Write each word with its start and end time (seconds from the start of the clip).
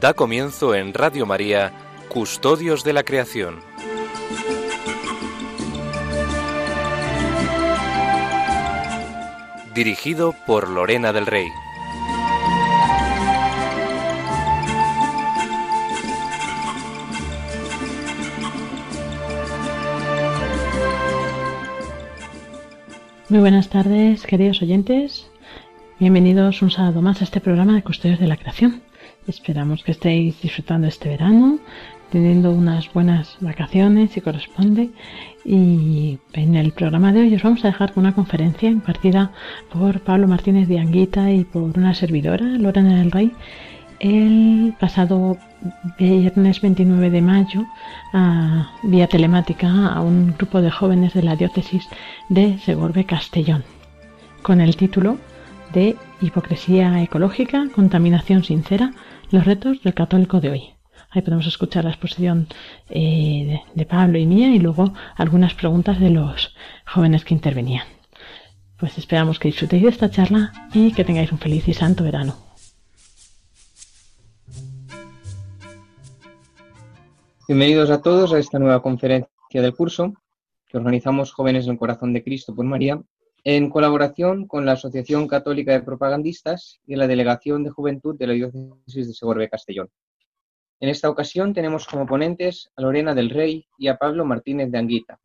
Da 0.00 0.14
comienzo 0.14 0.76
en 0.76 0.94
Radio 0.94 1.26
María, 1.26 1.72
Custodios 2.08 2.84
de 2.84 2.92
la 2.92 3.02
Creación. 3.02 3.56
Dirigido 9.74 10.36
por 10.46 10.68
Lorena 10.68 11.12
del 11.12 11.26
Rey. 11.26 11.48
Muy 23.28 23.40
buenas 23.40 23.68
tardes, 23.68 24.24
queridos 24.26 24.62
oyentes. 24.62 25.28
Bienvenidos 25.98 26.62
un 26.62 26.70
sábado 26.70 27.02
más 27.02 27.20
a 27.20 27.24
este 27.24 27.40
programa 27.40 27.74
de 27.74 27.82
Custodios 27.82 28.20
de 28.20 28.28
la 28.28 28.36
Creación. 28.36 28.87
Esperamos 29.28 29.84
que 29.84 29.92
estéis 29.92 30.40
disfrutando 30.40 30.86
este 30.88 31.10
verano, 31.10 31.58
teniendo 32.10 32.50
unas 32.50 32.90
buenas 32.94 33.36
vacaciones 33.40 34.10
si 34.10 34.22
corresponde. 34.22 34.88
Y 35.44 36.18
en 36.32 36.54
el 36.54 36.72
programa 36.72 37.12
de 37.12 37.20
hoy 37.20 37.34
os 37.34 37.42
vamos 37.42 37.62
a 37.62 37.68
dejar 37.68 37.92
con 37.92 38.04
una 38.04 38.14
conferencia 38.14 38.70
impartida 38.70 39.32
por 39.70 40.00
Pablo 40.00 40.28
Martínez 40.28 40.66
de 40.66 40.78
Anguita 40.78 41.30
y 41.30 41.44
por 41.44 41.78
una 41.78 41.92
servidora, 41.92 42.44
Lorena 42.44 42.96
del 42.96 43.10
Rey, 43.10 43.32
el 44.00 44.74
pasado 44.80 45.36
viernes 45.98 46.62
29 46.62 47.10
de 47.10 47.20
mayo, 47.20 47.66
vía 48.82 49.08
telemática, 49.08 49.88
a 49.88 50.00
un 50.00 50.34
grupo 50.38 50.62
de 50.62 50.70
jóvenes 50.70 51.12
de 51.12 51.22
la 51.22 51.36
diócesis 51.36 51.86
de 52.30 52.58
Segorbe 52.60 53.04
Castellón, 53.04 53.64
con 54.42 54.62
el 54.62 54.76
título 54.76 55.18
de 55.74 55.96
Hipocresía 56.22 57.02
ecológica, 57.02 57.66
contaminación 57.74 58.42
sincera, 58.42 58.92
los 59.30 59.44
retos 59.44 59.82
del 59.82 59.94
católico 59.94 60.40
de 60.40 60.50
hoy. 60.50 60.62
Ahí 61.10 61.22
podemos 61.22 61.46
escuchar 61.46 61.84
la 61.84 61.90
exposición 61.90 62.48
eh, 62.90 63.44
de, 63.46 63.62
de 63.74 63.86
Pablo 63.86 64.18
y 64.18 64.26
mía 64.26 64.48
y 64.54 64.58
luego 64.58 64.92
algunas 65.16 65.54
preguntas 65.54 66.00
de 66.00 66.10
los 66.10 66.54
jóvenes 66.86 67.24
que 67.24 67.34
intervenían. 67.34 67.86
Pues 68.78 68.96
esperamos 68.98 69.38
que 69.38 69.48
disfrutéis 69.48 69.82
de 69.82 69.88
esta 69.88 70.10
charla 70.10 70.52
y 70.72 70.92
que 70.92 71.04
tengáis 71.04 71.32
un 71.32 71.38
feliz 71.38 71.66
y 71.68 71.74
santo 71.74 72.04
verano. 72.04 72.36
Bienvenidos 77.48 77.90
a 77.90 78.02
todos 78.02 78.32
a 78.34 78.38
esta 78.38 78.58
nueva 78.58 78.82
conferencia 78.82 79.28
del 79.50 79.74
curso 79.74 80.12
que 80.66 80.76
organizamos 80.76 81.32
Jóvenes 81.32 81.64
en 81.64 81.72
el 81.72 81.78
Corazón 81.78 82.12
de 82.12 82.22
Cristo 82.22 82.54
por 82.54 82.66
María 82.66 83.00
en 83.44 83.70
colaboración 83.70 84.46
con 84.46 84.66
la 84.66 84.72
Asociación 84.72 85.28
Católica 85.28 85.72
de 85.72 85.82
Propagandistas 85.82 86.80
y 86.86 86.96
la 86.96 87.06
Delegación 87.06 87.64
de 87.64 87.70
Juventud 87.70 88.16
de 88.16 88.26
la 88.26 88.32
Diócesis 88.32 89.08
de 89.08 89.14
Segorbe 89.14 89.48
Castellón. 89.48 89.88
En 90.80 90.88
esta 90.88 91.08
ocasión 91.08 91.54
tenemos 91.54 91.86
como 91.86 92.06
ponentes 92.06 92.70
a 92.76 92.82
Lorena 92.82 93.14
del 93.14 93.30
Rey 93.30 93.66
y 93.78 93.88
a 93.88 93.96
Pablo 93.96 94.24
Martínez 94.24 94.70
de 94.70 94.78
Anguita, 94.78 95.20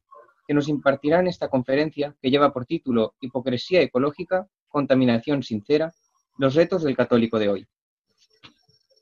que 0.48 0.54
nos 0.54 0.68
impartirán 0.68 1.28
esta 1.28 1.48
conferencia 1.48 2.16
que 2.22 2.30
lleva 2.30 2.54
por 2.54 2.66
título 2.66 3.16
Hipocresía 3.22 3.82
ecológica, 3.82 4.48
contaminación 4.68 5.44
sincera, 5.44 5.94
los 6.38 6.56
retos 6.56 6.84
del 6.84 6.96
católico 6.96 7.40
de 7.40 7.50
hoy. 7.50 7.68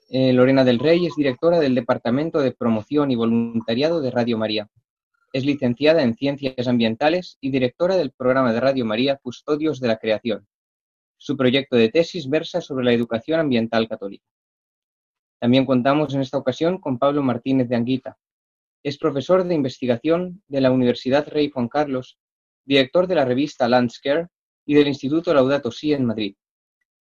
Eh, 0.09 0.34
Lorena 0.34 0.66
del 0.66 0.80
Rey 0.80 1.06
es 1.06 1.16
directora 1.16 1.59
del 1.59 1.73
Departamento 1.73 2.39
de 2.39 2.52
Promoción 2.52 3.12
y 3.12 3.16
Voluntariado 3.16 4.02
de 4.02 4.11
Radio 4.11 4.38
María 4.38 4.70
es 5.33 5.45
licenciada 5.45 6.03
en 6.03 6.15
Ciencias 6.15 6.67
Ambientales 6.67 7.37
y 7.39 7.52
directora 7.52 7.95
del 7.95 8.11
programa 8.11 8.52
de 8.52 8.59
Radio 8.59 8.86
María 8.86 9.15
Custodios 9.15 9.80
de 9.80 9.87
la 9.87 9.97
Creación. 9.97 10.45
Su 11.17 11.37
proyecto 11.37 11.77
de 11.77 11.89
tesis 11.89 12.30
versa 12.30 12.59
sobre 12.59 12.83
la 12.83 12.92
educación 12.92 13.39
ambiental 13.39 13.87
católica. 13.87 14.25
También 15.39 15.65
contamos 15.65 16.14
en 16.14 16.21
esta 16.21 16.37
ocasión 16.37 16.80
con 16.80 16.99
Pablo 16.99 17.23
Martínez 17.23 17.70
de 17.70 17.77
Anguita. 17.77 18.17
Es 18.83 18.97
profesor 18.97 19.45
de 19.45 19.55
investigación 19.55 20.43
de 20.47 20.61
la 20.61 20.71
Universidad 20.71 21.27
Rey 21.27 21.49
Juan 21.49 21.70
Carlos, 21.70 22.20
director 22.65 23.08
de 23.08 23.15
la 23.15 23.25
revista 23.25 23.70
Landscare 23.70 24.27
y 24.65 24.73
del 24.73 24.87
Instituto 24.87 25.33
Laudato 25.33 25.71
Si 25.71 25.93
en 25.93 26.05
Madrid. 26.05 26.36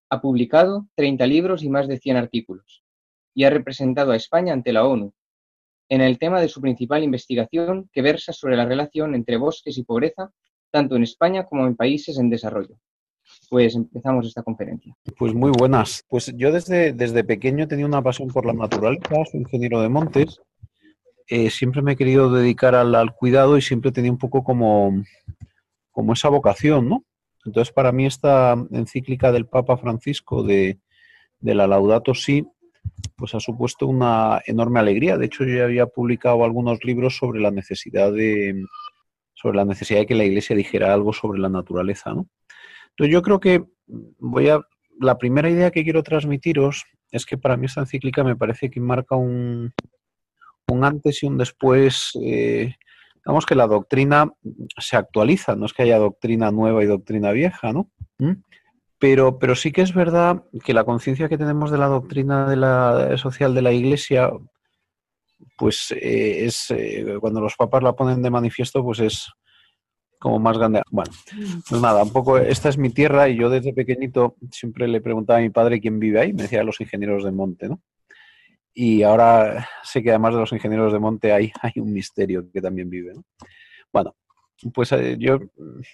Ha 0.08 0.20
publicado 0.20 0.86
30 0.94 1.26
libros 1.26 1.62
y 1.64 1.68
más 1.68 1.88
de 1.88 1.98
100 1.98 2.16
artículos, 2.16 2.84
y 3.34 3.44
ha 3.44 3.50
representado 3.50 4.12
a 4.12 4.16
España 4.16 4.52
ante 4.52 4.72
la 4.72 4.84
ONU, 4.84 5.14
en 5.90 6.00
el 6.00 6.18
tema 6.18 6.40
de 6.40 6.48
su 6.48 6.60
principal 6.60 7.02
investigación 7.02 7.90
que 7.92 8.00
versa 8.00 8.32
sobre 8.32 8.56
la 8.56 8.64
relación 8.64 9.14
entre 9.14 9.36
bosques 9.36 9.76
y 9.76 9.82
pobreza, 9.82 10.30
tanto 10.70 10.94
en 10.94 11.02
España 11.02 11.44
como 11.44 11.66
en 11.66 11.74
países 11.74 12.16
en 12.16 12.30
desarrollo. 12.30 12.76
Pues 13.50 13.74
empezamos 13.74 14.26
esta 14.26 14.44
conferencia. 14.44 14.96
Pues 15.18 15.34
muy 15.34 15.50
buenas. 15.50 16.04
Pues 16.08 16.32
yo 16.36 16.52
desde, 16.52 16.92
desde 16.92 17.24
pequeño 17.24 17.66
tenía 17.66 17.86
una 17.86 18.02
pasión 18.02 18.28
por 18.28 18.46
la 18.46 18.52
naturaleza, 18.52 19.24
soy 19.30 19.40
ingeniero 19.40 19.82
de 19.82 19.88
montes. 19.88 20.40
Eh, 21.26 21.50
siempre 21.50 21.82
me 21.82 21.92
he 21.92 21.96
querido 21.96 22.32
dedicar 22.32 22.76
al, 22.76 22.94
al, 22.94 23.12
cuidado 23.12 23.58
y 23.58 23.62
siempre 23.62 23.90
tenía 23.90 24.12
un 24.12 24.18
poco 24.18 24.44
como, 24.44 25.02
como 25.90 26.12
esa 26.12 26.28
vocación, 26.28 26.88
¿no? 26.88 27.04
Entonces, 27.44 27.72
para 27.72 27.90
mí 27.90 28.06
esta 28.06 28.54
encíclica 28.70 29.32
del 29.32 29.46
Papa 29.46 29.76
Francisco 29.76 30.44
de, 30.44 30.78
de 31.40 31.54
la 31.54 31.66
Laudato 31.66 32.14
Si 32.14 32.46
pues 33.16 33.34
ha 33.34 33.40
supuesto 33.40 33.86
una 33.86 34.40
enorme 34.46 34.80
alegría. 34.80 35.16
De 35.16 35.26
hecho, 35.26 35.44
yo 35.44 35.56
ya 35.56 35.64
había 35.64 35.86
publicado 35.86 36.44
algunos 36.44 36.84
libros 36.84 37.16
sobre 37.16 37.40
la 37.40 37.50
necesidad 37.50 38.12
de 38.12 38.64
sobre 39.34 39.56
la 39.56 39.64
necesidad 39.64 40.00
de 40.00 40.06
que 40.06 40.14
la 40.14 40.24
Iglesia 40.24 40.54
dijera 40.54 40.92
algo 40.92 41.12
sobre 41.12 41.40
la 41.40 41.48
naturaleza, 41.48 42.12
¿no? 42.12 42.26
Entonces, 42.90 43.12
yo 43.12 43.22
creo 43.22 43.40
que 43.40 43.64
voy 44.18 44.48
a 44.48 44.60
la 45.00 45.16
primera 45.16 45.48
idea 45.48 45.70
que 45.70 45.82
quiero 45.82 46.02
transmitiros 46.02 46.84
es 47.10 47.24
que 47.24 47.38
para 47.38 47.56
mí 47.56 47.66
esta 47.66 47.80
encíclica 47.80 48.22
me 48.22 48.36
parece 48.36 48.70
que 48.70 48.80
marca 48.80 49.16
un, 49.16 49.72
un 50.68 50.84
antes 50.84 51.22
y 51.22 51.26
un 51.26 51.38
después. 51.38 52.12
Eh, 52.22 52.74
digamos 53.24 53.46
que 53.46 53.54
la 53.54 53.66
doctrina 53.66 54.30
se 54.78 54.96
actualiza, 54.96 55.56
no 55.56 55.66
es 55.66 55.72
que 55.72 55.82
haya 55.82 55.98
doctrina 55.98 56.50
nueva 56.50 56.82
y 56.82 56.86
doctrina 56.86 57.32
vieja, 57.32 57.72
¿no? 57.72 57.90
¿Mm? 58.18 58.32
Pero, 59.00 59.38
pero 59.38 59.54
sí 59.56 59.72
que 59.72 59.80
es 59.80 59.94
verdad 59.94 60.44
que 60.62 60.74
la 60.74 60.84
conciencia 60.84 61.28
que 61.28 61.38
tenemos 61.38 61.70
de 61.70 61.78
la 61.78 61.86
doctrina 61.86 62.48
de 62.48 62.56
la, 62.56 63.16
social 63.16 63.54
de 63.54 63.62
la 63.62 63.72
Iglesia, 63.72 64.30
pues 65.56 65.90
eh, 65.92 66.44
es 66.44 66.70
eh, 66.70 67.16
cuando 67.18 67.40
los 67.40 67.56
papas 67.56 67.82
la 67.82 67.94
ponen 67.94 68.20
de 68.20 68.28
manifiesto, 68.28 68.84
pues 68.84 69.00
es 69.00 69.32
como 70.18 70.38
más 70.38 70.58
grande. 70.58 70.82
Bueno, 70.90 71.10
pues 71.66 71.80
nada, 71.80 72.02
un 72.02 72.12
poco, 72.12 72.36
esta 72.36 72.68
es 72.68 72.76
mi 72.76 72.90
tierra 72.90 73.26
y 73.30 73.38
yo 73.38 73.48
desde 73.48 73.72
pequeñito 73.72 74.36
siempre 74.52 74.86
le 74.86 75.00
preguntaba 75.00 75.38
a 75.38 75.42
mi 75.42 75.48
padre 75.48 75.80
quién 75.80 75.98
vive 75.98 76.20
ahí, 76.20 76.34
me 76.34 76.42
decía 76.42 76.62
los 76.62 76.78
ingenieros 76.80 77.24
de 77.24 77.32
monte, 77.32 77.68
¿no? 77.70 77.80
Y 78.74 79.02
ahora 79.02 79.66
sé 79.82 80.02
que 80.02 80.10
además 80.10 80.34
de 80.34 80.40
los 80.40 80.52
ingenieros 80.52 80.92
de 80.92 80.98
monte 80.98 81.32
hay, 81.32 81.50
hay 81.62 81.72
un 81.76 81.90
misterio 81.90 82.52
que 82.52 82.60
también 82.60 82.90
vive, 82.90 83.14
¿no? 83.14 83.24
Bueno, 83.90 84.14
pues 84.72 84.92
eh, 84.92 85.16
yo 85.18 85.40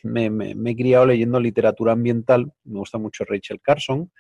me, 0.03 0.31
me, 0.31 0.55
me, 0.55 0.71
he 0.71 0.77
criado 0.77 1.07
leyendo 1.07 1.41
literatura 1.41 1.93
ambiental, 1.93 2.53
me 2.65 2.79
gusta 2.79 2.99
mucho 2.99 3.25
Rachel 3.25 3.61
Carson, 3.61 4.11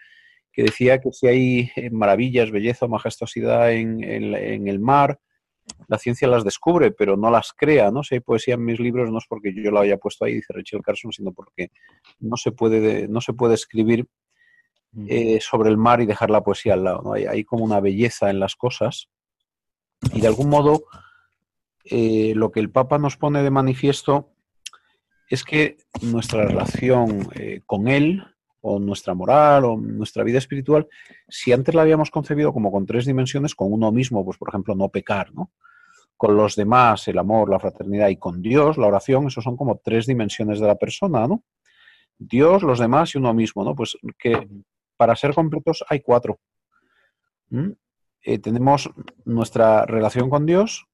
que 0.52 0.62
decía 0.62 1.00
que 1.00 1.12
si 1.12 1.26
hay 1.26 1.70
eh, 1.76 1.90
maravillas, 1.90 2.50
belleza 2.50 2.86
o 2.86 2.88
majestuosidad 2.88 3.72
en, 3.72 4.02
en, 4.02 4.34
en, 4.34 4.68
el 4.68 4.80
mar, 4.80 5.20
la 5.88 5.98
ciencia 5.98 6.28
las 6.28 6.44
descubre, 6.44 6.92
pero 6.92 7.16
no 7.16 7.30
las 7.30 7.52
crea, 7.52 7.90
¿no? 7.90 8.02
Si 8.02 8.14
hay 8.14 8.20
poesía 8.20 8.54
en 8.54 8.64
mis 8.64 8.78
libros 8.78 9.10
no 9.10 9.18
es 9.18 9.26
porque 9.28 9.52
yo 9.52 9.70
la 9.70 9.80
haya 9.80 9.96
puesto 9.96 10.24
ahí, 10.24 10.34
dice 10.34 10.52
Rachel 10.52 10.82
Carson, 10.82 11.12
sino 11.12 11.32
porque 11.32 11.70
no 12.20 12.36
se 12.36 12.52
puede, 12.52 13.08
no 13.08 13.20
se 13.20 13.32
puede 13.32 13.54
escribir 13.54 14.06
eh, 15.08 15.40
sobre 15.40 15.68
el 15.68 15.76
mar 15.76 16.00
y 16.00 16.06
dejar 16.06 16.30
la 16.30 16.42
poesía 16.42 16.74
al 16.74 16.84
lado, 16.84 17.02
¿no? 17.02 17.12
Hay, 17.12 17.26
hay 17.26 17.44
como 17.44 17.64
una 17.64 17.80
belleza 17.80 18.30
en 18.30 18.40
las 18.40 18.56
cosas 18.56 19.10
y 20.14 20.20
de 20.20 20.26
algún 20.26 20.48
modo 20.48 20.84
eh, 21.84 22.32
lo 22.34 22.50
que 22.50 22.60
el 22.60 22.70
Papa 22.70 22.98
nos 22.98 23.16
pone 23.16 23.42
de 23.42 23.50
manifiesto 23.50 24.32
es 25.28 25.44
que 25.44 25.76
nuestra 26.02 26.44
relación 26.44 27.28
eh, 27.34 27.62
con 27.66 27.88
Él, 27.88 28.22
o 28.60 28.78
nuestra 28.78 29.14
moral, 29.14 29.64
o 29.64 29.76
nuestra 29.76 30.24
vida 30.24 30.38
espiritual, 30.38 30.88
si 31.28 31.52
antes 31.52 31.74
la 31.74 31.82
habíamos 31.82 32.10
concebido 32.10 32.52
como 32.52 32.72
con 32.72 32.84
tres 32.84 33.06
dimensiones, 33.06 33.54
con 33.54 33.72
uno 33.72 33.92
mismo, 33.92 34.24
pues 34.24 34.38
por 34.38 34.48
ejemplo, 34.48 34.74
no 34.74 34.88
pecar, 34.88 35.32
¿no? 35.32 35.52
Con 36.16 36.36
los 36.36 36.56
demás, 36.56 37.06
el 37.08 37.18
amor, 37.18 37.48
la 37.48 37.60
fraternidad, 37.60 38.08
y 38.08 38.16
con 38.16 38.42
Dios, 38.42 38.76
la 38.78 38.86
oración, 38.86 39.26
esos 39.26 39.44
son 39.44 39.56
como 39.56 39.78
tres 39.78 40.06
dimensiones 40.06 40.58
de 40.58 40.66
la 40.66 40.74
persona, 40.74 41.28
¿no? 41.28 41.44
Dios, 42.18 42.62
los 42.62 42.78
demás 42.78 43.14
y 43.14 43.18
uno 43.18 43.34
mismo, 43.34 43.62
¿no? 43.64 43.74
Pues 43.74 43.96
que 44.18 44.48
para 44.96 45.14
ser 45.14 45.34
completos 45.34 45.84
hay 45.88 46.00
cuatro. 46.00 46.40
Eh, 48.22 48.38
tenemos 48.38 48.90
nuestra 49.24 49.86
relación 49.86 50.28
con 50.30 50.46
Dios, 50.46 50.86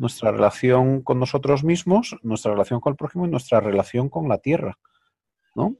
nuestra 0.00 0.32
relación 0.32 1.02
con 1.02 1.20
nosotros 1.20 1.62
mismos, 1.62 2.16
nuestra 2.22 2.52
relación 2.52 2.80
con 2.80 2.92
el 2.92 2.96
prójimo 2.96 3.26
y 3.26 3.30
nuestra 3.30 3.60
relación 3.60 4.08
con 4.08 4.28
la 4.28 4.38
tierra, 4.38 4.78
¿no? 5.54 5.76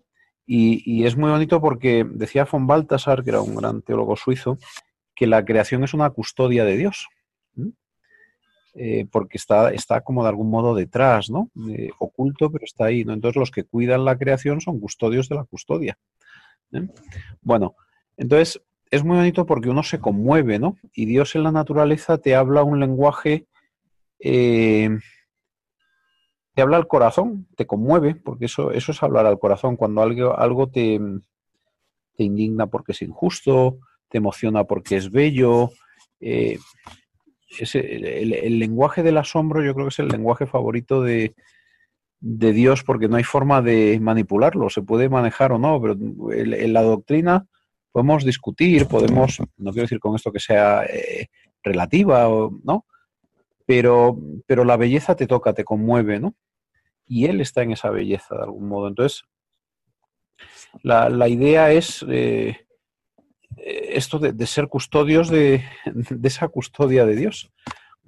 Y, 0.46 0.82
y, 0.84 1.06
es 1.06 1.16
muy 1.16 1.30
bonito 1.30 1.60
porque 1.60 2.04
decía 2.08 2.44
von 2.50 2.66
Balthasar, 2.66 3.22
que 3.22 3.30
era 3.30 3.40
un 3.40 3.54
gran 3.54 3.82
teólogo 3.82 4.16
suizo, 4.16 4.58
que 5.14 5.26
la 5.26 5.44
creación 5.44 5.84
es 5.84 5.94
una 5.94 6.10
custodia 6.10 6.64
de 6.64 6.76
Dios, 6.76 7.08
eh, 8.74 9.06
porque 9.10 9.36
está, 9.36 9.70
está 9.72 10.02
como 10.02 10.22
de 10.22 10.28
algún 10.28 10.48
modo 10.48 10.74
detrás, 10.74 11.28
¿no? 11.28 11.50
Eh, 11.70 11.90
oculto, 11.98 12.52
pero 12.52 12.64
está 12.64 12.84
ahí, 12.84 13.04
¿no? 13.04 13.12
Entonces 13.12 13.38
los 13.38 13.50
que 13.50 13.64
cuidan 13.64 14.04
la 14.04 14.16
creación 14.16 14.60
son 14.60 14.78
custodios 14.78 15.28
de 15.28 15.34
la 15.34 15.44
custodia. 15.44 15.98
¿eh? 16.72 16.86
Bueno, 17.40 17.74
entonces 18.16 18.62
es 18.90 19.02
muy 19.02 19.16
bonito 19.16 19.44
porque 19.44 19.70
uno 19.70 19.82
se 19.82 19.98
conmueve, 19.98 20.60
¿no? 20.60 20.76
Y 20.94 21.06
Dios 21.06 21.34
en 21.34 21.42
la 21.42 21.52
naturaleza 21.52 22.18
te 22.18 22.36
habla 22.36 22.62
un 22.62 22.78
lenguaje, 22.78 23.46
eh, 24.22 24.90
te 26.54 26.62
habla 26.62 26.76
al 26.76 26.86
corazón, 26.86 27.46
te 27.56 27.66
conmueve, 27.66 28.14
porque 28.14 28.46
eso, 28.46 28.72
eso 28.72 28.92
es 28.92 29.02
hablar 29.02 29.26
al 29.26 29.38
corazón. 29.38 29.76
Cuando 29.76 30.02
algo, 30.02 30.38
algo 30.38 30.68
te, 30.68 31.00
indigna 32.16 32.66
porque 32.66 32.92
es 32.92 33.02
injusto, 33.02 33.78
te 34.08 34.18
emociona 34.18 34.64
porque 34.64 34.96
es 34.96 35.10
bello. 35.10 35.70
Eh, 36.20 36.58
el, 37.74 38.58
lenguaje 38.58 39.02
del 39.02 39.18
asombro 39.18 39.64
yo 39.64 39.74
creo 39.74 39.86
que 39.86 39.90
es 39.90 39.98
el 39.98 40.08
lenguaje 40.08 40.46
favorito 40.46 41.02
de, 41.02 41.34
de, 42.20 42.52
Dios 42.52 42.84
porque 42.84 43.08
no 43.08 43.16
hay 43.16 43.24
forma 43.24 43.60
de 43.60 43.98
manipularlo, 44.00 44.70
se 44.70 44.82
puede 44.82 45.08
manejar 45.08 45.50
o 45.52 45.58
no, 45.58 45.80
pero 45.80 45.94
en 46.32 46.72
la 46.72 46.82
doctrina 46.82 47.46
podemos 47.90 48.24
discutir, 48.24 48.86
podemos, 48.86 49.40
no 49.56 49.72
quiero 49.72 49.82
decir 49.82 49.98
con 49.98 50.14
esto 50.14 50.30
que 50.30 50.38
sea 50.38 50.84
eh, 50.84 51.28
relativa, 51.62 52.28
¿no? 52.62 52.84
Pero, 53.70 54.18
pero 54.46 54.64
la 54.64 54.76
belleza 54.76 55.14
te 55.14 55.28
toca, 55.28 55.52
te 55.52 55.62
conmueve, 55.62 56.18
¿no? 56.18 56.34
Y 57.06 57.26
él 57.26 57.40
está 57.40 57.62
en 57.62 57.70
esa 57.70 57.88
belleza 57.90 58.34
de 58.34 58.42
algún 58.42 58.66
modo. 58.66 58.88
Entonces, 58.88 59.22
la, 60.82 61.08
la 61.08 61.28
idea 61.28 61.70
es 61.70 62.04
eh, 62.08 62.66
esto 63.54 64.18
de, 64.18 64.46
ser 64.48 64.66
custodios 64.66 65.28
de, 65.30 65.62
de, 65.84 66.28
esa 66.28 66.48
custodia 66.48 67.06
de 67.06 67.14
Dios. 67.14 67.52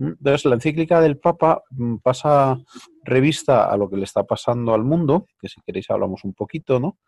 Entonces, 0.00 0.44
la 0.46 0.56
encíclica 0.56 1.00
del 1.00 1.18
Papa 1.18 1.62
mm, 1.70 1.98
pasa 1.98 2.58
revista 3.04 3.66
a 3.66 3.76
lo 3.76 3.88
que 3.88 3.98
le 3.98 4.04
está 4.04 4.24
pasando 4.24 4.74
al 4.74 4.82
mundo, 4.82 5.28
que 5.40 5.48
si 5.48 5.60
queréis 5.60 5.88
hablamos 5.90 6.24
un 6.24 6.34
poquito, 6.34 6.80
¿no? 6.80 6.98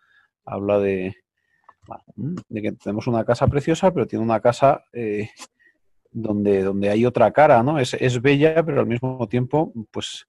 Habla 0.45 0.79
de, 0.79 1.17
de 2.49 2.63
que 2.63 2.71
tenemos 2.71 3.09
una 3.09 3.25
casa 3.25 3.49
preciosa, 3.49 3.93
pero 3.93 4.07
tiene 4.07 4.25
una 4.25 4.39
casa 4.39 4.85
eh, 4.93 5.29
donde, 6.15 6.63
donde 6.63 6.89
hay 6.89 7.05
otra 7.05 7.33
cara, 7.33 7.63
¿no? 7.63 7.79
Es, 7.79 7.93
es, 7.95 8.23
bella, 8.23 8.65
pero 8.65 8.81
al 8.81 8.87
mismo 8.87 9.27
tiempo, 9.29 9.73
pues 9.91 10.27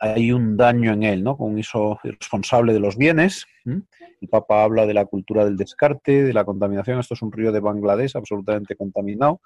hay 0.00 0.32
un 0.32 0.56
daño 0.56 0.92
en 0.92 1.04
él, 1.04 1.22
¿no? 1.22 1.36
Con 1.36 1.52
un 1.52 1.58
uso 1.58 1.98
irresponsable 2.04 2.72
de 2.72 2.80
los 2.80 2.96
bienes. 2.96 3.46
El 3.64 4.28
Papa 4.28 4.64
habla 4.64 4.86
de 4.86 4.94
la 4.94 5.06
cultura 5.06 5.44
del 5.44 5.56
descarte, 5.56 6.24
de 6.24 6.32
la 6.32 6.44
contaminación. 6.44 6.98
Esto 6.98 7.14
es 7.14 7.22
un 7.22 7.32
río 7.32 7.52
de 7.52 7.60
Bangladesh 7.60 8.16
absolutamente 8.16 8.76
contaminado. 8.76 9.40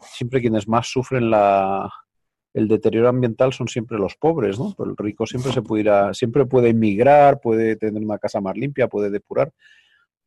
Siempre 0.00 0.40
quienes 0.40 0.66
más 0.66 0.88
sufren 0.88 1.30
la, 1.30 1.90
el 2.52 2.66
deterioro 2.66 3.08
ambiental 3.08 3.52
son 3.52 3.68
siempre 3.68 3.98
los 3.98 4.16
pobres, 4.16 4.58
¿no? 4.58 4.74
Pero 4.76 4.90
el 4.90 4.96
rico 4.96 5.26
siempre 5.26 5.52
se 5.52 5.62
puede 5.62 6.14
siempre 6.14 6.46
puede 6.46 6.70
emigrar, 6.70 7.40
puede 7.40 7.76
tener 7.76 8.02
una 8.02 8.18
casa 8.18 8.40
más 8.40 8.56
limpia, 8.56 8.88
puede 8.88 9.10
depurar, 9.10 9.52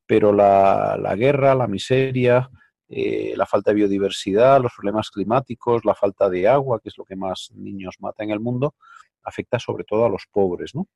pero 0.06 0.32
la, 0.32 0.98
la 1.02 1.16
guerra, 1.16 1.56
la 1.56 1.68
miseria, 1.68 2.50
eh, 2.96 3.34
la 3.36 3.46
falta 3.46 3.72
de 3.72 3.76
biodiversidad, 3.76 4.62
los 4.62 4.74
problemas 4.74 5.10
climáticos, 5.10 5.86
la 5.86 5.96
falta 5.96 6.30
de 6.30 6.48
agua, 6.48 6.80
que 6.80 6.90
es 6.90 6.98
lo 6.98 7.06
que 7.06 7.16
más 7.16 7.52
niños 7.56 7.96
mata 8.00 8.24
en 8.24 8.32
el 8.32 8.40
mundo, 8.40 8.76
afecta 9.24 9.60
sobre 9.60 9.84
todo 9.84 10.06
a 10.06 10.10
los 10.10 10.28
pobres, 10.32 10.76
¿no? 10.76 10.88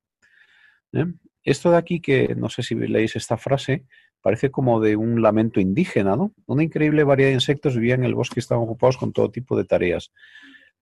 ¿Eh? 0.94 1.06
Esto 1.44 1.72
de 1.72 1.78
aquí, 1.78 2.02
que 2.02 2.36
no 2.36 2.50
sé 2.50 2.62
si 2.62 2.76
leéis 2.76 3.16
esta 3.16 3.38
frase, 3.38 3.86
parece 4.22 4.52
como 4.52 4.80
de 4.82 4.96
un 4.96 5.22
lamento 5.22 5.60
indígena, 5.60 6.16
¿no? 6.16 6.34
Una 6.46 6.64
increíble 6.64 7.04
variedad 7.04 7.30
de 7.30 7.36
insectos 7.36 7.76
vivían 7.76 8.02
en 8.02 8.08
el 8.08 8.16
bosque 8.16 8.36
y 8.38 8.40
estaban 8.40 8.64
ocupados 8.64 8.98
con 8.98 9.14
todo 9.14 9.32
tipo 9.32 9.58
de 9.58 9.64
tareas. 9.64 10.12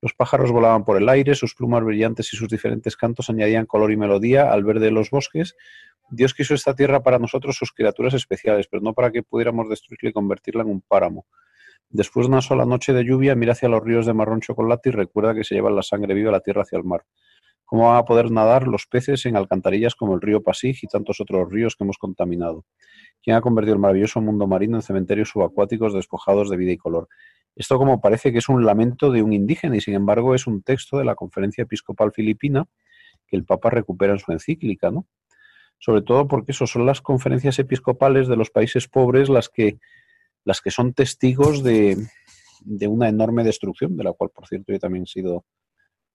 Los 0.02 0.14
pájaros 0.14 0.52
volaban 0.52 0.84
por 0.84 0.98
el 0.98 1.08
aire, 1.10 1.36
sus 1.36 1.56
plumas 1.56 1.84
brillantes 1.84 2.34
y 2.34 2.38
sus 2.38 2.50
diferentes 2.50 2.98
cantos 2.98 3.30
añadían 3.30 3.66
color 3.66 3.92
y 3.92 3.98
melodía 3.98 4.52
al 4.52 4.64
verde 4.64 4.86
de 4.86 4.92
los 4.92 5.10
bosques. 5.10 5.56
Dios 6.10 6.34
quiso 6.34 6.54
esta 6.54 6.76
tierra 6.76 7.02
para 7.02 7.20
nosotros, 7.20 7.56
sus 7.56 7.72
criaturas 7.72 8.14
especiales, 8.14 8.68
pero 8.70 8.82
no 8.82 8.94
para 8.94 9.12
que 9.12 9.24
pudiéramos 9.24 9.70
destruirla 9.70 10.10
y 10.10 10.14
convertirla 10.14 10.64
en 10.64 10.70
un 10.70 10.82
páramo. 10.82 11.26
Después 11.90 12.28
de 12.28 12.34
una 12.34 12.42
sola 12.42 12.66
noche 12.66 12.94
de 12.94 13.04
lluvia, 13.04 13.36
mira 13.36 13.54
hacia 13.54 13.70
los 13.70 13.84
ríos 13.84 14.06
de 14.06 14.14
marrón 14.14 14.42
chocolate 14.42 14.90
y 14.90 14.92
recuerda 14.92 15.34
que 15.34 15.44
se 15.44 15.56
llevan 15.56 15.76
la 15.76 15.84
sangre 15.84 16.14
viva 16.14 16.30
a 16.30 16.34
la 16.34 16.40
tierra 16.42 16.64
hacia 16.64 16.78
el 16.78 16.84
mar. 16.84 17.06
¿Cómo 17.64 17.88
van 17.90 17.98
a 17.98 18.06
poder 18.06 18.30
nadar 18.30 18.68
los 18.68 18.86
peces 18.86 19.26
en 19.26 19.36
alcantarillas 19.36 19.96
como 19.96 20.14
el 20.14 20.22
río 20.22 20.44
Pasig 20.44 20.78
y 20.84 20.88
tantos 20.88 21.20
otros 21.20 21.52
ríos 21.52 21.76
que 21.76 21.84
hemos 21.84 21.98
contaminado? 21.98 22.66
¿Quién 23.24 23.36
ha 23.36 23.42
convertido 23.42 23.74
el 23.74 23.80
maravilloso 23.80 24.22
mundo 24.22 24.46
marino 24.46 24.78
en 24.78 24.84
cementerios 24.84 25.30
subacuáticos 25.30 25.94
despojados 25.94 26.50
de 26.52 26.58
vida 26.58 26.72
y 26.74 26.78
color? 26.78 27.08
Esto 27.56 27.78
como 27.80 28.02
parece 28.02 28.32
que 28.32 28.38
es 28.38 28.50
un 28.50 28.66
lamento 28.66 29.12
de 29.12 29.24
un 29.24 29.34
indígena 29.34 29.78
y 29.78 29.82
sin 29.82 29.96
embargo 29.96 30.36
es 30.36 30.46
un 30.46 30.62
texto 30.62 31.00
de 31.00 31.06
la 31.06 31.16
Conferencia 31.16 31.64
Episcopal 31.64 32.12
Filipina 32.12 32.66
que 33.26 33.36
el 33.36 33.46
Papa 33.46 33.72
recupera 33.72 34.14
en 34.14 34.20
su 34.20 34.32
encíclica, 34.32 34.92
¿no? 34.92 35.08
Sobre 35.80 36.02
todo 36.02 36.28
porque 36.28 36.52
eso 36.52 36.68
son 36.68 36.86
las 36.86 37.02
conferencias 37.02 37.60
episcopales 37.60 38.28
de 38.28 38.36
los 38.36 38.50
países 38.50 38.88
pobres 38.88 39.30
las 39.30 39.50
que, 39.50 39.78
las 40.44 40.62
que 40.62 40.72
son 40.72 40.94
testigos 40.94 41.64
de, 41.64 41.98
de 42.62 42.88
una 42.88 43.10
enorme 43.10 43.44
destrucción, 43.44 43.96
de 43.96 44.04
la 44.04 44.14
cual, 44.14 44.32
por 44.34 44.48
cierto, 44.48 44.72
yo 44.72 44.80
también 44.80 45.04
he 45.04 45.08
sido 45.08 45.46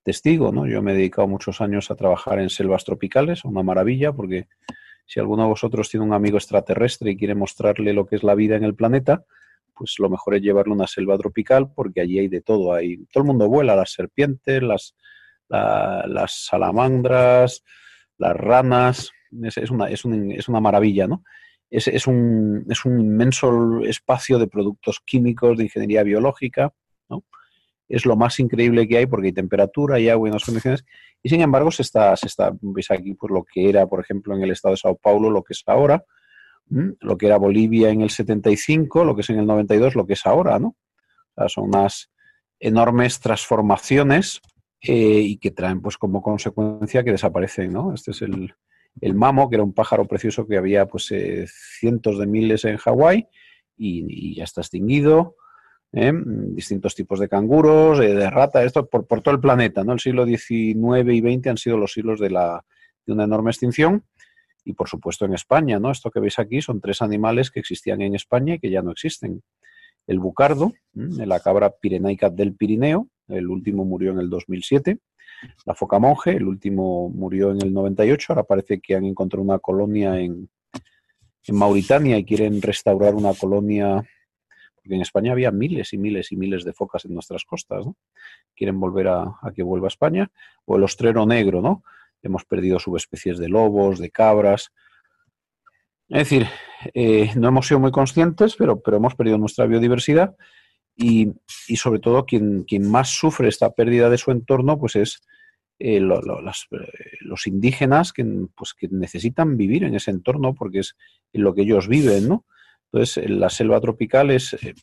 testigo, 0.03 0.51
¿no? 0.53 0.67
Yo 0.67 0.83
me 0.83 0.93
he 0.93 0.97
dedicado 0.97 1.29
muchos 1.29 1.61
años 1.61 1.91
a 1.91 1.95
trabajar 1.95 2.41
en 2.41 2.51
selvas 2.51 2.85
tropicales, 2.85 3.45
una 3.45 3.63
maravilla, 3.63 4.13
porque 4.13 4.49
si 5.07 5.21
alguno 5.21 5.43
de 5.43 5.49
vosotros 5.49 5.89
tiene 5.89 6.07
un 6.07 6.13
amigo 6.13 6.39
extraterrestre 6.39 7.11
y 7.11 7.17
quiere 7.17 7.35
mostrarle 7.35 7.93
lo 7.93 8.07
que 8.07 8.17
es 8.17 8.23
la 8.23 8.35
vida 8.35 8.57
en 8.57 8.65
el 8.65 8.75
planeta, 8.75 9.25
pues 9.75 9.97
lo 9.99 10.11
mejor 10.11 10.35
es 10.35 10.43
llevarlo 10.43 10.73
a 10.73 10.77
una 10.77 10.87
selva 10.87 11.17
tropical, 11.19 11.73
porque 11.73 12.01
allí 12.01 12.19
hay 12.19 12.29
de 12.29 12.43
todo. 12.43 12.75
Hay, 12.75 12.99
todo 13.13 13.23
el 13.23 13.27
mundo 13.27 13.49
vuela, 13.49 13.75
las 13.75 13.93
serpientes, 13.93 14.63
las, 14.63 14.95
las 15.49 16.45
salamandras, 16.45 17.65
las 18.19 18.37
ranas. 18.37 19.11
Es, 19.43 19.71
una, 19.71 19.89
es, 19.89 20.05
es 20.05 20.49
una 20.49 20.61
maravilla, 20.61 21.07
¿no? 21.07 21.25
Es, 21.71 21.87
es, 21.87 22.07
un, 22.07 22.67
es 22.69 22.85
un 22.85 23.01
inmenso 23.01 23.81
espacio 23.85 24.39
de 24.39 24.49
productos 24.49 25.01
químicos, 25.05 25.57
de 25.57 25.65
ingeniería 25.65 26.03
biológica, 26.03 26.73
¿no? 27.09 27.25
es 27.91 28.07
lo 28.07 28.17
más 28.17 28.39
increíble 28.39 28.87
que 28.89 28.99
hay 28.99 29.07
porque 29.07 29.29
hay 29.29 29.33
temperatura, 29.33 29.97
hay 29.97 30.09
agua 30.09 30.29
y 30.29 30.31
unas 30.31 30.45
condiciones. 30.45 30.85
Y 31.23 31.29
sin 31.29 31.41
embargo, 31.43 31.71
se 31.71 31.83
está, 31.83 32.17
se 32.17 32.29
está, 32.29 32.53
veis 32.61 32.91
aquí 32.91 33.15
pues, 33.15 33.33
lo 33.33 33.45
que 33.45 33.69
era, 33.69 33.87
por 33.87 34.01
ejemplo, 34.01 34.35
en 34.35 34.43
el 34.43 34.53
estado 34.53 34.75
de 34.75 34.79
Sao 34.79 34.97
Paulo, 34.97 35.29
lo 35.29 35.43
que 35.43 35.53
es 35.53 35.63
ahora, 35.67 36.05
lo 36.69 37.19
que 37.19 37.27
era 37.27 37.37
Bolivia 37.37 37.91
en 37.91 38.01
el 38.01 38.11
75, 38.11 39.05
lo 39.05 39.17
que 39.17 39.23
es 39.23 39.31
en 39.31 39.41
el 39.41 39.47
92, 39.47 39.97
lo 39.97 40.07
que 40.07 40.13
es 40.13 40.25
ahora, 40.25 40.59
¿no? 40.61 40.69
O 40.69 41.35
sea, 41.35 41.49
son 41.49 41.65
unas 41.65 42.11
enormes 42.61 43.19
transformaciones 43.19 44.41
eh, 44.83 45.21
y 45.21 45.39
que 45.39 45.51
traen 45.51 45.81
pues 45.81 45.99
como 45.99 46.23
consecuencia 46.23 47.03
que 47.03 47.11
desaparecen, 47.11 47.73
¿no? 47.73 47.93
Este 47.93 48.13
es 48.13 48.23
el, 48.23 48.55
el 49.01 49.15
mamo, 49.15 49.49
que 49.49 49.57
era 49.57 49.65
un 49.65 49.73
pájaro 49.73 50.07
precioso 50.07 50.47
que 50.47 50.57
había 50.57 50.87
pues 50.87 51.11
eh, 51.13 51.47
cientos 51.49 52.19
de 52.19 52.27
miles 52.27 52.65
en 52.65 52.77
Hawái 52.77 53.29
y, 53.77 54.35
ya 54.35 54.45
está 54.45 54.61
extinguido. 54.61 55.37
¿eh? 55.93 56.13
distintos 56.15 56.95
tipos 56.95 57.19
de 57.19 57.29
canguros, 57.29 57.99
eh, 58.01 58.15
de 58.15 58.31
rata, 58.31 58.63
esto 58.63 58.89
por, 58.89 59.07
por, 59.07 59.23
todo 59.23 59.35
el 59.35 59.41
planeta. 59.41 59.85
¿no? 59.85 59.93
El 59.93 60.01
siglo 60.01 60.27
XIX 60.27 61.13
y 61.13 61.21
XX 61.21 61.47
han 61.49 61.57
sido 61.57 61.77
los 61.77 61.93
siglos 61.93 62.21
de, 62.21 62.31
la, 62.31 62.65
de 63.07 63.13
una 63.13 63.25
enorme 63.25 63.51
extinción 63.51 64.05
y 64.65 64.75
por 64.75 64.89
supuesto 64.89 65.25
en 65.25 65.35
España. 65.35 65.79
¿no? 65.79 65.91
Esto 65.91 66.11
que 66.11 66.21
veis 66.21 66.39
aquí 66.39 66.61
son 66.61 66.81
tres 66.81 67.03
animales 67.03 67.51
que 67.51 67.61
existían 67.61 68.03
en 68.03 68.15
España 68.15 68.55
y 68.55 68.59
que 68.59 68.71
ya 68.71 68.83
no 68.83 68.93
existen. 68.93 69.43
El 70.07 70.19
bucardo, 70.19 70.73
la 70.95 71.39
cabra 71.41 71.71
pirenaica 71.71 72.31
del 72.31 72.55
Pirineo, 72.55 73.09
el 73.29 73.47
último 73.49 73.85
murió 73.85 74.11
en 74.11 74.19
el 74.19 74.29
2007. 74.29 74.99
La 75.65 75.75
foca 75.75 75.99
monje, 75.99 76.37
el 76.37 76.47
último 76.47 77.09
murió 77.11 77.51
en 77.51 77.63
el 77.63 77.73
98. 77.73 78.33
Ahora 78.33 78.45
parece 78.45 78.81
que 78.81 78.95
han 78.95 79.05
encontrado 79.05 79.43
una 79.43 79.59
colonia 79.59 80.19
en, 80.19 80.49
en 81.45 81.57
Mauritania 81.57 82.19
y 82.19 82.25
quieren 82.25 82.61
restaurar 82.61 83.15
una 83.15 83.35
colonia 83.35 84.05
porque 84.83 84.95
en 84.95 85.03
España 85.03 85.33
había 85.33 85.51
miles 85.51 85.93
y 85.93 85.99
miles 85.99 86.33
y 86.33 86.37
miles 86.37 86.65
de 86.65 86.73
focas 86.73 87.05
en 87.05 87.13
nuestras 87.13 87.45
costas, 87.45 87.85
¿no? 87.85 87.97
Quieren 88.57 88.81
volver 88.81 89.09
a, 89.09 89.39
que 89.55 89.63
vuelva 89.63 89.87
a 89.87 89.89
España. 89.89 90.31
O 90.65 90.77
el 90.77 90.83
ostrero 90.83 91.27
negro, 91.27 91.61
¿no? 91.61 91.83
Hemos 92.23 92.45
perdido 92.45 92.79
subespecies 92.79 93.39
de 93.39 93.49
lobos, 93.49 93.99
de 93.99 94.11
cabras. 94.11 94.73
Es 96.09 96.19
decir, 96.19 96.47
eh, 96.95 97.31
no 97.37 97.49
hemos 97.49 97.67
sido 97.67 97.79
muy 97.79 97.93
conscientes, 97.93 98.57
pero, 98.57 98.81
pero 98.81 98.97
hemos 98.97 99.15
perdido 99.15 99.39
nuestra 99.39 99.67
biodiversidad 99.67 100.35
y, 101.01 101.77
sobre 101.77 101.99
todo 101.99 102.27
quien, 102.27 102.65
quien, 102.65 102.89
más 102.89 103.09
sufre 103.09 103.49
esta 103.49 103.71
pérdida 103.71 104.11
de 104.11 104.19
su 104.19 104.31
entorno, 104.31 104.79
pues 104.79 104.97
es 104.97 105.23
eh, 105.79 105.99
lo, 105.99 106.21
lo, 106.21 106.43
las, 106.43 106.67
eh, 106.73 107.17
los 107.21 107.47
indígenas 107.47 108.13
que, 108.13 108.25
pues, 108.55 108.75
que 108.75 108.89
necesitan 108.89 109.57
vivir 109.57 109.85
en 109.85 109.95
ese 109.95 110.11
entorno 110.11 110.55
porque 110.55 110.81
es 110.81 110.97
lo 111.33 111.55
que 111.55 111.63
ellos 111.63 111.89
viven, 111.89 112.29
¿no? 112.29 112.45
Entonces, 112.93 113.31
la 113.31 113.49
selva 113.49 113.81
tropical 113.81 114.31
es, 114.31 114.53
eh, 114.55 114.75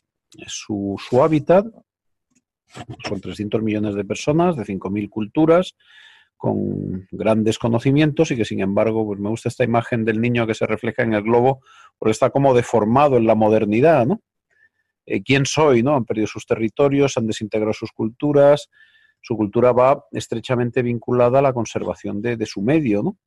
su, 0.46 0.96
su, 1.08 1.22
hábitat, 1.22 1.66
son 3.06 3.20
300 3.20 3.62
millones 3.62 3.94
de 3.94 4.04
personas, 4.04 4.56
de 4.56 4.64
5.000 4.64 5.08
culturas, 5.08 5.76
con 6.36 7.06
grandes 7.12 7.58
conocimientos 7.58 8.30
y 8.30 8.36
que 8.36 8.44
sin 8.44 8.60
embargo, 8.60 9.06
pues 9.06 9.20
me 9.20 9.28
gusta 9.28 9.48
esta 9.48 9.64
imagen 9.64 10.04
del 10.04 10.20
niño 10.20 10.46
que 10.46 10.54
se 10.54 10.66
refleja 10.66 11.02
en 11.02 11.14
el 11.14 11.22
globo, 11.22 11.60
porque 11.96 12.12
está 12.12 12.30
como 12.30 12.54
deformado 12.54 13.16
en 13.16 13.26
la 13.26 13.34
modernidad, 13.34 14.06
¿no? 14.06 14.20
Eh, 15.08 15.22
¿Quién 15.22 15.46
soy? 15.46 15.82
¿no? 15.82 15.94
Han 15.94 16.04
perdido 16.04 16.26
sus 16.26 16.46
territorios, 16.46 17.16
han 17.16 17.26
desintegrado 17.26 17.72
sus 17.72 17.92
culturas, 17.92 18.68
su 19.20 19.36
cultura 19.36 19.72
va 19.72 20.04
estrechamente 20.12 20.82
vinculada 20.82 21.38
a 21.38 21.42
la 21.42 21.52
conservación 21.52 22.22
de, 22.22 22.36
de 22.36 22.46
su 22.46 22.62
medio, 22.62 23.02
¿no? 23.02 23.18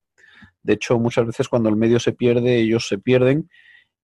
De 0.64 0.74
hecho, 0.74 1.00
muchas 1.00 1.26
veces 1.26 1.48
cuando 1.48 1.70
el 1.70 1.76
medio 1.76 2.00
se 2.00 2.14
pierde, 2.14 2.58
ellos 2.58 2.88
se 2.88 2.98
pierden 2.98 3.50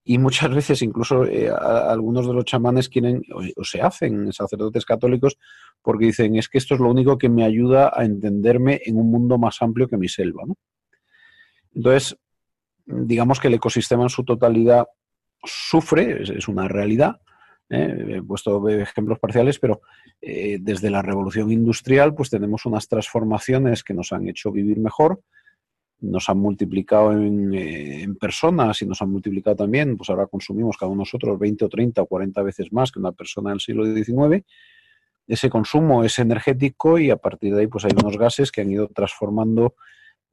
Y 0.03 0.17
muchas 0.17 0.53
veces 0.53 0.81
incluso 0.81 1.25
eh, 1.25 1.49
algunos 1.49 2.27
de 2.27 2.33
los 2.33 2.45
chamanes 2.45 2.89
quieren 2.89 3.23
o, 3.33 3.63
se 3.63 3.81
hacen 3.81 4.31
sacerdotes 4.31 4.85
católicos 4.85 5.37
porque 5.81 6.05
dicen 6.05 6.35
es 6.35 6.47
que 6.47 6.57
esto 6.57 6.75
es 6.75 6.79
lo 6.79 6.89
único 6.89 7.17
que 7.17 7.29
me 7.29 7.43
ayuda 7.43 7.91
a 7.93 8.05
entenderme 8.05 8.81
en 8.85 8.97
un 8.97 9.11
mundo 9.11 9.37
más 9.37 9.61
amplio 9.61 9.87
que 9.87 9.97
mi 9.97 10.07
selva. 10.07 10.43
¿no? 10.47 10.55
Entonces, 11.75 12.17
digamos 12.85 13.39
que 13.39 13.49
el 13.49 13.55
ecosistema 13.55 14.03
en 14.03 14.09
su 14.09 14.23
totalidad 14.23 14.85
sufre, 15.43 16.23
es, 16.23 16.47
una 16.47 16.67
realidad. 16.67 17.21
¿Eh? 17.69 18.17
He 18.17 18.21
puesto 18.21 18.67
ejemplos 18.69 19.19
parciales, 19.19 19.59
pero 19.59 19.81
eh, 20.21 20.57
desde 20.59 20.89
la 20.89 21.01
revolución 21.01 21.51
industrial 21.51 22.13
pues 22.15 22.29
tenemos 22.29 22.65
unas 22.65 22.87
transformaciones 22.87 23.83
que 23.83 23.93
nos 23.93 24.11
han 24.11 24.27
hecho 24.27 24.51
vivir 24.51 24.79
mejor, 24.79 25.21
nos 25.99 26.29
han 26.29 26.37
multiplicado 26.37 27.13
eh, 27.13 28.03
en, 28.03 28.15
personas 28.17 28.81
y 28.81 28.85
nos 28.85 29.01
han 29.01 29.11
multiplicado 29.11 29.55
también, 29.55 29.97
pues 29.97 30.09
ahora 30.09 30.27
consumimos 30.27 30.77
cada 30.77 30.91
uno 30.91 30.99
de 30.99 31.01
nosotros 31.01 31.39
20 31.39 31.65
o 31.65 31.69
30 31.69 32.01
o 32.01 32.05
40 32.05 32.41
veces 32.43 32.71
más 32.71 32.91
que 32.91 32.99
una 32.99 33.11
persona 33.11 33.49
del 33.49 33.59
siglo 33.59 33.85
XIX. 33.85 34.45
Ese 35.27 35.49
consumo 35.49 36.03
es 36.03 36.19
energético 36.19 36.99
y 36.99 37.09
a 37.09 37.17
partir 37.17 37.53
de 37.53 37.61
ahí 37.61 37.67
pues 37.67 37.83
hay 37.85 37.91
unos 37.99 38.17
gases 38.17 38.51
que 38.51 38.61
han 38.61 38.71
ido 38.71 38.87
transformando 38.87 39.75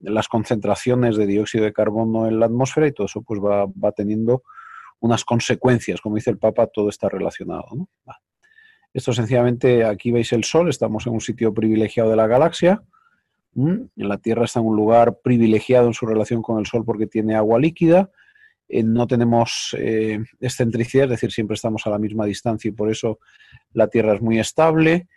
las 0.00 0.29
concentraciones 0.29 1.17
de 1.17 1.26
dióxido 1.26 1.64
de 1.64 1.73
carbono 1.73 2.29
en 2.29 2.38
la 2.38 2.47
atmósfera 2.47 2.87
y 2.87 2.93
todo 2.93 3.07
eso 3.07 3.23
pues 3.23 3.41
va, 3.41 3.93
teniendo 3.93 4.43
unas 5.01 5.25
consecuencias. 5.25 6.01
Como 6.01 6.17
dice 6.17 6.31
el 6.31 6.39
Papa, 6.39 6.67
todo 6.67 6.89
está 6.89 7.09
relacionado. 7.09 7.67
Esto 8.93 9.13
sencillamente, 9.13 9.85
aquí 9.85 10.13
veis 10.13 10.33
el 10.33 10.45
Sol, 10.45 10.69
estamos 10.69 11.07
en 11.07 11.15
un 11.15 11.21
sitio 11.21 11.53
privilegiado 11.53 12.11
de 12.11 12.17
la 12.17 12.27
galaxia 12.27 12.83
la 13.97 14.19
Tierra 14.19 14.45
está 14.45 14.61
en 14.61 14.67
un 14.67 14.77
lugar 14.77 15.21
privilegiado 15.23 15.87
en 15.87 15.95
su 15.95 16.07
relación 16.07 16.43
con 16.43 16.59
el 16.59 16.67
Sol 16.67 16.85
porque 16.85 17.07
tiene 17.07 17.35
agua 17.35 17.59
líquida. 17.59 18.11
Eh, 18.69 18.83
no 18.83 19.07
tenemos 19.07 19.77
eh, 19.79 20.21
excentricidad, 20.41 21.05
es 21.05 21.11
decir, 21.11 21.31
siempre 21.31 21.55
estamos 21.55 21.87
a 21.87 21.91
la 21.91 21.99
misma 21.99 22.25
distancia 22.25 22.69
y 22.69 22.73
por 22.73 22.91
eso 22.91 23.21
la 23.73 23.89
Tierra 23.89 24.15
es 24.15 24.23
muy 24.23 24.39
estable. 24.39 25.09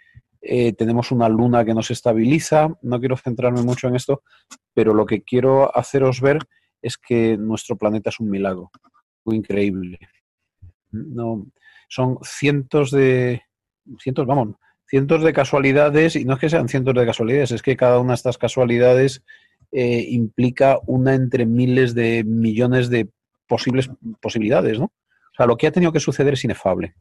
Eh, 0.41 0.73
tenemos 0.73 1.11
una 1.11 1.27
luna 1.29 1.65
que 1.65 1.73
nos 1.73 1.89
estabiliza. 1.89 2.69
No 2.81 2.99
quiero 2.99 3.17
centrarme 3.17 3.63
mucho 3.63 3.87
en 3.87 3.95
esto, 3.95 4.23
pero 4.73 4.93
lo 4.93 5.05
que 5.05 5.23
quiero 5.23 5.75
haceros 5.75 6.21
ver 6.21 6.39
es 6.81 6.97
que 6.97 7.37
nuestro 7.37 7.75
planeta 7.75 8.11
es 8.11 8.19
un 8.19 8.29
milagro, 8.29 8.69
increíble. 9.33 9.99
No, 10.91 11.47
son 11.89 12.17
cientos 12.23 12.91
de, 12.91 13.41
cientos, 13.99 14.25
vamos, 14.25 14.55
cientos 14.87 15.23
de 15.23 15.33
casualidades, 15.33 16.15
y 16.15 16.25
no 16.25 16.33
es 16.33 16.39
que 16.39 16.49
sean 16.49 16.69
cientos 16.69 16.95
de 16.95 17.05
casualidades, 17.05 17.51
es 17.51 17.61
que 17.61 17.77
cada 17.77 17.99
una 17.99 18.13
de 18.13 18.15
estas 18.15 18.37
casualidades 18.37 19.23
eh, 19.71 20.05
implica 20.09 20.79
una 20.85 21.13
entre 21.13 21.45
miles 21.45 21.93
de 21.93 22.23
millones 22.23 22.89
de 22.89 23.09
posibles 23.47 23.89
posibilidades, 24.21 24.79
¿no? 24.79 24.85
O 24.85 25.35
sea, 25.35 25.45
lo 25.45 25.57
que 25.57 25.67
ha 25.67 25.71
tenido 25.71 25.91
que 25.91 25.99
suceder 25.99 26.33
es 26.33 26.43
inefable 26.43 26.95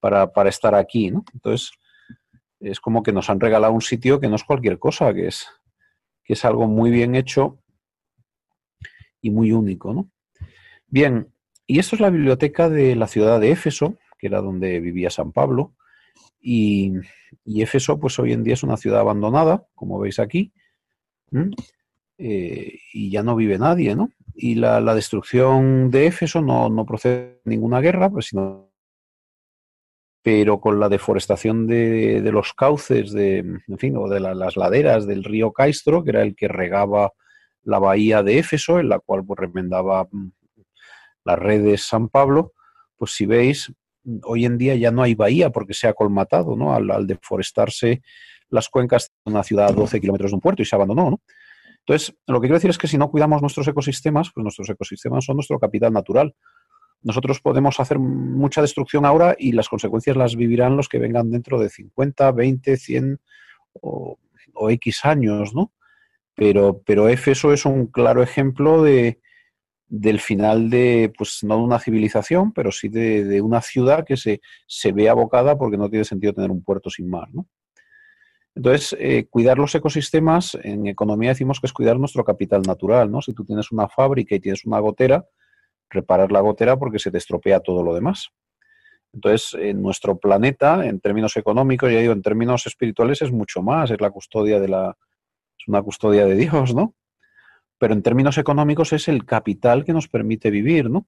para, 0.00 0.48
estar 0.48 0.74
aquí, 0.74 1.10
¿no? 1.10 1.24
Entonces, 1.32 1.72
es 2.60 2.80
como 2.80 3.02
que 3.02 3.12
nos 3.12 3.30
han 3.30 3.40
regalado 3.40 3.72
un 3.72 3.80
sitio 3.80 4.20
que 4.20 4.28
no 4.28 4.36
es 4.36 4.44
cualquier 4.44 4.78
cosa, 4.78 5.14
que 5.14 5.28
es, 5.28 5.46
que 6.24 6.34
es 6.34 6.44
algo 6.44 6.66
muy 6.66 6.90
bien 6.90 7.14
hecho 7.14 7.58
y 9.20 9.30
muy 9.30 9.52
único, 9.52 9.94
¿no? 9.94 10.10
Bien, 10.86 11.33
y 11.66 11.78
esto 11.78 11.96
es 11.96 12.00
la 12.00 12.10
biblioteca 12.10 12.68
de 12.68 12.94
la 12.96 13.06
ciudad 13.06 13.40
de 13.40 13.50
Éfeso, 13.50 13.96
que 14.18 14.26
era 14.26 14.40
donde 14.40 14.80
vivía 14.80 15.10
San 15.10 15.32
Pablo, 15.32 15.74
y, 16.40 16.92
Éfeso, 17.46 17.98
pues 17.98 18.18
hoy 18.18 18.32
en 18.32 18.44
día 18.44 18.54
es 18.54 18.62
una 18.62 18.76
ciudad 18.76 19.00
abandonada, 19.00 19.66
como 19.74 19.98
veis 19.98 20.18
aquí, 20.18 20.52
eh, 22.18 22.78
y 22.92 23.10
ya 23.10 23.22
no 23.22 23.34
vive 23.34 23.58
nadie, 23.58 23.96
¿no? 23.96 24.10
Y 24.34 24.56
la, 24.56 24.94
destrucción 24.94 25.90
de 25.90 26.06
Éfeso 26.06 26.42
no, 26.42 26.84
procede 26.86 27.40
de 27.44 27.50
ninguna 27.50 27.80
guerra, 27.80 28.10
pues, 28.10 28.26
sino 28.26 28.70
pero 30.22 30.58
con 30.58 30.80
la 30.80 30.88
deforestación 30.88 31.66
de, 31.66 32.20
los 32.32 32.54
cauces, 32.54 33.12
de, 33.12 33.38
en 33.38 33.78
fin, 33.78 33.94
o 33.98 34.08
de 34.08 34.20
las 34.20 34.56
laderas 34.56 35.06
del 35.06 35.22
río 35.22 35.52
Caistro, 35.52 36.02
que 36.02 36.10
era 36.10 36.22
el 36.22 36.34
que 36.34 36.48
regaba 36.48 37.12
la 37.62 37.78
bahía 37.78 38.22
de 38.22 38.38
Éfeso, 38.38 38.78
en 38.78 38.88
la 38.88 39.00
cual 39.00 39.24
pues, 39.24 39.38
remendaba 39.38 40.08
las 41.24 41.38
redes 41.38 41.86
San 41.86 42.08
Pablo, 42.08 42.52
pues 42.96 43.12
si 43.12 43.26
veis, 43.26 43.72
hoy 44.22 44.44
en 44.44 44.58
día 44.58 44.74
ya 44.76 44.90
no 44.90 45.02
hay 45.02 45.14
bahía 45.14 45.50
porque 45.50 45.74
se 45.74 45.88
ha 45.88 45.94
colmatado, 45.94 46.56
¿no? 46.56 46.74
Al, 46.74 47.06
deforestarse 47.06 48.02
las 48.50 48.68
cuencas 48.68 49.10
de 49.24 49.32
una 49.32 49.42
ciudad 49.42 49.68
a 49.68 49.72
12 49.72 50.00
kilómetros 50.00 50.30
de 50.30 50.34
un 50.36 50.40
puerto 50.40 50.62
y 50.62 50.64
se 50.64 50.76
abandonó, 50.76 51.10
¿no? 51.10 51.20
Entonces, 51.80 52.14
lo 52.26 52.40
que 52.40 52.46
quiero 52.46 52.56
decir 52.56 52.70
es 52.70 52.78
que 52.78 52.88
si 52.88 52.96
no 52.96 53.10
cuidamos 53.10 53.42
nuestros 53.42 53.68
ecosistemas, 53.68 54.30
pues 54.32 54.42
nuestros 54.42 54.68
ecosistemas 54.70 55.24
son 55.24 55.36
nuestro 55.36 55.58
capital 55.58 55.92
natural. 55.92 56.34
Nosotros 57.02 57.40
podemos 57.40 57.78
hacer 57.78 57.98
mucha 57.98 58.62
destrucción 58.62 59.04
ahora 59.04 59.36
y 59.38 59.52
las 59.52 59.68
consecuencias 59.68 60.16
las 60.16 60.36
vivirán 60.36 60.78
los 60.78 60.88
que 60.88 60.98
vengan 60.98 61.30
dentro 61.30 61.58
de 61.58 61.68
50, 61.68 62.32
20, 62.32 62.76
100 62.78 63.20
o, 63.82 64.18
X 64.70 65.04
años, 65.04 65.54
¿no? 65.54 65.72
Pero, 66.34 66.80
pero 66.86 67.08
eso 67.08 67.52
es 67.52 67.66
un 67.66 67.88
claro 67.88 68.22
ejemplo 68.22 68.82
de, 68.82 69.20
del 69.86 70.20
final 70.20 70.70
de, 70.70 71.12
pues 71.16 71.40
no 71.42 71.56
de 71.56 71.62
una 71.62 71.78
civilización, 71.78 72.52
pero 72.52 72.72
sí 72.72 72.88
de, 72.88 73.40
una 73.40 73.60
ciudad 73.60 74.04
que 74.04 74.16
se, 74.16 74.40
se, 74.66 74.92
ve 74.92 75.08
abocada 75.08 75.56
porque 75.56 75.76
no 75.76 75.88
tiene 75.90 76.04
sentido 76.04 76.32
tener 76.32 76.50
un 76.50 76.64
puerto 76.64 76.90
sin 76.90 77.08
mar. 77.08 77.28
¿no? 77.32 77.46
Entonces, 78.54 78.96
eh, 78.98 79.26
cuidar 79.28 79.58
los 79.58 79.74
ecosistemas, 79.74 80.56
en 80.62 80.86
economía 80.86 81.30
decimos 81.30 81.60
que 81.60 81.66
es 81.66 81.72
cuidar 81.72 81.98
nuestro 81.98 82.24
capital 82.24 82.62
natural. 82.62 83.10
¿no? 83.10 83.20
Si 83.20 83.32
tú 83.34 83.44
tienes 83.44 83.72
una 83.72 83.88
fábrica 83.88 84.34
y 84.34 84.40
tienes 84.40 84.64
una 84.64 84.78
gotera, 84.78 85.26
reparar 85.90 86.32
la 86.32 86.40
gotera 86.40 86.76
porque 86.76 86.98
se 86.98 87.10
te 87.10 87.18
estropea 87.18 87.60
todo 87.60 87.82
lo 87.82 87.94
demás. 87.94 88.28
Entonces, 89.12 89.54
en 89.60 89.80
nuestro 89.80 90.18
planeta, 90.18 90.84
en 90.84 90.98
términos 91.00 91.36
económicos, 91.36 91.90
ya 91.92 92.00
digo, 92.00 92.12
en 92.12 92.22
términos 92.22 92.66
espirituales, 92.66 93.22
es 93.22 93.30
mucho 93.30 93.62
más, 93.62 93.90
es 93.92 94.00
la 94.00 94.10
custodia 94.10 94.58
de 94.58 94.68
la, 94.68 94.96
es 95.56 95.68
una 95.68 95.82
custodia 95.82 96.26
de 96.26 96.34
Dios, 96.34 96.74
¿no? 96.74 96.94
Pero 97.78 97.94
en 97.94 98.02
términos 98.02 98.38
económicos 98.38 98.92
es 98.92 99.08
el 99.08 99.24
capital 99.24 99.84
que 99.84 99.92
nos 99.92 100.08
permite 100.08 100.50
vivir, 100.50 100.90
¿no? 100.90 101.06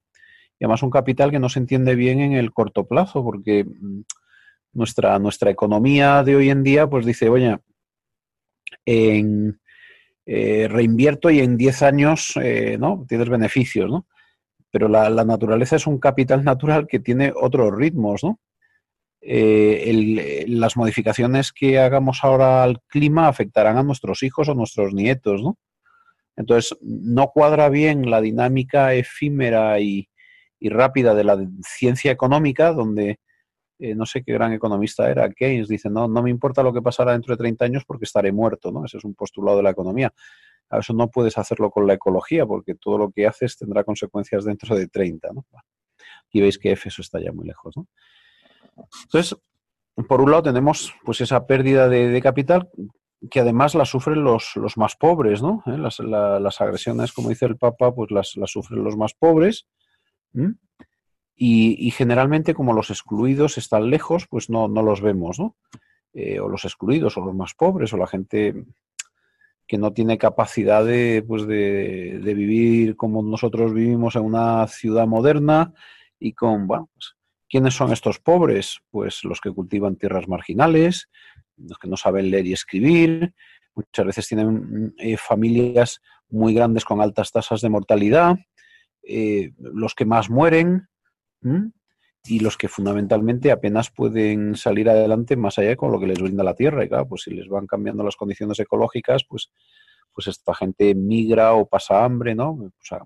Y 0.58 0.64
además 0.64 0.82
un 0.82 0.90
capital 0.90 1.30
que 1.30 1.38
no 1.38 1.48
se 1.48 1.58
entiende 1.58 1.94
bien 1.94 2.20
en 2.20 2.32
el 2.32 2.52
corto 2.52 2.86
plazo, 2.86 3.22
porque 3.22 3.64
mm, 3.64 4.00
nuestra, 4.72 5.18
nuestra 5.18 5.50
economía 5.50 6.22
de 6.22 6.36
hoy 6.36 6.50
en 6.50 6.62
día, 6.62 6.88
pues 6.88 7.04
dice, 7.04 7.28
oye, 7.28 7.58
en, 8.84 9.60
eh, 10.28 10.66
reinvierto 10.68 11.30
y 11.30 11.38
en 11.38 11.56
10 11.56 11.82
años, 11.82 12.32
eh, 12.42 12.76
¿no? 12.78 13.04
Tienes 13.08 13.28
beneficios, 13.28 13.88
¿no? 13.88 14.06
Pero 14.72 14.88
la, 14.88 15.08
naturaleza 15.24 15.76
es 15.76 15.86
un 15.86 15.98
capital 15.98 16.42
natural 16.44 16.88
que 16.88 16.98
tiene 16.98 17.32
otros 17.34 17.72
ritmos, 17.74 18.24
¿no? 18.24 18.40
Eh, 19.20 20.44
las 20.48 20.76
modificaciones 20.76 21.52
que 21.52 21.78
hagamos 21.78 22.22
ahora 22.22 22.64
al 22.64 22.80
clima 22.88 23.28
afectarán 23.28 23.78
a 23.78 23.82
nuestros 23.82 24.22
hijos 24.24 24.48
o 24.48 24.54
nuestros 24.54 24.92
nietos, 24.94 25.42
¿no? 25.42 25.58
Entonces, 26.36 26.76
no 26.82 27.28
cuadra 27.28 27.68
bien 27.70 28.10
la 28.10 28.20
dinámica 28.20 28.94
efímera 28.94 29.80
y, 29.80 30.08
rápida 30.60 31.14
de 31.14 31.22
la 31.22 31.38
ciencia 31.62 32.10
económica, 32.10 32.72
donde 32.72 33.20
eh, 33.78 33.94
no 33.94 34.04
sé 34.04 34.24
qué 34.24 34.32
gran 34.32 34.52
economista 34.52 35.08
era, 35.08 35.30
Keynes, 35.30 35.68
dice, 35.68 35.88
no, 35.88 36.08
no 36.08 36.22
me 36.22 36.30
importa 36.30 36.62
lo 36.62 36.72
que 36.72 36.82
pasará 36.82 37.12
dentro 37.12 37.34
de 37.34 37.38
30 37.38 37.64
años 37.64 37.84
porque 37.86 38.04
estaré 38.04 38.32
muerto, 38.32 38.72
¿no? 38.72 38.84
Ese 38.84 38.96
es 38.98 39.04
un 39.04 39.14
postulado 39.14 39.58
de 39.58 39.62
la 39.62 39.70
economía. 39.70 40.12
A 40.70 40.78
eso 40.78 40.92
no 40.92 41.08
puedes 41.08 41.38
hacerlo 41.38 41.70
con 41.70 41.86
la 41.86 41.94
ecología, 41.94 42.44
porque 42.46 42.74
todo 42.74 42.98
lo 42.98 43.10
que 43.12 43.26
haces 43.26 43.56
tendrá 43.56 43.84
consecuencias 43.84 44.44
dentro 44.44 44.74
de 44.74 44.88
30, 44.88 45.28
¿no? 45.34 45.46
Aquí 46.26 46.40
veis 46.40 46.58
que 46.58 46.72
F 46.72 46.88
eso 46.88 47.02
está 47.02 47.20
ya 47.20 47.32
muy 47.32 47.46
lejos, 47.46 47.76
¿no? 47.76 47.86
Entonces, 49.04 49.38
por 50.08 50.20
un 50.20 50.30
lado 50.32 50.42
tenemos 50.42 50.92
pues 51.04 51.20
esa 51.20 51.46
pérdida 51.46 51.88
de 51.88 52.20
capital 52.20 52.68
que 53.30 53.40
además 53.40 53.74
las 53.74 53.88
sufren 53.88 54.24
los, 54.24 54.54
más 54.76 54.96
pobres, 54.96 55.42
¿no? 55.42 55.62
¿Eh? 55.66 55.78
Las, 55.78 56.60
agresiones, 56.60 57.12
como 57.12 57.28
dice 57.28 57.46
el 57.46 57.56
Papa, 57.56 57.94
pues 57.94 58.10
las, 58.10 58.34
sufren 58.50 58.82
los 58.84 58.96
más 58.96 59.14
pobres. 59.14 59.66
Y, 61.34 61.90
generalmente, 61.90 62.54
como 62.54 62.72
los 62.72 62.90
excluidos 62.90 63.58
están 63.58 63.90
lejos, 63.90 64.26
pues 64.28 64.50
no, 64.50 64.68
no 64.68 64.82
los 64.82 65.00
vemos, 65.00 65.38
¿no? 65.38 65.56
Eh, 66.12 66.40
o 66.40 66.48
los 66.48 66.64
excluidos, 66.64 67.16
o 67.16 67.20
los 67.20 67.34
más 67.34 67.54
pobres, 67.54 67.92
o 67.92 67.98
la 67.98 68.06
gente 68.06 68.64
que 69.66 69.78
no 69.78 69.92
tiene 69.92 70.16
capacidad 70.16 70.84
de, 70.84 71.24
pues 71.26 71.46
de, 71.46 72.20
vivir 72.22 72.96
como 72.96 73.22
nosotros 73.22 73.74
vivimos 73.74 74.16
en 74.16 74.22
una 74.22 74.66
ciudad 74.68 75.06
moderna 75.06 75.74
y 76.18 76.32
con, 76.32 76.66
bueno, 76.66 76.88
pues, 76.94 77.16
¿quiénes 77.48 77.74
son 77.74 77.92
estos 77.92 78.18
pobres? 78.20 78.80
Pues 78.90 79.24
los 79.24 79.40
que 79.40 79.52
cultivan 79.52 79.96
tierras 79.96 80.28
marginales, 80.28 81.10
los 81.56 81.78
que 81.78 81.88
no 81.88 81.96
saben 81.96 82.30
leer 82.30 82.46
y 82.46 82.52
escribir, 82.52 83.34
muchas 83.74 84.06
veces 84.06 84.26
tienen 84.26 84.94
eh, 84.98 85.16
familias 85.16 86.00
muy 86.28 86.54
grandes 86.54 86.84
con 86.84 87.00
altas 87.00 87.30
tasas 87.30 87.60
de 87.60 87.68
mortalidad, 87.68 88.36
eh, 89.02 89.52
los 89.58 89.94
que 89.94 90.04
más 90.04 90.30
mueren 90.30 90.88
y 92.24 92.40
los 92.40 92.56
que 92.56 92.66
fundamentalmente 92.66 93.52
apenas 93.52 93.90
pueden 93.90 94.56
salir 94.56 94.88
adelante 94.90 95.36
más 95.36 95.58
allá 95.58 95.76
con 95.76 95.92
lo 95.92 96.00
que 96.00 96.08
les 96.08 96.18
brinda 96.18 96.42
la 96.42 96.54
tierra. 96.54 96.84
Y 96.84 96.88
claro, 96.88 97.06
pues 97.06 97.22
si 97.22 97.30
les 97.30 97.46
van 97.48 97.66
cambiando 97.66 98.02
las 98.02 98.16
condiciones 98.16 98.58
ecológicas, 98.58 99.24
pues, 99.28 99.52
pues 100.12 100.26
esta 100.26 100.54
gente 100.54 100.94
migra 100.94 101.52
o 101.52 101.68
pasa 101.68 102.04
hambre, 102.04 102.34
¿no? 102.34 102.50
O 102.50 102.72
sea, 102.80 103.02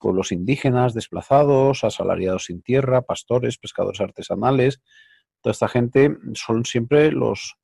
pueblos 0.00 0.30
indígenas, 0.30 0.94
desplazados, 0.94 1.82
asalariados 1.82 2.44
sin 2.44 2.62
tierra, 2.62 3.02
pastores, 3.02 3.58
pescadores 3.58 4.00
artesanales. 4.00 4.80
Toda 5.40 5.52
esta 5.52 5.68
gente 5.68 6.16
son 6.34 6.64
siempre 6.64 7.10
los, 7.10 7.56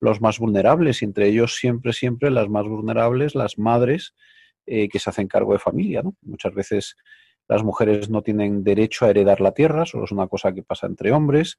los 0.00 0.20
más 0.20 0.38
vulnerables 0.38 1.02
y 1.02 1.04
entre 1.04 1.28
ellos 1.28 1.56
siempre, 1.56 1.92
siempre 1.92 2.30
las 2.30 2.48
más 2.48 2.66
vulnerables, 2.66 3.34
las 3.34 3.58
madres 3.58 4.14
eh, 4.66 4.88
que 4.88 4.98
se 4.98 5.10
hacen 5.10 5.28
cargo 5.28 5.52
de 5.52 5.58
familia. 5.58 6.02
Muchas 6.22 6.54
veces 6.54 6.96
las 7.48 7.62
mujeres 7.62 8.10
no 8.10 8.22
tienen 8.22 8.64
derecho 8.64 9.04
a 9.04 9.10
heredar 9.10 9.40
la 9.40 9.52
tierra, 9.52 9.86
solo 9.86 10.04
es 10.04 10.12
una 10.12 10.26
cosa 10.26 10.52
que 10.52 10.62
pasa 10.62 10.86
entre 10.86 11.12
hombres, 11.12 11.58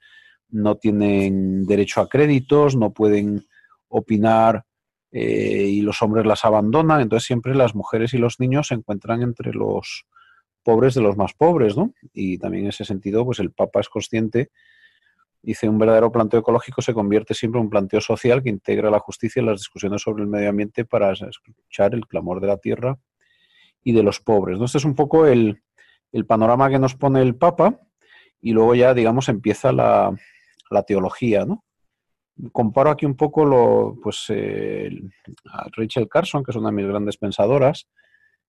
no 0.49 0.75
tienen 0.75 1.65
derecho 1.65 2.01
a 2.01 2.09
créditos, 2.09 2.75
no 2.75 2.93
pueden 2.93 3.45
opinar 3.87 4.65
eh, 5.11 5.67
y 5.67 5.81
los 5.81 6.01
hombres 6.01 6.25
las 6.25 6.43
abandonan, 6.45 7.01
entonces 7.01 7.25
siempre 7.25 7.55
las 7.55 7.75
mujeres 7.75 8.13
y 8.13 8.17
los 8.17 8.39
niños 8.39 8.67
se 8.67 8.73
encuentran 8.73 9.21
entre 9.21 9.53
los 9.53 10.05
pobres 10.63 10.95
de 10.95 11.01
los 11.01 11.15
más 11.15 11.33
pobres, 11.33 11.77
¿no? 11.77 11.93
Y 12.11 12.39
también 12.39 12.63
en 12.65 12.69
ese 12.69 12.85
sentido, 12.85 13.23
pues 13.23 13.39
el 13.39 13.51
Papa 13.51 13.79
es 13.79 13.87
consciente, 13.87 14.49
dice, 15.47 15.69
un 15.69 15.77
verdadero 15.77 16.11
planteo 16.11 16.39
ecológico 16.39 16.81
se 16.81 16.93
convierte 16.93 17.33
siempre 17.33 17.59
en 17.59 17.65
un 17.65 17.69
planteo 17.69 18.01
social 18.01 18.41
que 18.41 18.49
integra 18.49 18.89
la 18.89 18.99
justicia 18.99 19.39
en 19.39 19.47
las 19.47 19.59
discusiones 19.59 20.01
sobre 20.01 20.23
el 20.23 20.29
medio 20.29 20.49
ambiente 20.49 20.85
para 20.85 21.11
escuchar 21.11 21.93
el 21.93 22.07
clamor 22.07 22.41
de 22.41 22.47
la 22.47 22.57
tierra 22.57 22.97
y 23.83 23.93
de 23.93 24.03
los 24.03 24.19
pobres, 24.19 24.57
¿no? 24.57 24.65
Este 24.65 24.79
es 24.79 24.85
un 24.85 24.95
poco 24.95 25.27
el, 25.27 25.61
el 26.11 26.25
panorama 26.25 26.69
que 26.69 26.79
nos 26.79 26.95
pone 26.95 27.21
el 27.21 27.35
Papa 27.35 27.79
y 28.41 28.53
luego 28.53 28.75
ya, 28.75 28.93
digamos, 28.93 29.29
empieza 29.29 29.71
la, 29.71 30.15
la 30.71 30.83
teología, 30.83 31.45
¿no? 31.45 31.63
Comparo 32.51 32.89
aquí 32.89 33.05
un 33.05 33.15
poco 33.15 33.45
lo, 33.45 33.97
pues, 34.01 34.29
a 34.29 35.67
Rachel 35.75 36.09
Carson, 36.09 36.43
que 36.43 36.51
es 36.51 36.57
una 36.57 36.69
de 36.69 36.75
mis 36.75 36.87
grandes 36.87 37.17
pensadoras, 37.17 37.87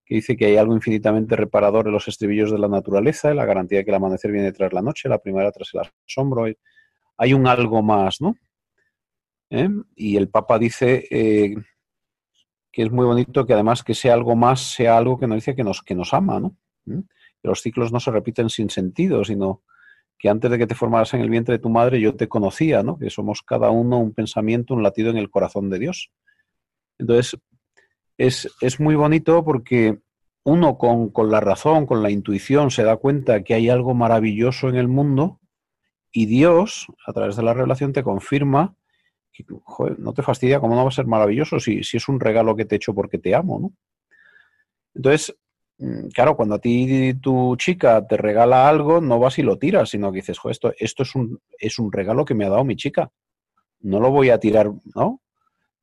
que 0.05 0.15
dice 0.15 0.35
que 0.35 0.45
hay 0.45 0.57
algo 0.57 0.73
infinitamente 0.73 1.35
reparador 1.35 1.87
en 1.87 1.93
los 1.93 2.07
estribillos 2.07 2.51
de 2.51 2.57
la 2.57 2.67
naturaleza, 2.67 3.33
la 3.33 3.45
garantía 3.45 3.79
de 3.79 3.85
que 3.85 3.91
el 3.91 3.95
amanecer 3.95 4.31
viene 4.31 4.51
tras 4.51 4.73
la 4.73 4.81
noche, 4.81 5.09
la 5.09 5.19
primera 5.19 5.51
tras 5.51 5.73
el 5.73 5.81
asombro. 5.81 6.47
Hay 7.17 7.33
un 7.33 7.47
algo 7.47 7.81
más, 7.81 8.21
¿no? 8.21 8.35
¿Eh? 9.49 9.69
Y 9.95 10.17
el 10.17 10.29
Papa 10.29 10.59
dice 10.59 11.07
eh, 11.09 11.55
que 12.71 12.83
es 12.83 12.91
muy 12.91 13.05
bonito 13.05 13.45
que 13.45 13.53
además 13.53 13.83
que 13.83 13.95
sea 13.95 14.13
algo 14.13 14.35
más, 14.35 14.73
sea 14.73 14.97
algo 14.97 15.17
que 15.17 15.27
nos 15.27 15.37
dice 15.37 15.55
que 15.55 15.63
nos, 15.63 15.81
que 15.81 15.95
nos 15.95 16.13
ama, 16.13 16.39
¿no? 16.39 16.55
¿Mm? 16.85 17.01
los 17.43 17.61
ciclos 17.61 17.91
no 17.91 17.99
se 17.99 18.11
repiten 18.11 18.49
sin 18.49 18.69
sentido, 18.69 19.23
sino 19.23 19.63
que 20.17 20.29
antes 20.29 20.51
de 20.51 20.57
que 20.57 20.67
te 20.67 20.75
formaras 20.75 21.13
en 21.13 21.21
el 21.21 21.29
vientre 21.29 21.53
de 21.53 21.59
tu 21.59 21.69
madre 21.69 22.01
yo 22.01 22.15
te 22.15 22.27
conocía, 22.27 22.83
¿no? 22.83 22.97
Que 22.97 23.09
somos 23.09 23.41
cada 23.41 23.69
uno 23.69 23.99
un 23.99 24.13
pensamiento, 24.13 24.73
un 24.73 24.83
latido 24.83 25.11
en 25.11 25.17
el 25.17 25.29
corazón 25.29 25.69
de 25.69 25.79
Dios. 25.79 26.11
Entonces, 26.97 27.39
es, 28.17 28.49
es 28.61 28.79
muy 28.79 28.95
bonito 28.95 29.45
porque 29.45 29.99
uno 30.43 30.77
con, 30.77 31.09
con, 31.09 31.31
la 31.31 31.39
razón, 31.39 31.85
con 31.85 32.01
la 32.01 32.09
intuición, 32.09 32.71
se 32.71 32.83
da 32.83 32.97
cuenta 32.97 33.43
que 33.43 33.53
hay 33.53 33.69
algo 33.69 33.93
maravilloso 33.93 34.69
en 34.69 34.75
el 34.75 34.87
mundo 34.87 35.39
y 36.21 36.25
Dios, 36.25 36.87
a 37.05 37.13
través 37.13 37.35
de 37.35 37.43
la 37.43 37.53
revelación, 37.53 37.93
te 37.93 38.03
confirma 38.03 38.75
que, 39.31 39.45
joder, 39.63 39.99
no 39.99 40.13
te 40.13 40.23
fastidia, 40.23 40.59
¿cómo 40.59 40.75
no 40.75 40.83
va 40.83 40.89
a 40.89 40.91
ser 40.91 41.07
maravilloso 41.07 41.59
si, 41.59 41.83
si 41.83 41.97
es 41.97 42.07
un 42.07 42.19
regalo 42.19 42.55
que 42.55 42.65
te 42.65 42.75
he 42.75 42.77
hecho 42.77 42.93
porque 42.93 43.17
te 43.17 43.35
amo, 43.35 43.59
¿no? 43.59 43.73
Entonces, 44.95 45.35
Mm, 45.79 46.07
claro, 46.09 46.35
cuando 46.35 46.55
a 46.55 46.59
ti 46.59 47.13
tu 47.21 47.55
chica 47.57 48.05
te 48.07 48.17
regala 48.17 48.67
algo, 48.67 48.99
no 48.99 49.19
vas 49.19 49.37
y 49.37 49.43
lo 49.43 49.57
tiras, 49.59 49.89
sino 49.89 50.11
que 50.11 50.17
dices, 50.17 50.39
esto, 50.49 50.73
esto 50.77 51.03
es, 51.03 51.15
un, 51.15 51.39
es 51.59 51.77
un 51.79 51.91
regalo 51.91 52.25
que 52.25 52.33
me 52.33 52.45
ha 52.45 52.49
dado 52.49 52.63
mi 52.63 52.75
chica. 52.75 53.11
No 53.81 53.99
lo 53.99 54.11
voy 54.11 54.29
a 54.31 54.39
tirar, 54.39 54.71
¿no? 54.95 55.21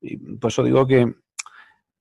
Y 0.01 0.17
por 0.17 0.51
eso 0.51 0.65
digo 0.65 0.87
que 0.87 1.15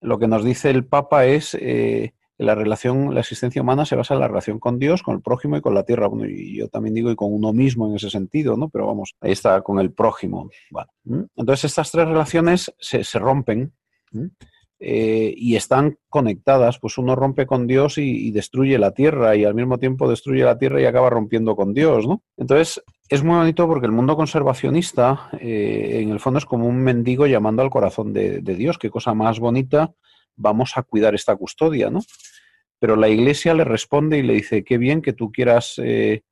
lo 0.02 0.20
que 0.20 0.28
nos 0.28 0.44
dice 0.44 0.70
el 0.72 0.86
Papa 0.86 1.26
es 1.26 1.56
eh, 1.60 2.14
la 2.44 2.56
relación, 2.56 3.14
la 3.14 3.22
existencia 3.22 3.62
humana 3.62 3.86
se 3.86 3.96
basa 3.96 4.14
en 4.14 4.20
la 4.20 4.28
relación 4.28 4.60
con 4.60 4.80
Dios, 4.80 5.04
con 5.04 5.16
el 5.16 5.22
prójimo 5.22 5.58
y 5.58 5.62
con 5.62 5.74
la 5.74 5.84
tierra. 5.84 6.08
Bueno, 6.08 6.28
y 6.28 6.58
yo 6.58 6.68
también 6.68 6.94
digo 6.94 7.12
y 7.12 7.16
con 7.16 7.34
uno 7.34 7.54
mismo 7.54 7.88
en 7.88 7.96
ese 7.96 8.10
sentido, 8.10 8.58
¿no? 8.58 8.70
Pero 8.70 8.88
vamos, 8.88 9.16
ahí 9.22 9.32
está 9.32 9.62
con 9.62 9.80
el 9.80 9.92
prójimo. 9.92 10.50
entonces 11.36 11.66
estas 11.66 11.92
tres 11.92 12.08
relaciones 12.08 12.74
se, 12.80 13.04
se 13.04 13.20
rompen. 13.20 13.74
Eh, 14.86 15.34
y 15.38 15.56
están 15.56 15.98
conectadas, 16.10 16.78
pues 16.78 16.98
uno 16.98 17.16
rompe 17.16 17.46
con 17.46 17.68
Dios 17.68 17.98
y, 17.98 18.32
destruye 18.32 18.78
la 18.78 18.92
tierra 18.92 19.34
y 19.34 19.46
al 19.46 19.56
mismo 19.56 19.78
tiempo 19.78 20.10
destruye 20.10 20.44
la 20.44 20.58
tierra 20.58 20.82
y 20.82 20.86
acaba 20.86 21.10
rompiendo 21.10 21.56
con 21.56 21.74
Dios, 21.74 22.06
¿no? 22.06 22.22
Entonces, 22.36 22.84
es 23.08 23.24
muy 23.24 23.38
bonito 23.38 23.66
porque 23.66 23.86
el 23.86 23.94
mundo 23.94 24.18
conservacionista, 24.18 25.30
eh, 25.40 26.02
en 26.02 26.10
el 26.10 26.20
fondo, 26.20 26.40
es 26.40 26.46
como 26.46 26.68
un 26.68 26.84
mendigo 26.84 27.28
llamando 27.28 27.62
al 27.62 27.70
corazón 27.70 28.12
de, 28.12 28.42
Dios. 28.42 28.78
Qué 28.78 28.90
cosa 28.90 29.14
más 29.14 29.40
bonita, 29.40 29.94
vamos 30.36 30.74
a 30.78 30.84
cuidar 30.84 31.16
esta 31.16 31.36
custodia, 31.36 31.90
¿no? 31.90 32.02
Pero 32.80 32.96
la 32.96 33.10
iglesia 33.10 33.54
le 33.54 33.64
responde 33.64 34.18
y 34.18 34.24
le 34.24 34.34
dice, 34.34 34.64
qué 34.64 34.78
bien 34.78 35.02
que 35.02 35.14
tú 35.14 35.32
quieras 35.32 35.76
eh, 35.78 36.24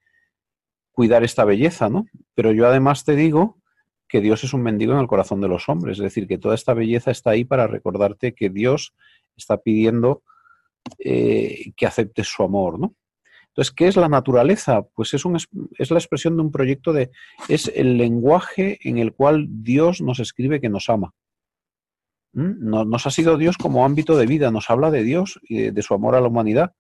cuidar 0.92 1.24
esta 1.24 1.46
belleza, 1.46 1.90
¿no? 1.90 2.08
Pero 2.36 2.52
yo 2.52 2.68
además 2.68 3.06
te 3.06 3.16
digo 3.16 3.62
que 4.08 4.20
Dios 4.20 4.44
es 4.44 4.54
un 4.54 4.62
mendigo 4.62 4.92
en 4.94 5.00
el 5.00 5.08
corazón 5.08 5.40
de 5.40 5.48
los 5.48 5.70
hombres. 5.70 5.98
Es 5.98 6.04
decir, 6.04 6.28
que 6.28 6.38
toda 6.38 6.56
esta 6.56 6.74
belleza 6.74 7.12
está 7.12 7.30
ahí 7.30 7.46
para 7.46 7.68
recordarte 7.68 8.34
que 8.34 8.50
Dios 8.50 8.94
está 9.38 9.58
pidiendo 9.58 10.24
eh, 11.00 11.72
que 11.78 11.86
aceptes 11.86 12.28
su 12.28 12.44
amor, 12.44 12.80
¿no? 12.80 12.96
Entonces, 13.48 13.74
¿qué 13.74 13.88
es 13.88 13.98
la 13.98 14.08
naturaleza? 14.08 14.84
Pues 14.94 15.14
es, 15.14 15.26
un, 15.26 15.36
es 15.36 15.92
la 15.92 15.98
expresión 15.98 16.38
de 16.38 16.42
un 16.42 16.52
proyecto 16.52 16.94
de... 16.94 17.12
es 17.50 17.70
el 17.76 17.98
lenguaje 17.98 18.80
en 18.84 18.98
el 18.98 19.14
cual 19.14 19.48
Dios 19.50 20.02
nos 20.02 20.20
escribe 20.20 20.62
que 20.62 20.70
nos 20.70 20.90
ama. 20.90 21.14
¿Mm? 22.34 22.70
Nos, 22.90 23.08
ha 23.08 23.12
sido 23.12 23.38
Dios 23.38 23.58
como 23.58 23.86
ámbito 23.86 24.18
de 24.18 24.26
vida, 24.26 24.52
nos 24.52 24.70
habla 24.70 24.92
de 24.92 25.04
Dios 25.04 25.40
y 25.44 25.72
de 25.72 25.82
su 25.82 25.94
amor 25.94 26.16
a 26.16 26.22
la 26.22 26.28
humanidad. 26.28 26.74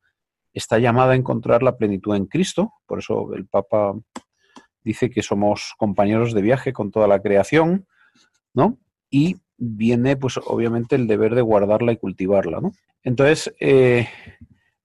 Está 0.54 0.80
llamada 0.80 1.14
a 1.14 1.16
encontrar 1.16 1.64
la 1.64 1.78
plenitud 1.78 2.16
en 2.16 2.26
Cristo, 2.26 2.74
por 2.86 3.00
eso 3.00 3.34
el 3.34 3.48
Papa 3.48 3.94
dice 4.84 5.10
que 5.10 5.22
somos 5.22 5.74
compañeros 5.78 6.34
de 6.34 6.42
viaje 6.42 6.74
con 6.74 6.92
toda 6.92 7.08
la 7.08 7.22
creación, 7.22 7.86
¿no? 8.54 8.80
Y 9.10 9.38
viene, 9.58 10.18
pues, 10.18 10.38
obviamente, 10.38 10.96
el 10.96 11.08
deber 11.08 11.36
de 11.36 11.42
guardarla 11.42 11.92
y 11.92 11.98
cultivarla, 11.98 12.60
¿no? 12.60 12.72
Entonces, 13.04 13.54
eh, 13.60 14.08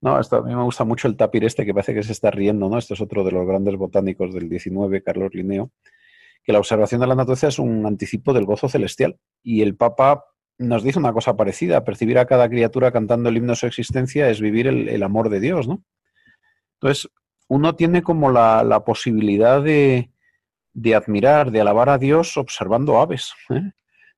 no, 0.00 0.16
a 0.16 0.42
mí 0.42 0.55
me 0.55 0.62
gusta 0.62 0.85
mucho 0.85 1.09
el 1.09 1.16
tapir 1.16 1.44
este 1.44 1.64
que 1.64 1.72
parece 1.72 1.94
que 1.94 2.02
se 2.02 2.12
está 2.12 2.31
riendo, 2.31 2.68
¿no? 2.68 2.79
Este 2.79 2.94
es 2.94 3.00
otro 3.00 3.24
de 3.24 3.33
los 3.33 3.46
grandes 3.46 3.76
botánicos 3.76 4.35
del 4.35 4.48
19, 4.48 5.02
Carlos 5.02 5.35
Linneo, 5.35 5.70
que 6.44 6.52
la 6.52 6.59
observación 6.59 7.00
de 7.00 7.07
la 7.07 7.14
naturaleza 7.14 7.48
es 7.48 7.59
un 7.59 7.87
anticipo 7.87 8.33
del 8.33 8.44
gozo 8.44 8.68
celestial. 8.68 9.18
Y 9.42 9.62
el 9.62 9.76
Papa 9.76 10.24
nos 10.59 10.83
dice 10.83 10.99
una 10.99 11.12
cosa 11.12 11.37
parecida, 11.37 11.85
percibir 11.85 12.19
a 12.19 12.27
cada 12.27 12.49
criatura 12.49 12.92
cantando 12.92 13.29
el 13.29 13.37
himno 13.37 13.53
de 13.53 13.57
su 13.57 13.66
existencia 13.66 14.31
es 14.31 14.40
vivir 14.40 14.66
el, 14.66 15.03
amor 15.03 15.29
de 15.29 15.40
Dios, 15.40 15.69
¿no? 15.69 15.83
Entonces, 16.81 17.11
uno 17.49 17.75
tiene 17.75 18.03
como 18.03 18.31
la, 18.31 18.83
posibilidad 18.85 19.62
de, 19.62 20.11
admirar, 20.95 21.51
de 21.51 21.61
alabar 21.61 21.88
a 21.88 21.99
Dios 21.99 22.37
observando 22.37 23.01
aves, 23.01 23.33
¿eh? 23.51 23.73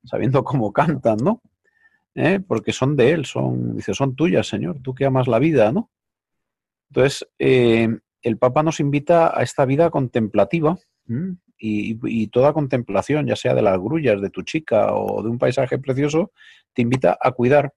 sabiendo 0.05 0.45
cómo 0.45 0.73
cantan, 0.73 1.19
¿no? 1.19 1.43
¿Eh? 2.15 2.41
Porque 2.41 2.73
son 2.73 2.97
de 2.97 3.13
Él, 3.13 3.27
son, 3.27 3.77
dice, 3.77 3.95
son 3.95 4.17
tuyas, 4.17 4.47
Señor, 4.47 4.81
tú 4.83 4.95
que 4.95 5.05
amas 5.05 5.29
la 5.29 5.39
vida, 5.39 5.73
¿no? 5.73 5.91
Entonces, 6.91 7.29
eh, 7.39 7.89
el 8.23 8.39
Papa 8.39 8.63
nos 8.63 8.81
invita 8.81 9.39
a 9.39 9.43
esta 9.43 9.65
vida 9.65 9.91
contemplativa 9.91 10.79
y, 11.59 11.99
y, 12.03 12.27
toda 12.29 12.53
contemplación, 12.53 13.27
ya 13.27 13.37
sea 13.37 13.55
de 13.55 13.63
las 13.63 13.79
grullas 13.79 14.21
de 14.21 14.31
tu 14.31 14.43
chica 14.43 14.95
o 14.95 15.23
de 15.23 15.29
un 15.29 15.39
paisaje 15.39 15.79
precioso, 15.79 16.33
te 16.73 16.83
invita 16.83 17.19
a 17.21 17.33
cuidar. 17.33 17.73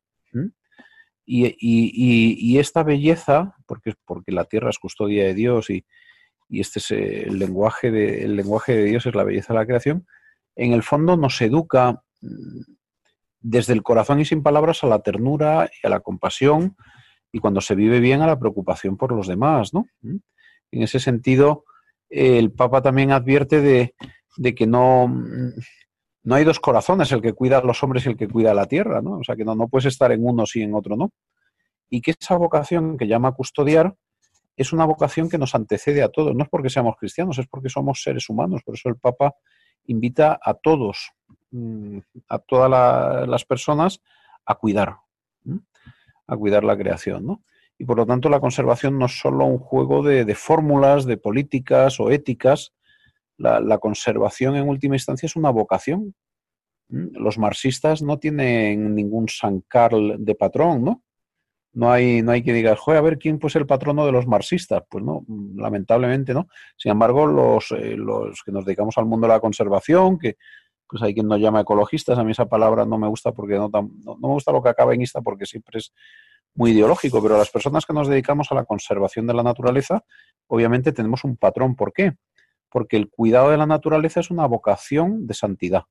Y, 1.26 2.58
esta 2.58 2.84
belleza, 2.84 3.56
porque, 3.65 3.94
porque 4.06 4.32
la 4.32 4.46
tierra 4.46 4.70
es 4.70 4.80
custodia 4.80 5.24
de 5.26 5.34
Dios 5.34 5.70
y, 5.70 5.86
este 6.50 6.80
es 6.80 6.91
el 6.91 7.39
lenguaje, 7.39 7.91
de, 7.91 8.26
el 8.26 8.36
lenguaje 8.36 8.76
de 8.76 8.84
Dios 8.84 9.06
es 9.06 9.15
la 9.15 9.24
belleza 9.24 9.54
de 9.54 9.60
la 9.60 9.65
creación, 9.65 10.06
en 10.58 10.74
el 10.74 10.84
fondo 10.84 11.15
nos 11.15 11.39
educa 11.41 12.04
mm, 12.20 12.62
desde 13.39 13.72
el 13.72 13.84
corazón 13.84 14.20
y 14.20 14.26
sin 14.26 14.44
palabras 14.44 14.84
a 14.84 14.88
la 14.88 15.00
ternura 15.00 15.70
y 15.82 15.88
a 15.88 15.89
la 15.89 16.02
compasión 16.02 16.76
y 17.32 17.39
cuando 17.39 17.62
se 17.62 17.76
vive 17.76 18.02
bien 18.02 18.22
a 18.22 18.28
la 18.28 18.38
preocupación 18.38 18.98
por 18.98 19.13
los 19.13 19.28
demás, 19.28 19.74
¿no? 19.74 19.88
¿Mm? 20.02 20.17
En 20.72 20.84
ese 20.84 21.00
sentido, 21.00 21.63
el 22.12 22.52
Papa 22.52 22.82
también 22.82 23.12
advierte 23.12 23.62
de, 23.62 23.95
que 24.54 24.67
no, 24.67 25.08
no 26.24 26.36
hay 26.36 26.43
dos 26.43 26.60
corazones, 26.60 27.12
el 27.12 27.21
que 27.21 27.34
cuida 27.34 27.60
a 27.60 27.63
los 27.63 27.82
hombres 27.84 28.06
y 28.06 28.10
el 28.10 28.17
que 28.17 28.28
cuida 28.28 28.52
a 28.52 28.54
la 28.54 28.67
tierra, 28.67 29.02
¿no? 29.02 29.19
O 29.19 29.24
sea, 29.24 29.36
que 29.36 29.45
no, 29.45 29.56
no 29.56 29.69
puedes 29.69 29.86
estar 29.86 30.12
en 30.12 30.26
uno 30.26 30.45
sí 30.45 30.62
en 30.62 30.76
otro 30.76 30.97
no. 30.97 31.12
Y 31.89 32.02
que 32.02 32.13
esa 32.19 32.36
vocación 32.36 32.97
que 32.97 33.08
llama 33.08 33.32
custodiar 33.32 33.95
es 34.58 34.74
una 34.74 34.86
vocación 34.86 35.30
que 35.30 35.38
nos 35.38 35.56
antecede 35.56 36.04
a 36.04 36.10
todos. 36.10 36.36
No 36.36 36.43
es 36.43 36.50
porque 36.50 36.69
seamos 36.69 36.95
cristianos, 36.97 37.39
es 37.39 37.47
porque 37.47 37.69
somos 37.69 38.04
seres 38.04 38.30
humanos. 38.30 38.62
Por 38.63 38.76
eso 38.76 38.89
el 38.89 38.97
Papa 38.97 39.34
invita 39.86 40.38
a 40.41 40.54
todos, 40.54 41.12
mm, 41.52 42.00
a 42.28 42.39
todas 42.39 43.28
las 43.28 43.45
personas, 43.45 44.02
a 44.45 44.56
cuidar, 44.56 44.97
a 46.28 46.38
cuidar 46.38 46.63
la 46.63 46.78
creación, 46.78 47.26
¿no? 47.26 47.43
Y 47.82 47.84
por 47.84 47.98
lo 47.98 48.06
tanto 48.06 48.30
la 48.30 48.39
conservación 48.39 49.00
no 49.00 49.08
es 49.08 49.20
solo 49.20 49.44
un 49.46 49.58
juego 49.58 50.04
de, 50.04 50.36
fórmulas, 50.36 51.06
de 51.06 51.17
políticas 51.17 52.00
o 52.00 52.12
éticas, 52.12 52.74
la, 53.38 53.80
conservación 53.80 54.56
en 54.56 54.70
última 54.70 54.94
instancia 54.94 55.26
es 55.26 55.36
una 55.36 55.50
vocación. 55.50 56.13
¿Mm? 56.89 57.08
Los 57.13 57.39
marxistas 57.39 58.04
no 58.04 58.20
tienen 58.20 58.94
ningún 58.94 59.30
San 59.30 59.62
Carl 59.62 60.24
de 60.24 60.36
patrón, 60.36 60.84
¿no? 60.84 61.04
No 61.74 61.91
hay, 61.91 62.22
no 62.22 62.34
hay 62.34 62.44
que 62.44 62.54
digas, 62.54 62.78
joder, 62.78 63.00
a 63.00 63.02
ver 63.02 63.17
quién 63.17 63.39
fue 63.39 63.50
el 63.56 63.65
patrono 63.65 64.06
de 64.06 64.12
los 64.12 64.28
marxistas. 64.28 64.84
Pues 64.88 65.04
no, 65.04 65.26
lamentablemente 65.56 66.36
no. 66.36 66.50
Sin 66.78 66.91
embargo, 66.91 67.26
los, 67.26 67.72
eh, 67.72 67.98
los 67.98 68.44
que 68.44 68.52
nos 68.52 68.63
dedicamos 68.63 68.96
al 69.00 69.08
mundo 69.08 69.26
de 69.26 69.34
la 69.34 69.39
conservación, 69.39 70.20
que 70.20 70.36
pues 70.88 71.02
hay 71.02 71.15
quien 71.15 71.28
nos 71.28 71.39
llama 71.39 71.62
ecologistas, 71.62 72.20
a 72.20 72.24
mí 72.24 72.34
esa 72.34 72.46
palabra 72.46 72.86
no 72.86 73.00
me 73.00 73.08
gusta 73.08 73.32
porque 73.32 73.56
no, 73.56 73.70
no, 73.74 73.89
no 74.06 74.17
me 74.28 74.34
gusta 74.36 74.52
lo 74.52 74.62
que 74.62 74.70
acaba 74.70 74.94
en 74.94 75.02
ista 75.02 75.22
porque 75.22 75.48
siempre 75.48 75.80
es 75.80 75.91
muy 76.54 76.72
ideológico, 76.72 77.22
pero 77.22 77.38
las 77.38 77.50
personas 77.50 77.86
que 77.86 77.94
nos 77.94 78.08
dedicamos 78.08 78.52
a 78.52 78.56
la 78.56 78.66
conservación 78.66 79.28
de 79.28 79.34
la 79.34 79.44
naturaleza, 79.44 80.04
obviamente 80.48 80.92
tenemos 80.92 81.24
un 81.24 81.38
patrón. 81.38 81.76
¿Por 81.76 81.94
qué? 81.94 82.14
Porque 82.70 82.98
el 82.98 83.10
cuidado 83.10 83.52
de 83.52 83.58
la 83.58 83.66
naturaleza 83.66 84.20
es 84.20 84.32
una 84.32 84.46
vocación 84.46 85.28
de 85.28 85.34
santidad. 85.34 85.84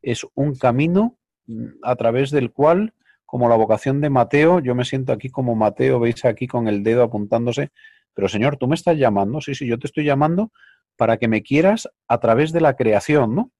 Es 0.00 0.26
un 0.34 0.54
camino 0.54 1.18
mm, 1.46 1.66
a 1.82 1.96
través 1.96 2.30
del 2.30 2.52
cual, 2.52 2.94
como 3.26 3.48
la 3.48 3.56
vocación 3.56 4.00
de 4.00 4.10
Mateo, 4.10 4.60
yo 4.60 4.74
me 4.74 4.84
siento 4.84 5.12
aquí 5.12 5.28
como 5.28 5.54
Mateo, 5.54 6.00
veis 6.00 6.24
aquí 6.24 6.46
con 6.46 6.68
el 6.68 6.82
dedo 6.82 7.02
apuntándose, 7.02 7.70
pero 8.14 8.28
Señor, 8.28 8.56
tú 8.56 8.68
me 8.68 8.74
estás 8.74 8.96
llamando, 8.96 9.40
sí, 9.40 9.54
sí, 9.54 9.66
yo 9.66 9.78
te 9.78 9.86
estoy 9.86 10.04
llamando 10.04 10.50
para 10.96 11.18
que 11.18 11.28
me 11.28 11.42
quieras 11.42 11.88
a 12.08 12.18
través 12.18 12.52
de 12.52 12.60
la 12.60 12.74
creación, 12.74 13.34
¿no? 13.34 13.52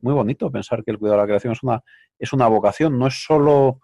Muy 0.00 0.12
bonito 0.12 0.50
pensar 0.50 0.82
que 0.84 0.90
el 0.90 0.98
cuidado 0.98 1.18
de 1.18 1.22
la 1.22 1.28
creación 1.28 1.52
es 1.52 1.62
una, 1.62 1.82
es 2.18 2.32
una 2.32 2.48
vocación, 2.48 2.98
no 2.98 3.06
es 3.06 3.24
solo 3.24 3.80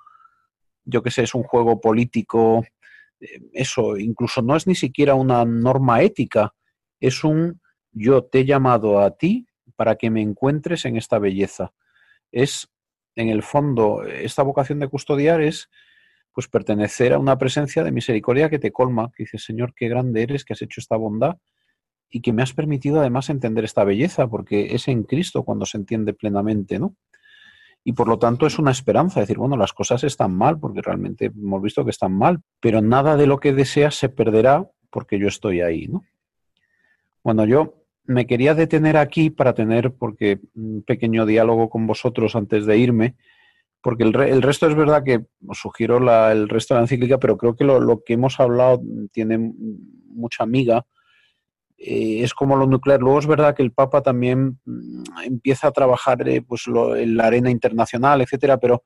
yo 0.89 1.03
qué 1.03 1.11
sé, 1.11 1.23
es 1.23 1.35
un 1.35 1.43
juego 1.43 1.81
político, 1.81 2.65
eh, 3.21 3.41
eso, 3.53 3.97
incluso 3.97 4.43
no 4.43 4.57
es 4.57 4.67
ni 4.67 4.75
siquiera 4.75 5.15
una 5.15 5.45
norma 5.45 6.03
ética, 6.03 6.55
es 6.99 7.25
un 7.25 7.61
yo 7.93 8.25
te 8.25 8.41
he 8.41 8.45
llamado 8.45 9.01
a 9.01 9.17
ti 9.17 9.47
para 9.77 9.97
que 9.97 10.11
me 10.11 10.23
encuentres 10.23 10.85
en 10.85 10.97
esta 10.97 11.19
belleza. 11.19 11.73
Es, 12.33 12.69
en 13.15 13.29
el 13.29 13.43
fondo, 13.43 14.05
esta 14.05 14.43
vocación 14.43 14.79
de 14.79 14.89
custodiar 14.89 15.41
es 15.43 15.69
pues 16.33 16.49
pertenecer 16.49 17.13
a 17.13 17.19
una 17.19 17.37
presencia 17.37 17.83
de 17.83 17.91
misericordia 17.91 18.49
que 18.49 18.59
te 18.59 18.71
colma, 18.71 19.11
que 19.15 19.25
dice, 19.25 19.39
Señor, 19.39 19.75
qué 19.75 19.89
grande 19.89 20.23
eres, 20.23 20.45
que 20.45 20.53
has 20.53 20.63
hecho 20.63 20.81
esta 20.81 20.97
bondad 20.97 21.37
y 22.11 22.21
que 22.21 22.33
me 22.33 22.43
has 22.43 22.55
permitido 22.55 23.01
además 23.01 23.29
entender 23.29 23.65
esta 23.65 23.85
belleza, 23.85 24.29
porque 24.29 24.75
es 24.75 24.89
en 24.89 25.03
Cristo 25.03 25.43
cuando 25.43 25.67
se 25.67 25.79
entiende 25.79 26.15
plenamente, 26.15 26.79
¿no? 26.79 26.95
Y 27.85 27.93
por 27.93 28.09
lo 28.09 28.19
tanto 28.19 28.47
es 28.47 28.59
una 28.59 28.71
esperanza, 28.71 29.21
decir, 29.21 29.39
bueno, 29.39 29.57
las 29.57 29.73
cosas 29.73 30.05
están 30.05 30.35
mal 30.35 30.59
porque 30.59 30.83
realmente 30.83 31.27
hemos 31.27 31.63
visto 31.63 31.85
que 31.85 31.91
están 31.91 32.13
mal, 32.13 32.41
pero 32.61 32.83
nada 32.83 33.17
de 33.17 33.27
lo 33.27 33.41
que 33.41 33.53
deseas 33.53 33.95
se 33.95 34.09
perderá 34.09 34.69
porque 34.91 35.19
yo 35.19 35.29
estoy 35.29 35.61
ahí, 35.61 35.87
¿no? 35.89 36.05
Bueno, 37.23 37.45
yo 37.45 37.75
me 38.05 38.27
quería 38.27 38.55
detener 38.55 38.97
aquí 38.97 39.31
para 39.31 39.55
tener, 39.55 39.93
porque 39.93 40.41
un 40.55 40.83
pequeño 40.83 41.27
diálogo 41.27 41.69
con 41.69 41.87
vosotros 41.87 42.35
antes 42.37 42.65
de 42.65 42.79
irme, 42.79 43.17
porque 43.83 44.05
el, 44.05 44.19
el 44.21 44.43
resto 44.43 44.67
es 44.67 44.75
verdad 44.75 45.05
que 45.05 45.27
os 45.47 45.59
sugiero 45.59 45.99
el 46.31 46.49
resto 46.49 46.75
de 46.75 46.79
la 46.79 46.85
encíclica, 46.85 47.19
pero 47.19 47.37
creo 47.37 47.55
que 47.55 47.65
lo, 47.65 47.81
lo 47.81 48.03
que 48.03 48.15
hemos 48.15 48.41
hablado 48.41 48.81
tiene 49.13 49.39
mucha 49.39 50.43
amiga 50.43 50.87
eh, 51.79 52.25
es 52.25 52.35
como 52.35 52.57
lo 52.57 52.67
nuclear. 52.67 53.01
Luego 53.01 53.21
es 53.21 53.27
verdad 53.27 53.55
que 53.55 53.63
el 53.63 53.73
Papa 53.73 54.03
también 54.03 54.59
mm, 54.65 55.05
empieza 55.25 55.69
a 55.69 55.73
trabajar 55.73 56.29
eh, 56.29 56.43
pues 56.43 56.65
en 56.67 57.17
la 57.17 57.27
arena 57.27 57.51
internacional, 57.51 58.21
etcétera, 58.21 58.59
pero, 58.59 58.83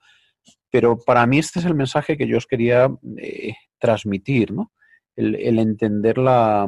pero 0.70 0.98
para 0.98 1.26
mí 1.26 1.38
este 1.38 1.58
es 1.58 1.64
el 1.64 1.74
mensaje 1.74 2.18
que 2.18 2.28
yo 2.28 2.36
os 2.36 2.46
quería 2.46 2.90
eh, 3.16 3.54
transmitir, 3.78 4.52
¿no? 4.52 4.72
El, 5.14 5.58
entender 5.58 6.16
la, 6.16 6.66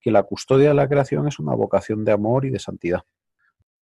que 0.00 0.10
la 0.10 0.22
custodia 0.22 0.68
de 0.68 0.74
la 0.74 0.88
creación 0.88 1.26
es 1.26 1.38
una 1.38 1.54
vocación 1.54 2.04
de 2.04 2.12
amor 2.12 2.44
y 2.44 2.50
de 2.50 2.58
santidad. 2.58 3.00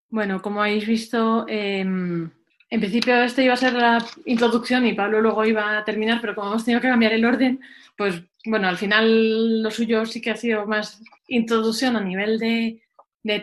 Bueno, 0.08 0.40
como 0.40 0.62
habéis 0.62 0.86
visto, 0.86 1.46
em, 1.48 2.30
en 2.70 2.78
principio 2.78 3.20
esta 3.22 3.42
iba 3.42 3.54
a 3.54 3.56
ser 3.56 3.72
la 3.72 3.98
introducción 4.26 4.86
y 4.86 4.94
Pablo 4.94 5.20
luego 5.20 5.44
iba 5.44 5.76
a 5.76 5.84
terminar, 5.84 6.20
pero 6.20 6.36
como 6.36 6.50
hemos 6.50 6.64
tenido 6.64 6.80
que 6.80 6.88
cambiar 6.88 7.12
el 7.12 7.24
orden, 7.24 7.60
pues 7.96 8.22
bueno, 8.46 8.68
al 8.68 8.78
final 8.78 9.62
lo 9.62 9.70
suyo 9.72 10.06
sí 10.06 10.20
que 10.20 10.30
ha 10.30 10.36
sido 10.36 10.66
más 10.66 11.02
introducción 11.26 11.96
a 11.96 12.00
nivel 12.00 12.38
de, 12.38 12.80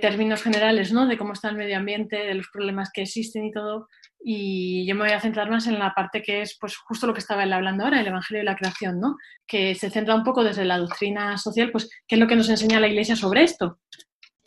términos 0.02 0.42
generales, 0.42 0.92
¿no? 0.92 1.06
De 1.06 1.18
cómo 1.18 1.34
está 1.34 1.50
el 1.50 1.58
medio 1.58 1.78
ambiente, 1.78 2.16
de 2.16 2.34
los 2.34 2.48
problemas 2.48 2.90
que 2.92 3.04
existen 3.04 3.46
y 3.46 3.52
todo. 3.52 3.88
Y 4.24 4.88
yo 4.88 4.96
me 4.96 5.02
voy 5.02 5.12
a 5.12 5.20
centrar 5.20 5.52
más 5.52 5.68
en 5.68 5.78
la 5.78 5.94
parte 5.94 6.24
que 6.24 6.42
es 6.42 6.58
pues 6.60 6.76
justo 6.78 7.06
lo 7.06 7.14
que 7.14 7.20
estaba 7.20 7.44
él 7.44 7.54
hablando 7.54 7.84
ahora, 7.84 8.02
el 8.02 8.08
Evangelio 8.08 8.40
de 8.40 8.46
la 8.46 8.56
Creación, 8.56 9.00
¿no? 9.00 9.18
Que 9.46 9.76
se 9.76 9.92
centra 9.92 10.16
un 10.16 10.24
poco 10.24 10.44
desde 10.44 10.66
la 10.66 10.80
doctrina 10.80 11.38
social, 11.38 11.70
pues 11.72 11.90
qué 12.08 12.16
es 12.16 12.20
lo 12.20 12.28
que 12.28 12.36
nos 12.36 12.50
enseña 12.50 12.80
la 12.80 12.88
Iglesia 12.88 13.16
sobre 13.16 13.44
esto. 13.44 13.80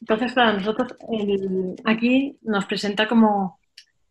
Entonces, 0.01 0.33
para 0.33 0.55
nosotros 0.55 0.97
aquí 1.85 2.39
nos 2.43 2.65
presenta 2.65 3.07
como 3.07 3.60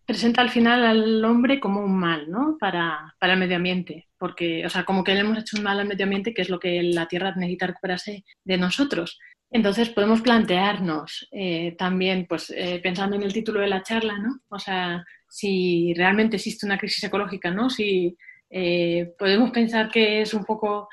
presenta 0.09 0.41
al 0.41 0.49
final 0.49 0.83
al 0.85 1.23
hombre 1.23 1.59
como 1.59 1.81
un 1.81 1.95
mal, 1.95 2.31
¿no? 2.31 2.57
Para, 2.59 3.15
para, 3.19 3.33
el 3.33 3.39
medio 3.39 3.57
ambiente, 3.57 4.07
porque, 4.17 4.65
o 4.65 4.69
sea, 4.69 4.83
como 4.83 5.03
que 5.03 5.13
le 5.13 5.19
hemos 5.19 5.37
hecho 5.37 5.55
un 5.55 5.61
mal 5.61 5.79
al 5.79 5.87
medio 5.87 6.05
ambiente, 6.05 6.33
que 6.33 6.41
es 6.41 6.49
lo 6.49 6.59
que 6.59 6.81
la 6.81 7.07
Tierra 7.07 7.35
necesita 7.35 7.67
recuperarse 7.67 8.25
de 8.43 8.57
nosotros. 8.57 9.19
Entonces 9.51 9.89
podemos 9.89 10.21
plantearnos 10.21 11.27
eh, 11.31 11.75
también, 11.77 12.25
pues 12.27 12.49
eh, 12.49 12.79
pensando 12.81 13.17
en 13.17 13.21
el 13.21 13.33
título 13.33 13.59
de 13.59 13.67
la 13.67 13.83
charla, 13.83 14.17
¿no? 14.17 14.39
O 14.49 14.57
sea, 14.57 15.05
si 15.27 15.93
realmente 15.95 16.37
existe 16.37 16.65
una 16.65 16.79
crisis 16.79 17.03
ecológica, 17.03 17.51
¿no? 17.51 17.69
Si 17.69 18.17
eh, 18.49 19.13
podemos 19.15 19.51
pensar 19.51 19.91
que 19.91 20.21
es 20.21 20.33
un 20.33 20.43
poco 20.43 20.89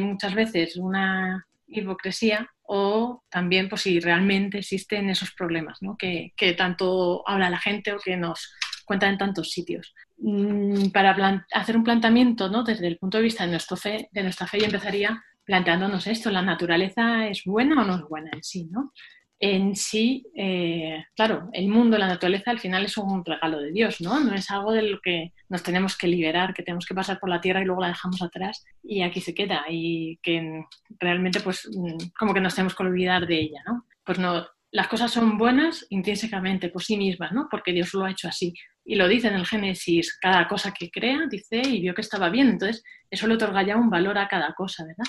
muchas 0.00 0.36
veces 0.36 0.76
una 0.76 1.44
hipocresía 1.66 2.48
o 2.70 3.24
también 3.30 3.68
pues 3.70 3.82
si 3.82 3.98
realmente 3.98 4.58
existen 4.58 5.08
esos 5.08 5.32
problemas 5.32 5.78
¿no? 5.80 5.96
que, 5.96 6.34
que, 6.36 6.52
tanto 6.52 7.26
habla 7.26 7.48
la 7.48 7.58
gente 7.58 7.92
o 7.94 7.98
que 7.98 8.18
nos 8.18 8.52
cuentan 8.84 9.12
en 9.12 9.18
tantos 9.18 9.50
sitios. 9.50 9.94
Mm, 10.18 10.90
para 10.90 11.46
hacer 11.54 11.78
un 11.78 11.84
planteamiento 11.84 12.50
¿no? 12.50 12.64
desde 12.64 12.86
el 12.86 12.98
punto 12.98 13.16
de 13.16 13.24
vista 13.24 13.44
de, 13.44 13.52
nuestro 13.52 13.78
fe, 13.78 14.10
de 14.12 14.22
nuestra 14.22 14.46
fe, 14.46 14.58
yo 14.58 14.66
empezaría 14.66 15.24
planteándonos 15.44 16.06
esto, 16.06 16.30
¿la 16.30 16.42
naturaleza 16.42 17.26
es 17.26 17.42
buena 17.46 17.80
o 17.80 17.84
no 17.86 17.96
es 17.96 18.02
buena 18.02 18.30
en 18.34 18.42
sí? 18.42 18.68
¿no? 18.70 18.92
En 19.40 19.76
sí, 19.76 20.26
eh, 20.34 21.04
claro, 21.14 21.48
el 21.52 21.68
mundo, 21.68 21.96
la 21.96 22.08
naturaleza 22.08 22.50
al 22.50 22.58
final 22.58 22.84
es 22.84 22.96
un 22.96 23.24
regalo 23.24 23.60
de 23.60 23.70
Dios, 23.70 24.00
¿no? 24.00 24.18
No 24.18 24.34
es 24.34 24.50
algo 24.50 24.72
de 24.72 24.82
lo 24.82 25.00
que 25.00 25.32
nos 25.48 25.62
tenemos 25.62 25.96
que 25.96 26.08
liberar, 26.08 26.54
que 26.54 26.64
tenemos 26.64 26.86
que 26.86 26.94
pasar 26.94 27.20
por 27.20 27.28
la 27.28 27.40
tierra 27.40 27.62
y 27.62 27.64
luego 27.64 27.82
la 27.82 27.88
dejamos 27.88 28.20
atrás 28.20 28.64
y 28.82 29.02
aquí 29.02 29.20
se 29.20 29.34
queda 29.34 29.64
y 29.68 30.18
que 30.22 30.64
realmente 30.98 31.40
pues 31.40 31.68
mm, 31.72 32.10
como 32.18 32.34
que 32.34 32.40
nos 32.40 32.54
tenemos 32.54 32.74
que 32.74 32.82
olvidar 32.82 33.26
de 33.26 33.40
ella, 33.40 33.62
¿no? 33.64 33.86
Pues 34.04 34.18
no, 34.18 34.44
las 34.70 34.88
cosas 34.88 35.10
son 35.10 35.38
buenas 35.38 35.86
intrínsecamente 35.90 36.68
por 36.68 36.82
sí 36.82 36.96
mismas, 36.96 37.32
¿no? 37.32 37.48
Porque 37.50 37.72
Dios 37.72 37.94
lo 37.94 38.04
ha 38.04 38.10
hecho 38.10 38.28
así. 38.28 38.52
Y 38.84 38.96
lo 38.96 39.06
dice 39.06 39.28
en 39.28 39.34
el 39.34 39.46
Génesis, 39.46 40.18
cada 40.20 40.48
cosa 40.48 40.72
que 40.72 40.90
crea, 40.90 41.26
dice, 41.30 41.62
y 41.62 41.80
vio 41.80 41.94
que 41.94 42.00
estaba 42.00 42.28
bien. 42.28 42.48
Entonces, 42.48 42.82
eso 43.10 43.26
le 43.26 43.34
otorga 43.34 43.62
ya 43.62 43.76
un 43.76 43.90
valor 43.90 44.18
a 44.18 44.28
cada 44.28 44.52
cosa, 44.54 44.84
¿verdad? 44.84 45.04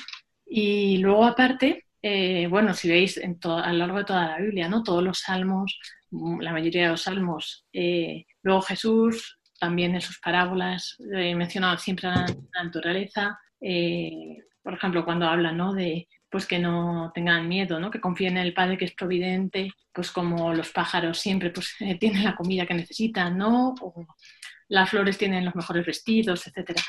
Y 0.45 0.97
luego 0.97 1.25
aparte, 1.25 1.85
eh, 2.01 2.47
bueno, 2.47 2.73
si 2.73 2.89
veis 2.89 3.19
a 3.19 3.71
lo 3.73 3.77
largo 3.77 3.97
de 3.99 4.05
toda 4.05 4.27
la 4.27 4.37
Biblia, 4.37 4.69
¿no? 4.69 4.83
Todos 4.83 5.03
los 5.03 5.19
salmos, 5.19 5.79
mm, 6.11 6.39
la 6.41 6.51
mayoría 6.53 6.83
de 6.83 6.89
los 6.89 7.01
salmos. 7.03 7.65
Eh, 7.73 8.25
luego 8.41 8.61
Jesús, 8.61 9.39
también 9.59 9.95
en 9.95 10.01
sus 10.01 10.19
parábolas, 10.19 10.95
eh, 11.13 11.35
menciona 11.35 11.77
siempre 11.77 12.07
la, 12.09 12.25
naturaleza. 12.63 13.37
por 14.63 14.73
ejemplo, 14.73 15.03
cuando 15.05 15.25
habla 15.27 15.51
¿no? 15.51 15.73
de 15.73 16.07
pues 16.29 16.45
que 16.45 16.59
no 16.59 17.11
tengan 17.15 17.47
miedo, 17.47 17.79
¿no? 17.79 17.89
que 17.89 17.99
confíen 17.99 18.37
en 18.37 18.45
el 18.45 18.53
Padre 18.53 18.77
que 18.77 18.85
es 18.85 18.93
providente, 18.93 19.71
pues 19.91 20.11
como 20.11 20.53
los 20.53 20.69
pájaros 20.71 21.19
siempre 21.19 21.49
pues, 21.49 21.75
tienen 21.99 22.23
la 22.23 22.35
comida 22.35 22.65
que 22.65 22.75
necesitan, 22.75 23.37
¿no? 23.37 23.73
o 23.81 24.05
las 24.69 24.89
flores 24.89 25.17
tienen 25.17 25.45
los 25.45 25.55
mejores 25.55 25.85
vestidos, 25.85 26.45
etcétera 26.47 26.81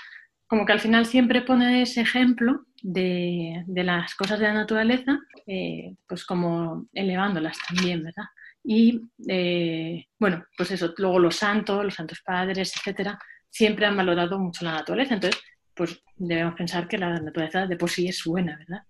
como 0.50 0.66
que 0.66 0.72
al 0.72 0.80
final 0.80 1.06
siempre 1.06 1.42
pone 1.42 1.82
ese 1.82 2.00
ejemplo 2.00 2.66
de, 2.82 3.64
las 3.66 4.14
cosas 4.14 4.38
de 4.38 4.46
la 4.46 4.54
naturaleza, 4.54 5.18
eh, 5.46 5.94
pues 6.06 6.24
como 6.24 6.86
elevándolas 6.92 7.58
también, 7.68 8.02
¿verdad? 8.02 8.24
Y 8.62 9.00
eh, 9.28 10.06
bueno, 10.18 10.44
pues 10.56 10.70
eso, 10.70 10.92
luego 10.96 11.18
los 11.18 11.36
santos, 11.36 11.84
los 11.84 11.94
santos 11.94 12.20
padres, 12.24 12.74
etcétera, 12.76 13.18
siempre 13.48 13.86
han 13.86 13.96
valorado 13.96 14.38
mucho 14.38 14.64
la 14.64 14.72
naturaleza. 14.72 15.14
Entonces, 15.14 15.40
pues 15.74 16.02
debemos 16.16 16.54
pensar 16.54 16.86
que 16.88 16.98
la 16.98 17.18
naturaleza 17.18 17.66
de 17.66 17.76
por 17.76 17.90
sí 17.90 18.08
es 18.08 18.22
buena, 18.24 18.56
¿verdad? 18.56 18.82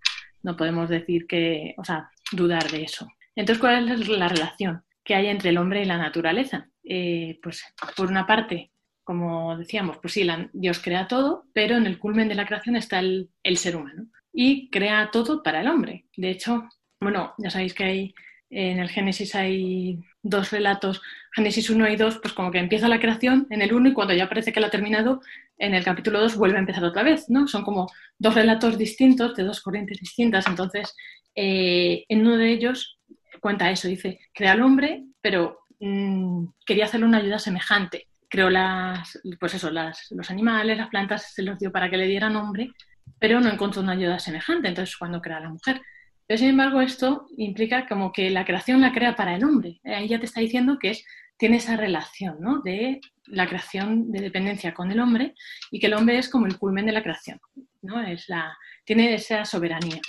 No 0.42 0.56
podemos 0.56 0.88
decir 0.88 1.26
que, 1.26 1.74
o 1.76 1.84
sea, 1.84 2.10
dudar 2.32 2.70
de 2.70 2.82
eso. 2.82 3.06
Entonces, 3.36 3.60
¿cuál 3.60 3.88
es 3.88 4.08
la 4.08 4.28
relación 4.28 4.82
que 5.04 5.14
hay 5.14 5.26
entre 5.26 5.50
el 5.50 5.58
hombre 5.58 5.82
y 5.82 5.86
la 5.86 5.98
naturaleza? 5.98 6.68
Eh, 6.82 7.38
pues 7.42 7.62
por 7.96 8.10
una 8.10 8.26
parte, 8.26 8.69
como 9.10 9.56
decíamos, 9.56 9.98
pues 9.98 10.12
sí, 10.12 10.24
Dios 10.52 10.78
crea 10.78 11.08
todo, 11.08 11.44
pero 11.52 11.76
en 11.76 11.84
el 11.84 11.98
culmen 11.98 12.28
de 12.28 12.36
la 12.36 12.46
creación 12.46 12.76
está 12.76 13.00
el, 13.00 13.28
ser 13.56 13.74
humano 13.74 14.06
y 14.32 14.70
crea 14.70 15.10
todo 15.10 15.42
para 15.42 15.62
el 15.62 15.66
hombre. 15.66 16.04
De 16.16 16.30
hecho, 16.30 16.68
bueno, 17.00 17.34
ya 17.36 17.50
sabéis 17.50 17.74
que 17.74 17.82
hay 17.82 18.14
en 18.50 18.78
el 18.78 18.88
Génesis 18.88 19.34
hay 19.34 19.98
dos 20.22 20.52
relatos, 20.52 21.02
Génesis 21.32 21.70
1 21.70 21.88
y 21.88 21.96
2, 21.96 22.20
pues 22.22 22.32
como 22.34 22.52
que 22.52 22.60
empieza 22.60 22.86
la 22.86 23.00
creación 23.00 23.48
en 23.50 23.62
el 23.62 23.72
1 23.72 23.88
y 23.88 23.92
cuando 23.94 24.14
ya 24.14 24.28
parece 24.28 24.52
que 24.52 24.60
la 24.60 24.68
ha 24.68 24.70
terminado, 24.70 25.22
en 25.58 25.74
el 25.74 25.82
capítulo 25.82 26.20
2 26.20 26.36
vuelve 26.36 26.58
a 26.58 26.60
empezar 26.60 26.84
otra 26.84 27.02
vez, 27.02 27.28
¿no? 27.28 27.48
Son 27.48 27.64
como 27.64 27.90
dos 28.16 28.36
relatos 28.36 28.78
distintos, 28.78 29.34
de 29.34 29.42
dos 29.42 29.60
corrientes 29.60 29.98
distintas. 29.98 30.46
Entonces, 30.46 30.94
eh, 31.34 32.04
en 32.08 32.20
uno 32.20 32.36
de 32.36 32.52
ellos 32.52 33.00
cuenta 33.40 33.72
eso, 33.72 33.88
dice, 33.88 34.20
crea 34.32 34.52
al 34.52 34.62
hombre, 34.62 35.02
pero 35.20 35.66
mm, 35.80 36.44
quería 36.64 36.84
hacerle 36.84 37.06
una 37.06 37.18
ayuda 37.18 37.40
semejante 37.40 38.06
creó 38.30 38.48
las, 38.48 39.20
pues 39.38 39.54
eso, 39.54 39.70
las, 39.70 40.06
los 40.12 40.30
animales, 40.30 40.78
las 40.78 40.88
plantas, 40.88 41.34
se 41.34 41.42
los 41.42 41.58
dio 41.58 41.72
para 41.72 41.90
que 41.90 41.96
le 41.96 42.06
dieran 42.06 42.34
nombre, 42.34 42.70
pero 43.18 43.40
no 43.40 43.50
encontró 43.50 43.82
una 43.82 43.92
ayuda 43.92 44.18
semejante, 44.18 44.68
entonces 44.68 44.96
cuando 44.96 45.20
crea 45.20 45.40
la 45.40 45.50
mujer. 45.50 45.82
Pero 46.26 46.38
sin 46.38 46.50
embargo, 46.50 46.80
esto 46.80 47.26
implica 47.36 47.88
como 47.88 48.12
que 48.12 48.30
la 48.30 48.44
creación 48.44 48.80
la 48.80 48.92
crea 48.92 49.16
para 49.16 49.34
el 49.34 49.42
hombre. 49.42 49.80
Ahí 49.84 50.08
ya 50.08 50.20
te 50.20 50.26
está 50.26 50.40
diciendo 50.40 50.78
que 50.78 50.90
es, 50.90 51.04
tiene 51.36 51.56
esa 51.56 51.76
relación 51.76 52.36
¿no? 52.40 52.60
de 52.62 53.00
la 53.26 53.48
creación 53.48 54.12
de 54.12 54.20
dependencia 54.20 54.72
con 54.72 54.92
el 54.92 55.00
hombre 55.00 55.34
y 55.72 55.80
que 55.80 55.88
el 55.88 55.94
hombre 55.94 56.18
es 56.18 56.28
como 56.28 56.46
el 56.46 56.56
culmen 56.56 56.86
de 56.86 56.92
la 56.92 57.02
creación, 57.02 57.40
¿no? 57.82 58.00
es 58.00 58.28
la, 58.28 58.56
tiene 58.84 59.12
esa 59.14 59.44
soberanía. 59.44 60.00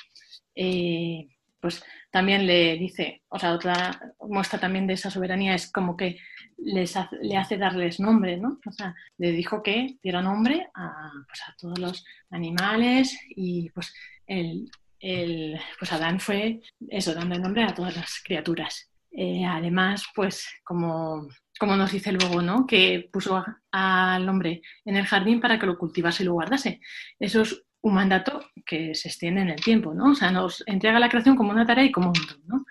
Eh, 0.53 1.27
pues 1.59 1.83
también 2.11 2.45
le 2.45 2.77
dice, 2.77 3.23
o 3.29 3.39
sea, 3.39 3.53
otra 3.53 4.13
muestra 4.19 4.59
también 4.59 4.85
de 4.85 4.93
esa 4.93 5.09
soberanía 5.09 5.55
es 5.55 5.71
como 5.71 5.95
que 5.95 6.19
les 6.63 6.95
le 7.21 7.37
hace 7.37 7.57
darles 7.57 7.99
nombre, 7.99 8.37
¿no? 8.37 8.59
O 8.65 8.71
sea, 8.71 8.95
le 9.17 9.31
dijo 9.31 9.63
que 9.63 9.97
diera 10.03 10.21
nombre 10.21 10.69
a, 10.73 11.11
pues 11.27 11.41
a 11.47 11.55
todos 11.57 11.79
los 11.79 12.05
animales 12.29 13.19
y 13.29 13.69
pues 13.71 13.93
el, 14.27 14.69
el, 14.99 15.59
pues 15.79 15.91
Adán 15.91 16.19
fue 16.19 16.61
eso, 16.89 17.13
dando 17.13 17.37
nombre 17.39 17.63
a 17.63 17.73
todas 17.73 17.95
las 17.95 18.21
criaturas. 18.23 18.89
Eh, 19.11 19.43
además, 19.45 20.05
pues 20.15 20.47
como, 20.63 21.27
como, 21.59 21.75
nos 21.75 21.91
dice 21.91 22.11
luego, 22.13 22.41
¿no? 22.41 22.65
Que 22.65 23.09
puso 23.11 23.43
al 23.71 24.29
hombre 24.29 24.61
en 24.85 24.95
el 24.95 25.05
jardín 25.05 25.41
para 25.41 25.59
que 25.59 25.65
lo 25.65 25.77
cultivase 25.77 26.23
y 26.23 26.27
lo 26.27 26.33
guardase. 26.33 26.79
Eso 27.19 27.41
es 27.41 27.63
un 27.81 27.95
mandato 27.95 28.41
que 28.65 28.95
se 28.95 29.09
extiende 29.09 29.41
en 29.41 29.49
el 29.49 29.61
tiempo, 29.61 29.93
¿no? 29.93 30.11
O 30.11 30.15
sea, 30.15 30.31
nos 30.31 30.63
entrega 30.65 30.99
la 30.99 31.09
creación 31.09 31.35
como 31.35 31.51
una 31.51 31.65
tarea 31.65 31.83
y 31.83 31.91
como 31.91 32.09
un 32.09 32.13
don, 32.13 32.41
¿no? 32.45 32.65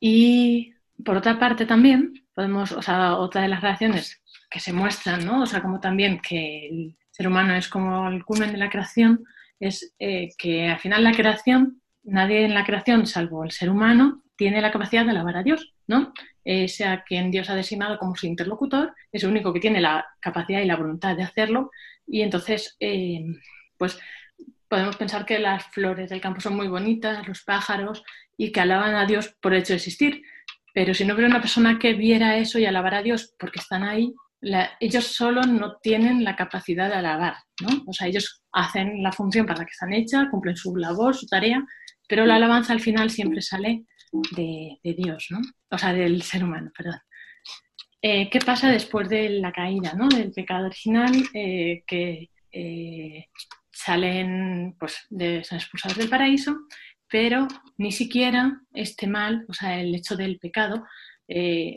Y 0.00 0.72
por 1.04 1.16
otra 1.16 1.38
parte 1.38 1.66
también 1.66 2.26
podemos, 2.34 2.72
o 2.72 2.82
sea, 2.82 3.16
otra 3.16 3.42
de 3.42 3.48
las 3.48 3.60
relaciones 3.60 4.22
que 4.50 4.60
se 4.60 4.72
muestran, 4.72 5.24
¿no? 5.24 5.42
O 5.42 5.46
sea, 5.46 5.62
como 5.62 5.80
también 5.80 6.20
que 6.20 6.68
el 6.68 6.96
ser 7.10 7.28
humano 7.28 7.54
es 7.54 7.68
como 7.68 8.08
el 8.08 8.24
culmen 8.24 8.52
de 8.52 8.58
la 8.58 8.70
creación, 8.70 9.24
es 9.58 9.94
eh, 9.98 10.28
que 10.36 10.68
al 10.68 10.78
final 10.78 11.04
la 11.04 11.12
creación, 11.12 11.80
nadie 12.02 12.44
en 12.44 12.54
la 12.54 12.64
creación, 12.64 13.06
salvo 13.06 13.44
el 13.44 13.50
ser 13.50 13.70
humano, 13.70 14.22
tiene 14.36 14.60
la 14.60 14.70
capacidad 14.70 15.04
de 15.04 15.10
alabar 15.12 15.38
a 15.38 15.42
Dios, 15.42 15.74
¿no? 15.86 16.12
Eh, 16.44 16.68
sea 16.68 17.02
quien 17.04 17.30
Dios 17.30 17.48
ha 17.48 17.54
designado 17.54 17.98
como 17.98 18.14
su 18.14 18.26
interlocutor, 18.26 18.94
es 19.10 19.24
el 19.24 19.30
único 19.30 19.52
que 19.52 19.60
tiene 19.60 19.80
la 19.80 20.06
capacidad 20.20 20.60
y 20.60 20.66
la 20.66 20.76
voluntad 20.76 21.16
de 21.16 21.22
hacerlo, 21.22 21.70
y 22.06 22.20
entonces, 22.20 22.76
eh, 22.80 23.24
pues 23.78 23.98
podemos 24.68 24.96
pensar 24.96 25.24
que 25.24 25.38
las 25.38 25.64
flores 25.66 26.10
del 26.10 26.20
campo 26.20 26.40
son 26.40 26.54
muy 26.54 26.68
bonitas, 26.68 27.26
los 27.26 27.42
pájaros, 27.42 28.02
y 28.36 28.52
que 28.52 28.60
alaban 28.60 28.94
a 28.94 29.06
Dios 29.06 29.34
por 29.40 29.54
el 29.54 29.60
hecho 29.60 29.72
de 29.72 29.78
existir, 29.78 30.22
pero 30.76 30.92
si 30.92 31.06
no 31.06 31.14
hubiera 31.14 31.30
una 31.30 31.40
persona 31.40 31.78
que 31.78 31.94
viera 31.94 32.36
eso 32.36 32.58
y 32.58 32.66
alabara 32.66 32.98
a 32.98 33.02
Dios 33.02 33.34
porque 33.38 33.60
están 33.60 33.82
ahí, 33.82 34.12
ellos 34.78 35.06
solo 35.06 35.40
no 35.40 35.78
tienen 35.78 36.22
la 36.22 36.36
capacidad 36.36 36.90
de 36.90 36.96
alabar, 36.96 37.36
¿no? 37.62 37.82
O 37.86 37.94
sea, 37.94 38.08
ellos 38.08 38.44
hacen 38.52 39.02
la 39.02 39.10
función 39.10 39.46
para 39.46 39.60
la 39.60 39.64
que 39.64 39.70
están 39.70 39.94
hechas, 39.94 40.28
cumplen 40.30 40.54
su 40.54 40.76
labor, 40.76 41.16
su 41.16 41.26
tarea, 41.28 41.64
pero 42.06 42.26
la 42.26 42.34
alabanza 42.34 42.74
al 42.74 42.80
final 42.80 43.08
siempre 43.08 43.40
sale 43.40 43.86
de, 44.36 44.78
Dios, 44.82 45.28
¿no? 45.30 45.40
O 45.70 45.78
sea, 45.78 45.94
del 45.94 46.20
ser 46.20 46.44
humano, 46.44 46.70
perdón. 46.76 47.00
Eh, 48.02 48.28
¿Qué 48.28 48.40
pasa 48.40 48.68
después 48.68 49.08
de 49.08 49.30
la 49.30 49.52
caída, 49.52 49.94
¿no? 49.94 50.08
Del 50.08 50.30
pecado 50.30 50.66
original, 50.66 51.10
eh, 51.32 51.84
que 51.86 52.28
eh, 52.52 53.28
salen, 53.72 54.76
pues, 54.78 55.06
de, 55.08 55.42
son 55.42 55.56
expulsados 55.56 55.96
del 55.96 56.10
paraíso, 56.10 56.54
pero 57.08 57.48
ni 57.76 57.92
siquiera 57.92 58.60
este 58.72 59.06
mal, 59.06 59.44
o 59.48 59.52
sea, 59.52 59.80
el 59.80 59.94
hecho 59.94 60.16
del 60.16 60.38
pecado, 60.38 60.84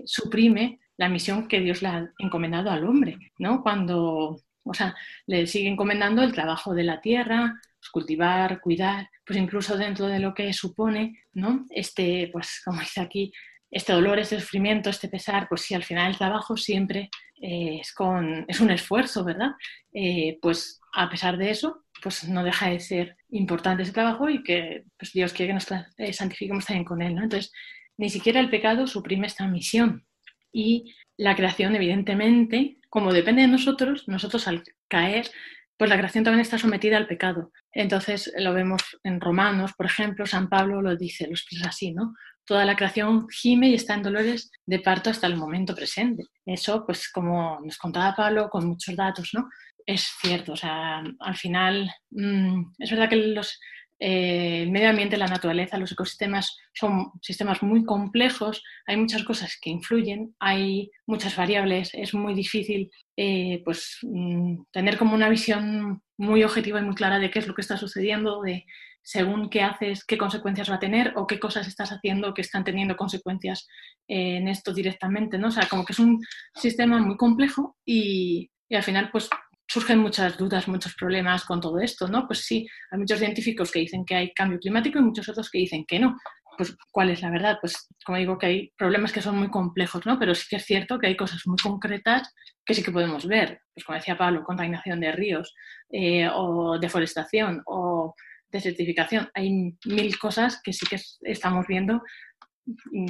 suprime 0.06 0.80
la 0.98 1.10
misión 1.10 1.48
que 1.48 1.62
Dios 1.62 1.82
le 1.82 1.88
ha 1.88 2.12
encomendado 2.20 2.70
al 2.70 2.86
hombre, 2.86 3.18
¿no? 3.38 3.64
Cuando, 3.64 4.42
o 4.64 4.74
sea, 4.74 4.96
le 5.26 5.48
sigue 5.48 5.70
encomendando 5.70 6.22
el 6.22 6.34
trabajo 6.34 6.74
de 6.74 6.84
la 6.84 7.00
tierra, 7.00 7.60
pues, 7.80 7.90
cultivar, 7.90 8.60
cuidar, 8.60 9.10
pues 9.26 9.40
incluso 9.40 9.78
dentro 9.78 10.08
de 10.08 10.20
lo 10.20 10.34
que 10.34 10.52
supone, 10.52 11.18
¿no? 11.34 11.66
Este, 11.70 12.30
pues 12.34 12.62
como 12.66 12.82
dice 12.82 13.00
aquí, 13.00 13.32
este 13.72 13.94
dolor, 13.94 14.20
este 14.20 14.40
sufrimiento, 14.40 14.90
este 14.90 15.08
pesar, 15.08 15.48
pues 15.48 15.62
sí, 15.62 15.74
al 15.74 15.84
final 15.84 16.12
el 16.12 16.18
trabajo 16.18 16.58
siempre 16.58 17.10
eh, 17.42 17.80
es, 17.80 17.94
con, 17.94 18.46
es 18.48 18.60
un 18.60 18.72
esfuerzo, 18.72 19.24
¿verdad? 19.24 19.52
Eh, 19.94 20.38
pues 20.42 20.82
a 20.94 21.10
pesar 21.10 21.38
de 21.38 21.52
eso, 21.52 21.86
pues 22.02 22.28
no 22.28 22.44
deja 22.44 22.70
de 22.70 22.80
ser 22.80 23.18
importante 23.30 23.84
ese 23.84 23.94
trabajo 23.94 24.30
y 24.30 24.44
que 24.44 24.84
pues, 24.98 25.14
Dios 25.14 25.34
quiere 25.34 25.50
que 25.50 25.54
nos 25.56 25.68
eh, 25.98 26.14
santifiquemos 26.14 26.66
también 26.66 26.86
con 26.86 27.02
él, 27.02 27.16
¿no? 27.16 27.24
Entonces, 27.24 27.52
ni 27.98 28.10
siquiera 28.10 28.40
el 28.40 28.50
pecado 28.50 28.88
suprime 28.88 29.28
esta 29.28 29.48
misión, 29.48 30.06
y 30.52 30.96
la 31.18 31.36
creación, 31.36 31.76
evidentemente, 31.76 32.78
como 32.90 33.14
depende 33.14 33.44
de 33.44 33.48
nosotros, 33.48 34.08
nosotros 34.08 34.48
al 34.48 34.64
caer, 34.88 35.30
pues 35.78 35.90
la 35.90 35.98
creación 35.98 36.24
también 36.24 36.42
está 36.42 36.58
sometida 36.58 36.98
al 36.98 37.08
pecado. 37.08 37.52
Entonces 37.72 38.32
lo 38.38 38.54
vemos 38.54 38.82
en 39.04 39.22
Romanos, 39.22 39.74
por 39.78 39.86
ejemplo, 39.86 40.26
San 40.26 40.50
Pablo 40.50 40.82
lo 40.82 40.96
dice, 40.96 41.26
lo 41.26 41.32
expresa 41.32 41.70
así, 41.70 41.94
¿no? 41.94 42.14
Toda 42.46 42.66
la 42.66 42.76
creación 42.76 43.28
gime 43.30 43.70
y 43.70 43.76
está 43.76 43.94
en 43.94 44.02
dolores 44.02 44.52
de 44.66 44.80
parto 44.80 45.10
hasta 45.12 45.28
el 45.28 45.38
momento 45.38 45.76
presente. 45.76 46.24
Eso, 46.46 46.84
pues 46.86 47.10
como 47.12 47.60
nos 47.64 47.78
contaba 47.78 48.16
Pablo 48.16 48.50
con 48.50 48.68
muchos 48.68 48.96
datos, 48.96 49.30
¿no? 49.34 49.48
Es 49.90 50.04
cierto, 50.22 50.54
o 50.54 50.56
sea, 50.56 51.02
al 51.20 51.36
final 51.36 51.92
mm, 52.12 52.74
es 52.78 52.92
verdad 52.92 53.10
que 53.10 53.16
los, 53.16 53.60
eh, 53.98 54.62
el 54.62 54.70
medio 54.70 54.88
ambiente, 54.88 55.18
la 55.18 55.26
naturaleza, 55.26 55.80
los 55.80 55.92
ecosistemas 55.92 56.60
son 56.76 57.14
sistemas 57.24 57.64
muy 57.64 57.84
complejos, 57.84 58.64
hay 58.86 58.98
muchas 58.98 59.24
cosas 59.24 59.58
que 59.60 59.72
influyen, 59.72 60.36
hay 60.40 60.92
muchas 61.08 61.36
variables, 61.36 61.90
es 61.96 62.14
muy 62.14 62.36
difícil 62.36 62.92
eh, 63.18 63.64
pues, 63.66 63.98
mm, 64.04 64.62
tener 64.72 64.96
como 65.00 65.16
una 65.16 65.28
visión 65.28 66.04
muy 66.18 66.44
objetiva 66.44 66.80
y 66.80 66.84
muy 66.84 66.94
clara 66.94 67.18
de 67.18 67.32
qué 67.32 67.40
es 67.40 67.48
lo 67.48 67.56
que 67.56 67.62
está 67.62 67.76
sucediendo, 67.76 68.44
de 68.44 68.66
según 69.02 69.50
qué 69.50 69.64
haces, 69.64 70.06
qué 70.06 70.20
consecuencias 70.20 70.70
va 70.70 70.76
a 70.76 70.80
tener 70.80 71.14
o 71.16 71.26
qué 71.26 71.40
cosas 71.40 71.68
estás 71.68 71.90
haciendo 71.90 72.36
que 72.36 72.42
están 72.42 72.64
teniendo 72.64 72.96
consecuencias 72.96 73.68
eh, 74.08 74.38
en 74.38 74.50
esto 74.50 74.72
directamente, 74.72 75.40
¿no? 75.40 75.48
O 75.48 75.52
sea, 75.52 75.68
como 75.68 75.84
que 75.84 75.94
es 75.94 76.00
un 76.00 76.22
sistema 76.54 77.00
muy 77.00 77.18
complejo 77.18 77.76
y, 77.84 78.52
y 78.70 78.76
al 78.76 78.84
final, 78.84 79.10
pues 79.12 79.28
surgen 79.70 80.00
muchas 80.00 80.38
dudas, 80.38 80.68
muchos 80.68 80.96
problemas 80.96 81.46
con 81.46 81.62
todo 81.62 81.80
esto, 81.80 82.08
¿no? 82.08 82.26
Pues 82.26 82.40
sí, 82.46 82.68
hay 82.92 83.00
muchos 83.00 83.20
científicos 83.20 83.72
que 83.72 83.80
dicen 83.80 84.04
que 84.04 84.16
hay 84.16 84.34
cambio 84.34 84.60
climático 84.60 84.98
y 84.98 85.04
muchos 85.04 85.30
otros 85.30 85.50
que 85.50 85.60
dicen 85.60 85.86
que 85.86 86.00
no. 86.00 86.18
Pues, 86.58 86.76
¿cuál 86.92 87.12
es 87.12 87.22
la 87.22 87.30
verdad? 87.30 87.58
Pues, 87.62 87.88
como 88.04 88.18
digo, 88.18 88.38
que 88.38 88.46
hay 88.48 88.74
problemas 88.76 89.14
que 89.14 89.22
son 89.22 89.38
muy 89.38 89.50
complejos, 89.50 90.06
¿no? 90.06 90.18
Pero 90.18 90.34
sí 90.36 90.46
que 90.50 90.56
es 90.58 90.66
cierto 90.66 91.00
que 91.00 91.08
hay 91.08 91.16
cosas 91.16 91.42
muy 91.46 91.58
concretas 91.58 92.34
que 92.66 92.74
sí 92.74 92.84
que 92.84 92.92
podemos 92.92 93.28
ver. 93.28 93.62
Pues, 93.74 93.86
como 93.86 93.98
decía 93.98 94.18
Pablo, 94.18 94.44
contaminación 94.44 95.00
de 95.00 95.12
ríos, 95.12 95.54
eh, 95.92 96.28
o 96.34 96.78
deforestación, 96.80 97.62
o 97.66 98.16
desertificación. 98.52 99.30
Hay 99.36 99.78
mil 99.86 100.20
cosas 100.20 100.60
que 100.64 100.74
sí 100.74 100.86
que 100.88 101.00
estamos 101.22 101.68
viendo 101.68 102.02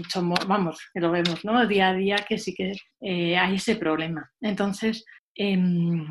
somos, 0.09 0.39
vamos, 0.47 0.79
que 0.93 0.99
lo 1.01 1.11
vemos, 1.11 1.43
¿no? 1.43 1.67
Día 1.67 1.89
a 1.89 1.93
día 1.93 2.15
que 2.27 2.37
sí 2.37 2.53
que 2.53 2.73
eh, 3.01 3.37
hay 3.37 3.55
ese 3.55 3.75
problema. 3.75 4.31
Entonces, 4.41 5.05
em, 5.35 6.05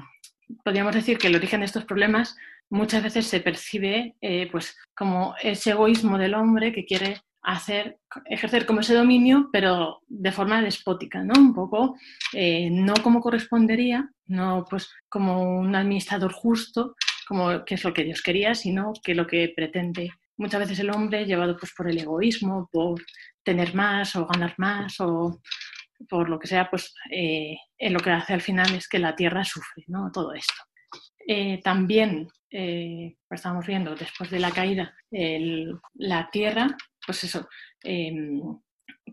podríamos 0.64 0.94
decir 0.94 1.18
que 1.18 1.28
el 1.28 1.37
origen 1.37 1.61
de 1.61 1.66
estos 1.66 1.84
problemas 1.84 2.37
muchas 2.70 3.02
veces 3.02 3.26
se 3.26 3.40
percibe 3.40 4.16
eh, 4.20 4.48
pues, 4.50 4.76
como 4.94 5.34
ese 5.42 5.70
egoísmo 5.70 6.18
del 6.18 6.34
hombre 6.34 6.72
que 6.72 6.84
quiere 6.84 7.20
hacer, 7.42 7.98
ejercer 8.26 8.66
como 8.66 8.80
ese 8.80 8.94
dominio, 8.94 9.48
pero 9.52 10.00
de 10.06 10.32
forma 10.32 10.61
despótica, 10.61 11.22
¿no? 11.22 11.34
Un 11.38 11.54
poco, 11.54 11.96
eh, 12.32 12.68
no 12.70 12.94
como 13.02 13.20
correspondería, 13.20 14.11
no 14.26 14.66
pues 14.68 14.90
como 15.08 15.58
un 15.58 15.74
administrador 15.74 16.32
justo, 16.32 16.94
como 17.26 17.64
que 17.64 17.76
es 17.76 17.84
lo 17.84 17.94
que 17.94 18.04
Dios 18.04 18.22
quería, 18.22 18.54
sino 18.54 18.92
que 19.02 19.14
lo 19.14 19.26
que 19.26 19.52
pretende 19.54 20.11
muchas 20.37 20.61
veces 20.61 20.78
el 20.80 20.90
hombre, 20.90 21.26
llevado 21.26 21.56
pues 21.56 21.72
por 21.76 21.88
el 21.88 21.98
egoísmo, 21.98 22.68
por 22.72 23.02
tener 23.42 23.74
más 23.74 24.14
o 24.16 24.26
ganar 24.26 24.54
más 24.58 25.00
o 25.00 25.40
por 26.08 26.28
lo 26.28 26.38
que 26.38 26.46
sea, 26.46 26.70
pues 26.70 26.94
eh, 27.11 27.56
lo 27.80 28.00
que 28.00 28.11
hace 28.11 28.34
al 28.34 28.40
final 28.40 28.74
es 28.74 28.88
que 28.88 28.98
la 28.98 29.16
Tierra 29.16 29.44
sufre, 29.44 29.84
¿no? 29.88 30.11
Todo 30.12 30.32
esto. 30.34 30.54
Eh, 31.26 31.61
también, 31.62 32.28
eh, 32.50 33.16
pues 33.28 33.40
estamos 33.40 33.66
viendo, 33.66 33.94
después 33.94 34.30
de 34.30 34.38
la 34.38 34.50
caída, 34.50 34.94
la 35.94 36.30
Tierra, 36.30 36.76
pues 37.04 37.24
eso, 37.24 37.48
em, 37.82 38.40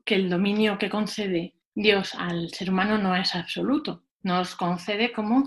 que 0.04 0.16
el 0.16 0.30
dominio 0.30 0.78
que 0.78 0.90
concede 0.90 1.56
Dios 1.74 2.16
al 2.16 2.50
ser 2.52 2.70
humano 2.70 2.98
no 2.98 3.16
es 3.16 3.36
absoluto, 3.36 4.06
nos 4.24 4.56
concede 4.56 5.12
como 5.12 5.46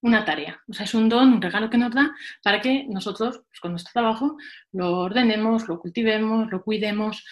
una 0.00 0.24
tarea, 0.24 0.60
o 0.68 0.72
sea, 0.72 0.84
es 0.84 0.94
un 0.94 1.08
don, 1.08 1.32
un 1.34 1.42
regalo 1.42 1.70
que 1.70 1.78
nos 1.78 1.92
da 1.92 2.14
para 2.42 2.60
que 2.60 2.84
nosotros, 2.88 3.42
con 3.60 3.72
nuestro 3.72 3.92
trabajo, 3.92 4.36
lo 4.72 4.98
ordenemos, 4.98 5.66
lo 5.66 5.80
cultivemos, 5.80 6.50
lo 6.50 6.62
cuidemos, 6.62 7.24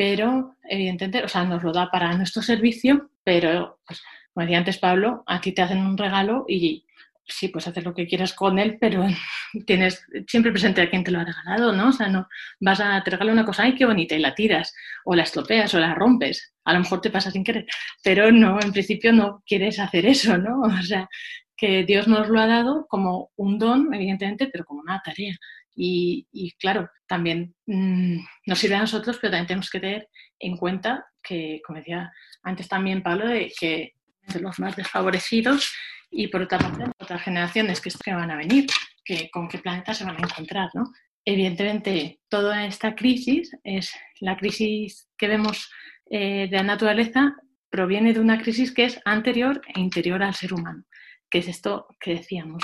pero 0.00 0.56
evidentemente, 0.62 1.22
o 1.22 1.28
sea, 1.28 1.44
nos 1.44 1.62
lo 1.62 1.74
da 1.74 1.90
para 1.90 2.16
nuestro 2.16 2.40
servicio, 2.40 3.10
pero, 3.22 3.80
pues, 3.86 4.02
como 4.32 4.46
decía 4.46 4.56
antes 4.56 4.78
Pablo, 4.78 5.24
aquí 5.26 5.52
te 5.52 5.60
hacen 5.60 5.76
un 5.76 5.98
regalo 5.98 6.46
y 6.48 6.86
sí, 7.26 7.48
puedes 7.48 7.68
hacer 7.68 7.84
lo 7.84 7.92
que 7.92 8.06
quieras 8.06 8.32
con 8.32 8.58
él, 8.58 8.78
pero 8.80 9.04
tienes 9.66 10.02
siempre 10.26 10.52
presente 10.52 10.80
a 10.80 10.88
quien 10.88 11.04
te 11.04 11.10
lo 11.10 11.20
ha 11.20 11.24
regalado, 11.26 11.74
¿no? 11.74 11.90
O 11.90 11.92
sea, 11.92 12.08
no 12.08 12.26
vas 12.60 12.80
a 12.80 13.02
te 13.04 13.10
regala 13.10 13.30
una 13.30 13.44
cosa, 13.44 13.64
ay, 13.64 13.74
qué 13.74 13.84
bonita, 13.84 14.14
y 14.14 14.20
la 14.20 14.34
tiras, 14.34 14.74
o 15.04 15.14
la 15.14 15.24
estropeas, 15.24 15.74
o 15.74 15.78
la 15.78 15.94
rompes. 15.94 16.54
A 16.64 16.72
lo 16.72 16.80
mejor 16.80 17.02
te 17.02 17.10
pasa 17.10 17.30
sin 17.30 17.44
querer, 17.44 17.66
pero 18.02 18.32
no, 18.32 18.58
en 18.58 18.72
principio 18.72 19.12
no 19.12 19.42
quieres 19.46 19.78
hacer 19.78 20.06
eso, 20.06 20.38
¿no? 20.38 20.62
O 20.80 20.82
sea, 20.82 21.10
que 21.58 21.84
Dios 21.84 22.08
nos 22.08 22.30
lo 22.30 22.40
ha 22.40 22.46
dado 22.46 22.86
como 22.88 23.32
un 23.36 23.58
don, 23.58 23.92
evidentemente, 23.92 24.48
pero 24.50 24.64
como 24.64 24.80
una 24.80 25.02
tarea. 25.04 25.36
Y, 25.82 26.54
claro, 26.58 26.90
también 27.08 27.54
mm, 27.66 28.18
nos 28.46 28.58
sirve 28.58 28.74
a 28.74 28.80
nosotros, 28.80 29.16
pero 29.18 29.30
también 29.30 29.46
tenemos 29.46 29.70
que 29.70 29.80
tener 29.80 30.08
en 30.38 30.58
cuenta 30.58 31.06
que, 31.22 31.62
como 31.66 31.78
decía 31.78 32.12
antes 32.42 32.68
también 32.68 33.02
Pablo, 33.02 33.26
de 33.26 33.50
que 33.58 33.94
los 34.40 34.58
más 34.58 34.76
desfavorecidos 34.76 35.72
y 36.10 36.28
por 36.28 36.42
otra 36.42 36.58
parte 36.58 36.84
otras 36.98 37.22
generaciones 37.22 37.80
que, 37.80 38.12
van 38.12 38.30
a 38.30 38.36
venir, 38.36 38.66
que 39.04 39.30
con 39.30 39.48
qué 39.48 39.58
planeta 39.58 39.94
se 39.94 40.04
van 40.04 40.16
a 40.16 40.26
encontrar, 40.26 40.68
¿no? 40.74 40.92
Evidentemente, 41.24 42.20
toda 42.28 42.66
esta 42.66 42.94
crisis 42.94 43.50
es 43.64 43.94
la 44.20 44.36
crisis 44.36 45.08
que 45.16 45.28
vemos 45.28 45.70
eh, 46.10 46.48
de 46.50 46.56
la 46.56 46.62
naturaleza 46.62 47.36
proviene 47.70 48.12
de 48.12 48.20
una 48.20 48.40
crisis 48.42 48.72
que 48.72 48.84
es 48.84 49.00
anterior 49.06 49.62
e 49.74 49.80
interior 49.80 50.22
al 50.22 50.34
ser 50.34 50.52
humano, 50.52 50.84
que 51.30 51.38
es 51.38 51.48
esto 51.48 51.86
que 51.98 52.16
decíamos. 52.16 52.62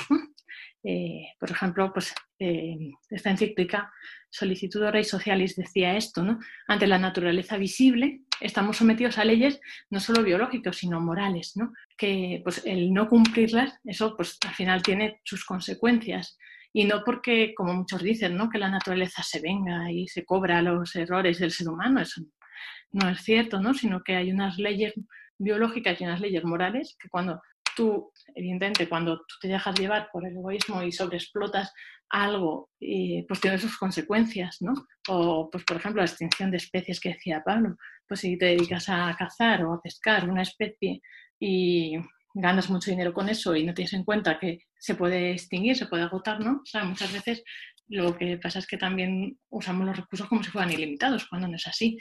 Eh, 0.88 1.32
por 1.40 1.50
ejemplo, 1.50 1.92
pues, 1.92 2.14
eh, 2.38 2.92
esta 3.10 3.30
encíclica 3.30 3.92
Solicitud 4.30 4.84
y 4.94 5.02
Socialis 5.02 5.56
decía 5.56 5.96
esto, 5.96 6.22
¿no? 6.22 6.38
Ante 6.68 6.86
la 6.86 6.98
naturaleza 6.98 7.56
visible, 7.56 8.20
estamos 8.40 8.76
sometidos 8.76 9.18
a 9.18 9.24
leyes 9.24 9.60
no 9.90 9.98
solo 9.98 10.22
biológicas, 10.22 10.76
sino 10.76 11.00
morales, 11.00 11.54
¿no? 11.56 11.72
Que 11.98 12.40
pues, 12.44 12.62
el 12.64 12.92
no 12.92 13.08
cumplirlas, 13.08 13.80
eso 13.84 14.14
pues, 14.16 14.38
al 14.46 14.54
final 14.54 14.82
tiene 14.82 15.20
sus 15.24 15.44
consecuencias. 15.44 16.38
Y 16.72 16.84
no 16.84 17.02
porque, 17.04 17.52
como 17.56 17.74
muchos 17.74 18.02
dicen, 18.02 18.36
¿no? 18.36 18.48
que 18.48 18.58
la 18.58 18.68
naturaleza 18.68 19.22
se 19.24 19.40
venga 19.40 19.90
y 19.90 20.06
se 20.06 20.24
cobra 20.24 20.62
los 20.62 20.94
errores 20.94 21.38
del 21.40 21.50
ser 21.50 21.68
humano, 21.68 22.00
eso 22.02 22.20
no 22.92 23.08
es 23.08 23.22
cierto, 23.22 23.60
¿no? 23.60 23.74
sino 23.74 24.02
que 24.04 24.14
hay 24.14 24.30
unas 24.30 24.58
leyes 24.58 24.92
biológicas 25.38 26.00
y 26.00 26.04
unas 26.04 26.20
leyes 26.20 26.44
morales 26.44 26.96
que 27.00 27.08
cuando 27.08 27.40
tú, 27.76 28.10
evidentemente, 28.34 28.88
cuando 28.88 29.18
tú 29.18 29.36
te 29.40 29.48
dejas 29.48 29.78
llevar 29.78 30.08
por 30.10 30.26
el 30.26 30.36
egoísmo 30.36 30.82
y 30.82 30.90
sobreexplotas 30.90 31.72
algo, 32.08 32.70
pues 33.28 33.40
tiene 33.40 33.58
sus 33.58 33.76
consecuencias, 33.78 34.58
¿no? 34.60 34.72
O, 35.08 35.48
pues, 35.50 35.64
por 35.64 35.76
ejemplo, 35.76 36.00
la 36.00 36.08
extinción 36.08 36.50
de 36.50 36.56
especies 36.56 36.98
que 36.98 37.10
decía 37.10 37.42
Pablo. 37.44 37.76
Pues 38.08 38.20
si 38.20 38.38
te 38.38 38.46
dedicas 38.46 38.88
a 38.88 39.14
cazar 39.18 39.64
o 39.64 39.72
a 39.72 39.82
pescar 39.82 40.28
una 40.28 40.42
especie 40.42 41.00
y 41.38 41.96
ganas 42.34 42.70
mucho 42.70 42.90
dinero 42.90 43.12
con 43.12 43.28
eso 43.28 43.54
y 43.56 43.64
no 43.64 43.74
tienes 43.74 43.92
en 43.92 44.04
cuenta 44.04 44.38
que 44.38 44.60
se 44.78 44.94
puede 44.94 45.32
extinguir, 45.32 45.76
se 45.76 45.86
puede 45.86 46.04
agotar, 46.04 46.38
¿no? 46.40 46.60
O 46.62 46.66
sea, 46.66 46.84
muchas 46.84 47.12
veces 47.12 47.42
lo 47.88 48.16
que 48.16 48.36
pasa 48.36 48.60
es 48.60 48.66
que 48.66 48.76
también 48.76 49.38
usamos 49.48 49.86
los 49.86 49.96
recursos 49.96 50.28
como 50.28 50.42
si 50.42 50.50
fueran 50.50 50.72
ilimitados, 50.72 51.26
cuando 51.28 51.48
no 51.48 51.56
es 51.56 51.66
así 51.66 51.98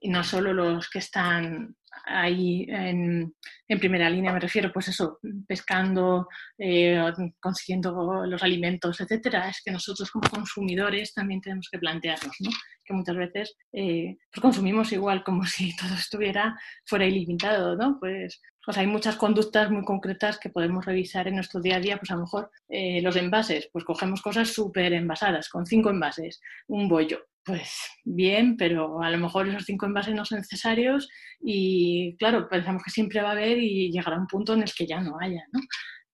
y 0.00 0.08
no 0.08 0.22
solo 0.24 0.52
los 0.52 0.88
que 0.88 0.98
están 0.98 1.74
ahí 2.04 2.66
en, 2.68 3.34
primera 3.80 4.08
línea, 4.08 4.32
me 4.32 4.40
refiero, 4.40 4.72
pues 4.72 4.88
eso, 4.88 5.18
pescando, 5.46 6.28
eh, 6.58 7.00
consiguiendo 7.40 8.24
los 8.26 8.42
alimentos, 8.42 9.00
etcétera, 9.00 9.48
es 9.48 9.60
que 9.64 9.70
nosotros 9.70 10.10
como 10.10 10.28
consumidores 10.28 11.12
también 11.12 11.40
tenemos 11.40 11.68
que 11.70 11.78
plantearnos, 11.78 12.36
¿no? 12.40 12.50
Que 12.84 12.94
muchas 12.94 13.16
veces 13.16 13.56
eh, 13.72 14.16
pues 14.30 14.40
consumimos 14.40 14.92
igual 14.92 15.22
como 15.24 15.44
si 15.46 15.76
todo 15.76 15.94
estuviera 15.94 16.58
fuera 16.84 17.06
ilimitado, 17.06 17.76
¿no? 17.76 17.98
Pues 17.98 18.40
pues 18.68 18.76
hay 18.76 18.86
muchas 18.86 19.16
conductas 19.16 19.70
muy 19.70 19.82
concretas 19.82 20.38
que 20.38 20.50
podemos 20.50 20.84
revisar 20.84 21.26
en 21.26 21.36
nuestro 21.36 21.58
día 21.58 21.76
a 21.76 21.80
día, 21.80 21.96
pues 21.96 22.10
a 22.10 22.16
lo 22.16 22.24
mejor 22.24 22.50
eh, 22.68 23.00
los 23.00 23.16
envases, 23.16 23.70
pues 23.72 23.82
cogemos 23.82 24.20
cosas 24.20 24.50
súper 24.50 24.92
envasadas, 24.92 25.48
con 25.48 25.64
cinco 25.64 25.88
envases, 25.88 26.42
un 26.66 26.86
bollo, 26.86 27.18
pues 27.48 27.80
bien, 28.04 28.58
pero 28.58 29.02
a 29.02 29.10
lo 29.10 29.16
mejor 29.16 29.48
esos 29.48 29.64
cinco 29.64 29.86
envases 29.86 30.14
no 30.14 30.26
son 30.26 30.38
necesarios 30.38 31.08
y 31.40 32.14
claro, 32.18 32.46
pensamos 32.46 32.82
que 32.82 32.90
siempre 32.90 33.22
va 33.22 33.30
a 33.30 33.32
haber 33.32 33.56
y 33.56 33.90
llegará 33.90 34.18
un 34.18 34.26
punto 34.26 34.52
en 34.52 34.62
el 34.62 34.72
que 34.72 34.86
ya 34.86 35.00
no 35.00 35.16
haya, 35.18 35.42
¿no? 35.50 35.60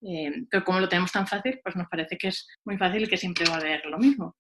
Eh, 0.09 0.31
pero 0.49 0.65
como 0.65 0.79
lo 0.79 0.89
tenemos 0.89 1.11
tan 1.11 1.27
fácil, 1.27 1.59
pues 1.61 1.75
nos 1.75 1.89
parece 1.89 2.17
que 2.17 2.29
es 2.29 2.47
muy 2.65 2.79
fácil 2.79 3.03
y 3.03 3.09
que 3.09 3.17
siempre 3.17 3.47
va 3.49 3.57
a 3.57 3.59
haber 3.59 3.85
lo 3.87 3.99
mismo. 3.99 4.37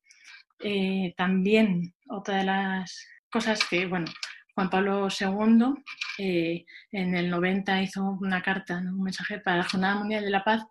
Eh, 0.61 1.15
también 1.17 1.95
otra 2.09 2.39
de 2.39 2.45
las 2.45 3.09
cosas 3.29 3.59
que, 3.69 3.87
bueno, 3.87 4.07
Juan 4.55 4.71
Pablo 4.71 5.09
II 5.09 5.75
eh, 6.19 6.65
en 6.93 7.17
el 7.17 7.29
90 7.29 7.83
hizo 7.83 8.05
una 8.21 8.41
carta, 8.41 8.79
un 8.79 9.03
mensaje 9.03 9.41
para 9.41 9.57
la 9.59 9.69
Jornada 9.69 9.97
Mundial 9.97 10.23
de 10.23 10.31
la 10.31 10.45
Paz 10.45 10.63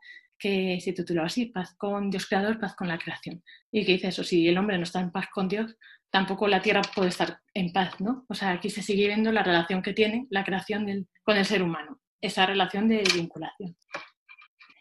que 0.43 0.77
se 0.81 0.91
tituló 0.91 1.23
así, 1.23 1.45
Paz 1.45 1.73
con 1.77 2.09
Dios 2.09 2.25
Creador, 2.25 2.59
paz 2.59 2.75
con 2.75 2.89
la 2.89 2.97
creación. 2.97 3.41
Y 3.71 3.85
que 3.85 3.93
dice 3.93 4.09
eso, 4.09 4.25
si 4.25 4.45
el 4.45 4.57
hombre 4.57 4.77
no 4.77 4.83
está 4.83 4.99
en 4.99 5.09
paz 5.09 5.27
con 5.33 5.47
Dios, 5.47 5.77
tampoco 6.09 6.49
la 6.49 6.61
tierra 6.61 6.81
puede 6.93 7.07
estar 7.07 7.39
en 7.53 7.71
paz, 7.71 8.01
¿no? 8.01 8.25
O 8.27 8.35
sea, 8.35 8.51
aquí 8.51 8.69
se 8.69 8.81
sigue 8.81 9.07
viendo 9.07 9.31
la 9.31 9.41
relación 9.41 9.81
que 9.81 9.93
tiene 9.93 10.27
la 10.29 10.43
creación 10.43 11.07
con 11.23 11.37
el 11.37 11.45
ser 11.45 11.63
humano, 11.63 12.01
esa 12.19 12.45
relación 12.45 12.89
de 12.89 13.03
vinculación. 13.15 13.77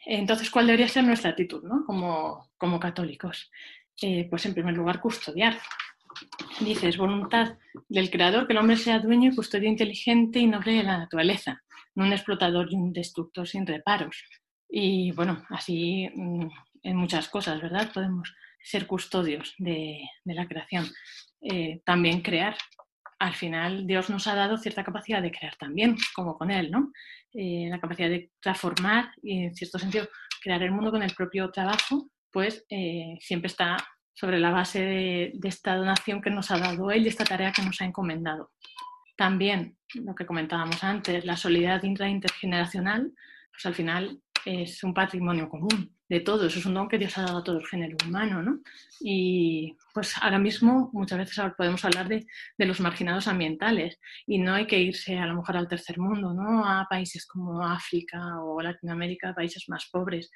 Entonces, 0.05 0.51
¿cuál 0.51 0.67
debería 0.67 0.89
ser 0.89 1.05
nuestra 1.05 1.31
actitud, 1.31 1.63
¿no? 1.63 1.85
como, 1.87 2.51
como 2.59 2.81
católicos? 2.81 3.49
Eh, 4.03 4.27
pues 4.29 4.45
en 4.47 4.55
primer 4.55 4.75
lugar, 4.75 5.01
custodiar, 5.01 5.57
Dice, 6.61 6.89
es 6.89 6.99
voluntad 6.99 7.57
del 7.89 8.11
creador 8.11 8.47
que 8.47 8.53
el 8.53 8.59
hombre 8.59 8.77
sea 8.77 8.99
dueño 8.99 9.31
y 9.31 9.35
custodio 9.35 9.69
inteligente 9.69 10.41
y 10.41 10.47
noble 10.47 10.73
de 10.73 10.83
la 10.83 10.99
naturaleza, 10.99 11.63
no 11.95 12.05
un 12.05 12.13
explotador 12.13 12.71
y 12.71 12.75
un 12.75 12.93
destructor 12.93 13.49
sin 13.49 13.67
reparos. 13.67 14.23
Y 14.75 15.13
bueno, 15.13 15.45
así 15.51 16.09
mm, 16.15 16.47
en 16.83 16.97
muchas 16.97 17.29
cosas, 17.29 17.61
¿verdad? 17.61 17.93
Podemos 17.93 18.35
ser 18.65 18.87
custodios 18.87 19.55
de, 19.59 20.01
la 20.25 20.49
creación. 20.49 20.87
Eh, 21.43 21.83
también 21.85 22.23
crear. 22.23 22.57
Al 23.19 23.35
final 23.35 23.87
Dios 23.87 24.09
nos 24.09 24.27
ha 24.27 24.35
dado 24.35 24.57
cierta 24.57 24.83
capacidad 24.83 25.21
de 25.21 25.31
crear 25.31 25.57
también, 25.57 25.97
como 26.15 26.39
con 26.39 26.51
Él, 26.51 26.71
¿no? 26.71 26.91
Eh, 27.35 27.69
la 27.71 27.81
capacidad 27.81 28.09
de 28.09 28.31
transformar 28.41 29.11
y 29.23 29.45
en 29.45 29.55
cierto 29.55 29.79
sentido 29.79 30.09
crear 30.43 30.63
el 30.63 30.73
mundo 30.73 30.91
con 30.91 31.03
el 31.03 31.15
propio 31.15 31.51
trabajo, 31.51 32.09
pues 32.33 32.65
eh, 32.71 33.19
siempre 33.21 33.49
está 33.49 33.77
sobre 34.15 34.39
la 34.41 34.51
base 34.53 34.81
de, 34.81 35.33
esta 35.45 35.77
donación 35.77 36.23
que 36.23 36.31
nos 36.31 36.51
ha 36.51 36.59
dado 36.59 36.91
él 36.91 37.05
y 37.05 37.09
esta 37.09 37.25
tarea 37.25 37.53
que 37.53 37.63
nos 37.63 37.81
ha 37.83 37.85
encomendado. 37.85 38.53
También, 39.17 39.77
lo 39.95 40.15
que 40.15 40.27
comentábamos 40.27 40.83
antes, 40.83 41.27
la 41.27 41.37
solidaridad 41.37 42.09
intergeneracional, 42.09 43.13
pues 43.53 43.67
al 43.67 43.75
final 43.75 44.23
es 44.45 44.83
un 44.85 44.95
patrimonio 44.95 45.49
común 45.49 45.95
de 46.09 46.21
todos, 46.21 46.55
es 46.57 46.67
un 46.67 46.75
don 46.75 46.89
que 46.89 46.99
Dios 46.99 47.17
ha 47.17 47.23
dado 47.23 47.39
a 47.39 47.45
todo 47.45 47.59
el 47.59 47.67
género 47.67 47.97
humano, 48.07 48.43
¿no? 48.43 48.61
Y 49.01 49.77
pues 49.95 50.15
ahora 50.21 50.39
mismo 50.39 50.91
muchas 50.93 51.19
veces 51.19 51.43
podemos 51.57 51.85
hablar 51.85 52.09
de, 52.09 52.27
de, 52.59 52.67
los 52.67 52.81
marginados 52.81 53.29
ambientales 53.29 53.99
y 54.27 54.39
no 54.39 54.55
hay 54.55 54.67
que 54.67 54.79
irse 54.79 55.17
a 55.19 55.27
lo 55.27 55.37
mejor 55.37 55.57
al 55.57 55.69
tercer 55.69 55.99
mundo, 55.99 56.35
¿no? 56.35 56.67
A 56.67 56.87
países 56.89 57.27
como 57.27 57.65
África 57.67 58.43
o 58.43 58.61
Latinoamérica, 58.61 59.35
países 59.35 59.65
más 59.69 59.89
pobres 59.91 60.31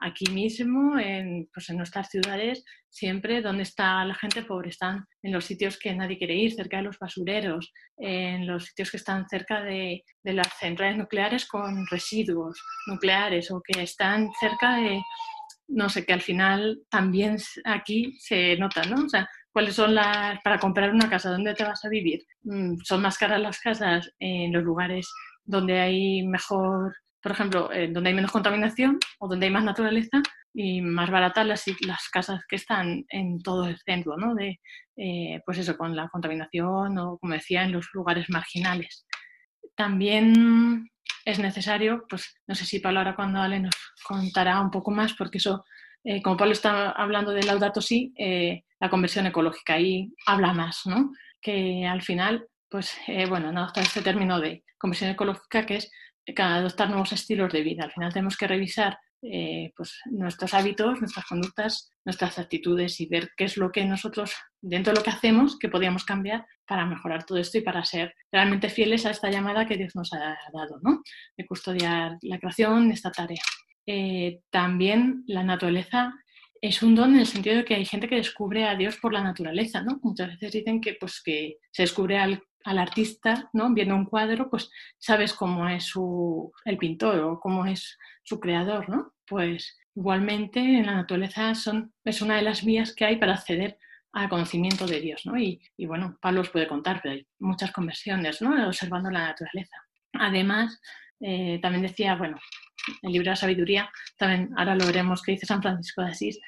aquí 0.00 0.24
mismo, 0.32 0.98
en, 0.98 1.48
pues 1.52 1.68
en 1.70 1.76
nuestras 1.76 2.08
ciudades, 2.08 2.64
siempre 2.88 3.42
donde 3.42 3.62
está 3.62 4.04
la 4.04 4.14
gente 4.14 4.42
pobre, 4.42 4.70
están 4.70 5.04
en 5.22 5.32
los 5.32 5.44
sitios 5.44 5.78
que 5.78 5.94
nadie 5.94 6.18
quiere 6.18 6.34
ir, 6.34 6.54
cerca 6.54 6.78
de 6.78 6.84
los 6.84 6.98
basureros, 6.98 7.72
en 7.98 8.46
los 8.46 8.66
sitios 8.66 8.90
que 8.90 8.96
están 8.96 9.28
cerca 9.28 9.62
de, 9.62 10.02
de 10.22 10.32
las 10.32 10.48
centrales 10.58 10.96
nucleares 10.96 11.46
con 11.46 11.86
residuos 11.86 12.62
nucleares 12.86 13.50
o 13.50 13.60
que 13.60 13.82
están 13.82 14.30
cerca 14.40 14.76
de, 14.76 15.00
no 15.68 15.88
sé, 15.88 16.04
que 16.04 16.12
al 16.12 16.22
final 16.22 16.80
también 16.88 17.36
aquí 17.64 18.12
se 18.18 18.56
nota, 18.56 18.82
¿no? 18.84 19.04
O 19.04 19.08
sea, 19.08 19.28
¿cuáles 19.52 19.74
son 19.74 19.94
las, 19.94 20.40
para 20.42 20.58
comprar 20.58 20.90
una 20.90 21.10
casa, 21.10 21.30
dónde 21.30 21.54
te 21.54 21.64
vas 21.64 21.84
a 21.84 21.88
vivir? 21.88 22.24
Mm, 22.42 22.76
son 22.82 23.02
más 23.02 23.18
caras 23.18 23.40
las 23.40 23.60
casas 23.60 24.10
en 24.18 24.52
los 24.52 24.62
lugares 24.62 25.08
donde 25.44 25.80
hay 25.80 26.26
mejor 26.26 26.94
por 27.22 27.32
ejemplo, 27.32 27.70
eh, 27.72 27.88
donde 27.88 28.10
hay 28.10 28.14
menos 28.14 28.32
contaminación 28.32 28.98
o 29.18 29.28
donde 29.28 29.46
hay 29.46 29.52
más 29.52 29.64
naturaleza 29.64 30.22
y 30.54 30.80
más 30.80 31.10
baratas 31.10 31.46
las, 31.46 31.64
las 31.80 32.08
casas 32.08 32.40
que 32.48 32.56
están 32.56 33.04
en 33.08 33.40
todo 33.42 33.66
el 33.66 33.78
centro, 33.78 34.16
¿no? 34.16 34.34
De, 34.34 34.60
eh, 34.96 35.40
pues 35.44 35.58
eso, 35.58 35.76
con 35.76 35.94
la 35.94 36.08
contaminación 36.08 36.98
o, 36.98 37.18
como 37.18 37.34
decía, 37.34 37.62
en 37.62 37.72
los 37.72 37.88
lugares 37.92 38.30
marginales. 38.30 39.06
También 39.76 40.88
es 41.24 41.38
necesario, 41.38 42.04
pues 42.08 42.34
no 42.46 42.54
sé 42.54 42.64
si 42.64 42.80
Pablo 42.80 43.00
ahora 43.00 43.16
cuando 43.16 43.40
Ale 43.40 43.60
nos 43.60 43.74
contará 44.06 44.60
un 44.60 44.70
poco 44.70 44.90
más, 44.90 45.14
porque 45.14 45.38
eso, 45.38 45.64
eh, 46.02 46.22
como 46.22 46.36
Pablo 46.36 46.52
está 46.52 46.90
hablando 46.90 47.32
de 47.32 47.42
Laudato 47.42 47.80
Si, 47.80 48.12
la 48.80 48.88
conversión 48.88 49.26
ecológica, 49.26 49.74
ahí 49.74 50.10
habla 50.26 50.54
más, 50.54 50.80
¿no? 50.86 51.12
Que 51.42 51.86
al 51.86 52.00
final, 52.00 52.46
pues 52.70 52.96
bueno, 53.28 53.52
no 53.52 53.66
está 53.66 53.82
este 53.82 54.00
término 54.00 54.40
de 54.40 54.64
conversión 54.78 55.10
ecológica 55.10 55.66
que 55.66 55.76
es 55.76 55.90
adoptar 56.38 56.88
nuevos 56.88 57.12
estilos 57.12 57.52
de 57.52 57.62
vida. 57.62 57.84
Al 57.84 57.92
final 57.92 58.12
tenemos 58.12 58.36
que 58.36 58.46
revisar 58.46 58.98
eh, 59.22 59.72
pues, 59.76 60.00
nuestros 60.06 60.54
hábitos, 60.54 60.98
nuestras 61.00 61.26
conductas, 61.26 61.92
nuestras 62.04 62.38
actitudes 62.38 63.00
y 63.00 63.06
ver 63.06 63.30
qué 63.36 63.44
es 63.44 63.58
lo 63.58 63.70
que 63.70 63.84
nosotros, 63.84 64.32
dentro 64.62 64.92
de 64.92 64.98
lo 64.98 65.04
que 65.04 65.10
hacemos, 65.10 65.58
que 65.58 65.68
podíamos 65.68 66.04
cambiar 66.04 66.46
para 66.66 66.86
mejorar 66.86 67.24
todo 67.24 67.38
esto 67.38 67.58
y 67.58 67.62
para 67.62 67.84
ser 67.84 68.14
realmente 68.32 68.70
fieles 68.70 69.04
a 69.04 69.10
esta 69.10 69.30
llamada 69.30 69.66
que 69.66 69.76
Dios 69.76 69.94
nos 69.94 70.12
ha 70.14 70.38
dado, 70.52 70.78
¿no? 70.82 71.02
De 71.36 71.46
custodiar 71.46 72.16
la 72.22 72.38
creación, 72.38 72.90
esta 72.92 73.10
tarea. 73.10 73.42
eh, 73.86 74.40
también 74.50 75.24
la 75.26 75.42
naturaleza 75.42 76.14
es 76.60 76.82
un 76.82 76.94
don 76.94 77.14
en 77.14 77.20
el 77.20 77.26
sentido 77.26 77.56
de 77.56 77.64
que 77.64 77.74
hay 77.74 77.84
gente 77.84 78.08
que 78.08 78.16
descubre 78.16 78.64
a 78.64 78.76
Dios 78.76 78.96
por 78.98 79.12
la 79.12 79.22
naturaleza, 79.22 79.82
¿no? 79.82 79.98
Muchas 80.02 80.28
veces 80.28 80.52
dicen 80.52 80.80
que, 80.80 80.94
pues, 81.00 81.22
que 81.22 81.56
se 81.70 81.82
descubre 81.82 82.18
al, 82.18 82.42
artista, 82.64 83.48
¿no? 83.52 83.72
Viendo 83.72 83.94
un 83.94 84.04
cuadro, 84.04 84.50
pues 84.50 84.70
sabes 84.98 85.32
cómo 85.32 85.68
es 85.68 85.84
su, 85.84 86.52
el 86.64 86.76
pintor 86.78 87.20
o 87.20 87.40
cómo 87.40 87.66
es 87.66 87.98
su 88.22 88.38
creador, 88.38 88.88
¿no? 88.88 89.14
Pues 89.26 89.78
igualmente 89.94 90.60
en 90.60 90.86
la 90.86 90.94
naturaleza 90.94 91.52
es 92.04 92.22
una 92.22 92.36
de 92.36 92.42
las 92.42 92.64
vías 92.64 92.94
que 92.94 93.04
hay 93.04 93.16
para 93.16 93.34
acceder 93.34 93.78
al 94.12 94.28
conocimiento 94.28 94.86
de 94.86 95.00
Dios, 95.00 95.24
¿no? 95.24 95.38
Y, 95.38 95.60
y 95.76 95.86
bueno, 95.86 96.18
Pablo 96.20 96.40
os 96.40 96.50
puede 96.50 96.66
contar, 96.66 97.00
pero 97.02 97.14
hay 97.14 97.26
muchas 97.38 97.72
conversiones, 97.72 98.42
¿no? 98.42 98.66
Observando 98.66 99.10
la 99.10 99.28
naturaleza. 99.28 99.76
Además, 100.14 100.80
eh, 101.20 101.58
también 101.62 101.82
decía, 101.82 102.16
bueno, 102.16 102.38
el 103.02 103.12
libro 103.12 103.26
de 103.26 103.30
la 103.30 103.36
sabiduría, 103.36 103.90
también 104.16 104.50
ahora 104.56 104.74
lo 104.74 104.86
veremos 104.86 105.22
que 105.22 105.32
dice 105.32 105.46
San 105.46 105.62
Francisco 105.62 106.02
de 106.02 106.10
Asís, 106.10 106.40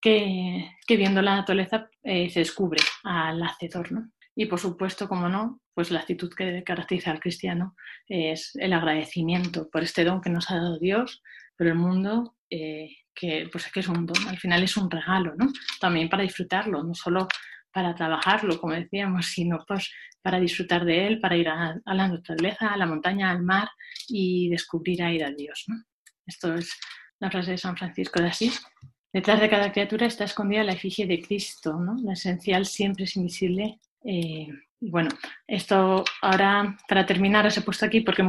que, 0.00 0.70
viendo 0.88 1.20
la 1.20 1.36
naturaleza 1.36 1.90
eh, 2.02 2.30
se 2.30 2.40
descubre 2.40 2.80
al 3.04 3.42
hacedor, 3.42 3.92
¿no? 3.92 4.10
Y 4.40 4.46
por 4.46 4.58
supuesto, 4.58 5.06
como 5.06 5.28
no, 5.28 5.60
pues 5.74 5.90
la 5.90 6.00
actitud 6.00 6.32
que 6.34 6.64
caracteriza 6.64 7.10
al 7.10 7.20
cristiano 7.20 7.76
es 8.08 8.52
el 8.54 8.72
agradecimiento 8.72 9.68
por 9.68 9.82
este 9.82 10.02
don 10.02 10.22
que 10.22 10.30
nos 10.30 10.50
ha 10.50 10.54
dado 10.54 10.78
Dios, 10.78 11.22
pero 11.56 11.72
el 11.72 11.76
mundo, 11.76 12.36
eh, 12.48 12.88
que 13.14 13.50
pues 13.52 13.66
es 13.66 13.72
que 13.72 13.80
es 13.80 13.88
un 13.88 14.06
don, 14.06 14.28
al 14.28 14.38
final 14.38 14.62
es 14.62 14.78
un 14.78 14.90
regalo, 14.90 15.34
¿no? 15.36 15.52
También 15.78 16.08
para 16.08 16.22
disfrutarlo, 16.22 16.82
no 16.82 16.94
solo 16.94 17.28
para 17.70 17.94
trabajarlo, 17.94 18.58
como 18.58 18.72
decíamos, 18.72 19.26
sino 19.26 19.62
pues 19.68 19.92
para 20.22 20.40
disfrutar 20.40 20.86
de 20.86 21.06
él, 21.06 21.20
para 21.20 21.36
ir 21.36 21.50
a, 21.50 21.78
la 21.84 22.08
naturaleza, 22.08 22.72
a 22.72 22.78
la 22.78 22.86
montaña, 22.86 23.30
al 23.30 23.42
mar 23.42 23.68
y 24.08 24.48
descubrir 24.48 25.02
a 25.02 25.12
ir 25.12 25.22
a 25.22 25.32
Dios. 25.32 25.66
Esto 26.24 26.54
es 26.54 26.80
la 27.18 27.30
frase 27.30 27.50
de 27.50 27.58
San 27.58 27.76
Francisco 27.76 28.22
de 28.22 28.28
Asís. 28.28 28.58
Detrás 29.12 29.38
de 29.38 29.50
cada 29.50 29.70
criatura 29.70 30.06
está 30.06 30.24
escondida 30.24 30.64
la 30.64 30.72
efigie 30.72 31.06
de 31.06 31.20
Cristo, 31.20 31.74
¿no? 31.74 31.94
La 32.02 32.14
esencial 32.14 32.64
siempre 32.64 33.04
es 33.04 33.16
invisible. 33.16 33.78
Eh, 34.04 34.48
bueno, 34.80 35.10
esto 35.46 36.04
ahora, 36.22 36.76
para 36.88 37.06
terminar, 37.06 37.46
os 37.46 37.56
he 37.56 37.62
puesto 37.62 37.84
aquí 37.84 38.00
porque 38.00 38.24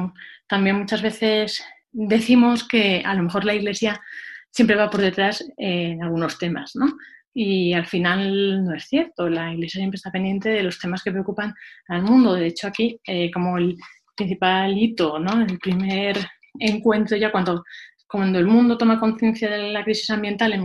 también 0.47 0.78
muchas 0.78 1.01
veces 1.01 1.63
decimos 1.91 2.67
que 2.67 3.01
a 3.05 3.13
lo 3.13 3.24
mejor 3.24 3.45
la 3.45 3.53
Iglesia 3.55 4.01
siempre 4.49 4.76
va 4.76 4.89
por 4.89 5.01
detrás 5.01 5.43
en 5.57 6.03
algunos 6.03 6.38
temas, 6.38 6.76
¿no? 6.76 6.97
Y 7.34 7.74
al 7.74 7.86
final 7.86 8.65
no 8.65 8.76
es 8.76 8.86
cierto. 8.86 9.30
La 9.30 9.53
Iglesia 9.53 9.80
siempre 9.80 9.95
está 9.95 10.11
pendiente 10.11 10.49
de 10.49 10.63
los 10.63 10.78
temas 10.80 11.01
que 11.03 11.11
preocupan 11.11 11.53
al 11.88 12.03
mundo. 12.03 12.34
De 12.34 12.47
hecho, 12.47 12.67
aquí, 12.67 12.99
eh, 13.05 13.32
como 13.32 13.57
el 13.57 13.78
principal 14.15 14.78
hito, 14.78 15.19
¿no? 15.19 15.41
el 15.41 15.57
primer 15.57 16.17
encuentro 16.59 17.17
ya 17.17 17.32
cuando, 17.32 17.63
cuando 18.07 18.39
el 18.39 18.45
mundo 18.45 18.78
toma 18.78 18.99
conciencia 18.99 19.49
de 19.49 19.72
la 19.72 19.84
crisis 19.84 20.09
ambiental 20.09 20.53
en 20.53 20.63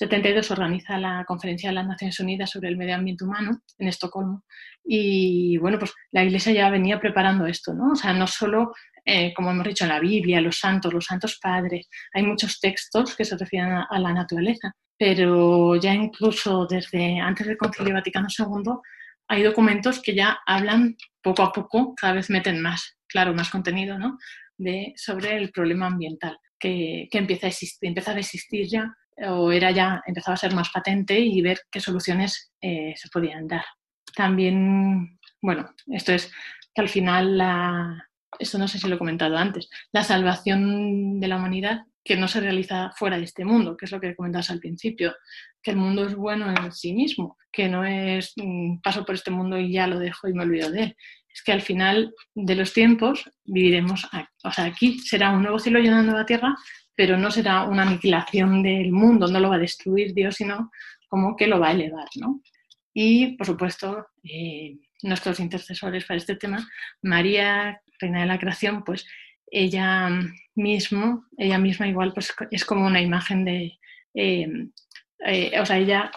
1972 0.00 0.50
organiza 0.52 0.98
la 0.98 1.24
Conferencia 1.26 1.70
de 1.70 1.74
las 1.74 1.86
Naciones 1.86 2.20
Unidas 2.20 2.50
sobre 2.50 2.68
el 2.68 2.76
Medio 2.76 2.94
Ambiente 2.94 3.24
Humano 3.24 3.62
en 3.78 3.88
Estocolmo. 3.88 4.44
Y 4.84 5.58
bueno, 5.58 5.78
pues 5.78 5.92
la 6.12 6.22
Iglesia 6.22 6.52
ya 6.52 6.70
venía 6.70 7.00
preparando 7.00 7.46
esto, 7.46 7.74
¿no? 7.74 7.92
O 7.92 7.96
sea, 7.96 8.12
no 8.12 8.28
solo, 8.28 8.72
eh, 9.04 9.34
como 9.34 9.50
hemos 9.50 9.66
dicho, 9.66 9.84
en 9.84 9.90
la 9.90 9.98
Biblia, 9.98 10.40
los 10.40 10.58
santos, 10.58 10.92
los 10.92 11.04
santos 11.04 11.38
padres, 11.42 11.88
hay 12.12 12.22
muchos 12.22 12.60
textos 12.60 13.16
que 13.16 13.24
se 13.24 13.36
refieren 13.36 13.72
a 13.90 13.98
la 13.98 14.12
naturaleza, 14.12 14.72
pero 14.96 15.74
ya 15.76 15.94
incluso 15.94 16.66
desde 16.66 17.18
antes 17.18 17.46
del 17.48 17.56
Concilio 17.56 17.94
Vaticano 17.94 18.28
II 18.36 18.74
hay 19.28 19.42
documentos 19.42 20.00
que 20.00 20.14
ya 20.14 20.38
hablan 20.46 20.96
poco 21.20 21.42
a 21.42 21.52
poco, 21.52 21.94
cada 21.94 22.14
vez 22.14 22.30
meten 22.30 22.62
más, 22.62 22.96
claro, 23.08 23.34
más 23.34 23.50
contenido, 23.50 23.98
¿no? 23.98 24.16
De, 24.56 24.92
sobre 24.96 25.36
el 25.36 25.50
problema 25.50 25.86
ambiental 25.86 26.38
que, 26.58 27.08
que 27.10 27.18
empieza, 27.18 27.46
a 27.46 27.50
existir, 27.50 27.88
empieza 27.88 28.12
a 28.12 28.18
existir 28.18 28.66
ya 28.68 28.94
o 29.26 29.50
era 29.52 29.70
ya, 29.70 30.02
empezaba 30.06 30.34
a 30.34 30.38
ser 30.38 30.54
más 30.54 30.70
patente 30.70 31.18
y 31.18 31.40
ver 31.42 31.60
qué 31.70 31.80
soluciones 31.80 32.52
eh, 32.60 32.94
se 32.96 33.08
podían 33.08 33.46
dar. 33.48 33.64
También, 34.14 35.18
bueno, 35.40 35.70
esto 35.88 36.12
es 36.12 36.30
que 36.74 36.82
al 36.82 36.88
final 36.88 37.38
la, 37.38 38.08
esto 38.38 38.58
no 38.58 38.68
sé 38.68 38.78
si 38.78 38.88
lo 38.88 38.96
he 38.96 38.98
comentado 38.98 39.36
antes, 39.36 39.68
la 39.92 40.04
salvación 40.04 41.20
de 41.20 41.28
la 41.28 41.36
humanidad 41.36 41.82
que 42.04 42.16
no 42.16 42.26
se 42.26 42.40
realiza 42.40 42.90
fuera 42.96 43.18
de 43.18 43.24
este 43.24 43.44
mundo, 43.44 43.76
que 43.76 43.84
es 43.84 43.92
lo 43.92 44.00
que 44.00 44.16
comentabas 44.16 44.50
al 44.50 44.60
principio, 44.60 45.14
que 45.62 45.72
el 45.72 45.76
mundo 45.76 46.06
es 46.06 46.14
bueno 46.14 46.48
en 46.50 46.72
sí 46.72 46.94
mismo, 46.94 47.36
que 47.52 47.68
no 47.68 47.84
es 47.84 48.32
mm, 48.36 48.78
paso 48.80 49.04
por 49.04 49.14
este 49.14 49.30
mundo 49.30 49.58
y 49.58 49.72
ya 49.72 49.86
lo 49.86 49.98
dejo 49.98 50.26
y 50.26 50.32
me 50.32 50.44
olvido 50.44 50.70
de 50.70 50.82
él. 50.84 50.96
Es 51.30 51.42
que 51.42 51.52
al 51.52 51.60
final 51.60 52.14
de 52.34 52.54
los 52.54 52.72
tiempos 52.72 53.30
viviremos, 53.44 54.08
aquí. 54.12 54.28
o 54.42 54.50
sea, 54.50 54.64
aquí 54.64 54.98
será 55.00 55.30
un 55.30 55.42
nuevo 55.42 55.58
cielo 55.58 55.80
y 55.80 55.88
una 55.88 56.02
nueva 56.02 56.24
tierra, 56.24 56.56
pero 56.98 57.16
no 57.16 57.30
será 57.30 57.62
una 57.62 57.84
aniquilación 57.84 58.60
del 58.60 58.90
mundo, 58.90 59.28
no 59.28 59.38
lo 59.38 59.50
va 59.50 59.54
a 59.54 59.60
destruir 59.60 60.12
Dios, 60.14 60.34
sino 60.34 60.72
como 61.06 61.36
que 61.36 61.46
lo 61.46 61.60
va 61.60 61.68
a 61.68 61.72
elevar, 61.72 62.08
¿no? 62.16 62.42
Y, 62.92 63.36
por 63.36 63.46
supuesto, 63.46 64.08
eh, 64.24 64.76
nuestros 65.04 65.38
intercesores 65.38 66.04
para 66.04 66.18
este 66.18 66.34
tema, 66.34 66.68
María, 67.00 67.80
Reina 68.00 68.22
de 68.22 68.26
la 68.26 68.40
Creación, 68.40 68.82
pues 68.82 69.06
ella 69.46 70.10
mismo, 70.56 71.24
ella 71.36 71.58
misma 71.58 71.86
igual 71.86 72.12
pues 72.12 72.34
es 72.50 72.64
como 72.64 72.84
una 72.84 73.00
imagen 73.00 73.44
de, 73.44 73.78
eh, 74.14 74.48
eh, 75.24 75.60
o 75.60 75.64
sea, 75.64 75.78
ella 75.78 76.10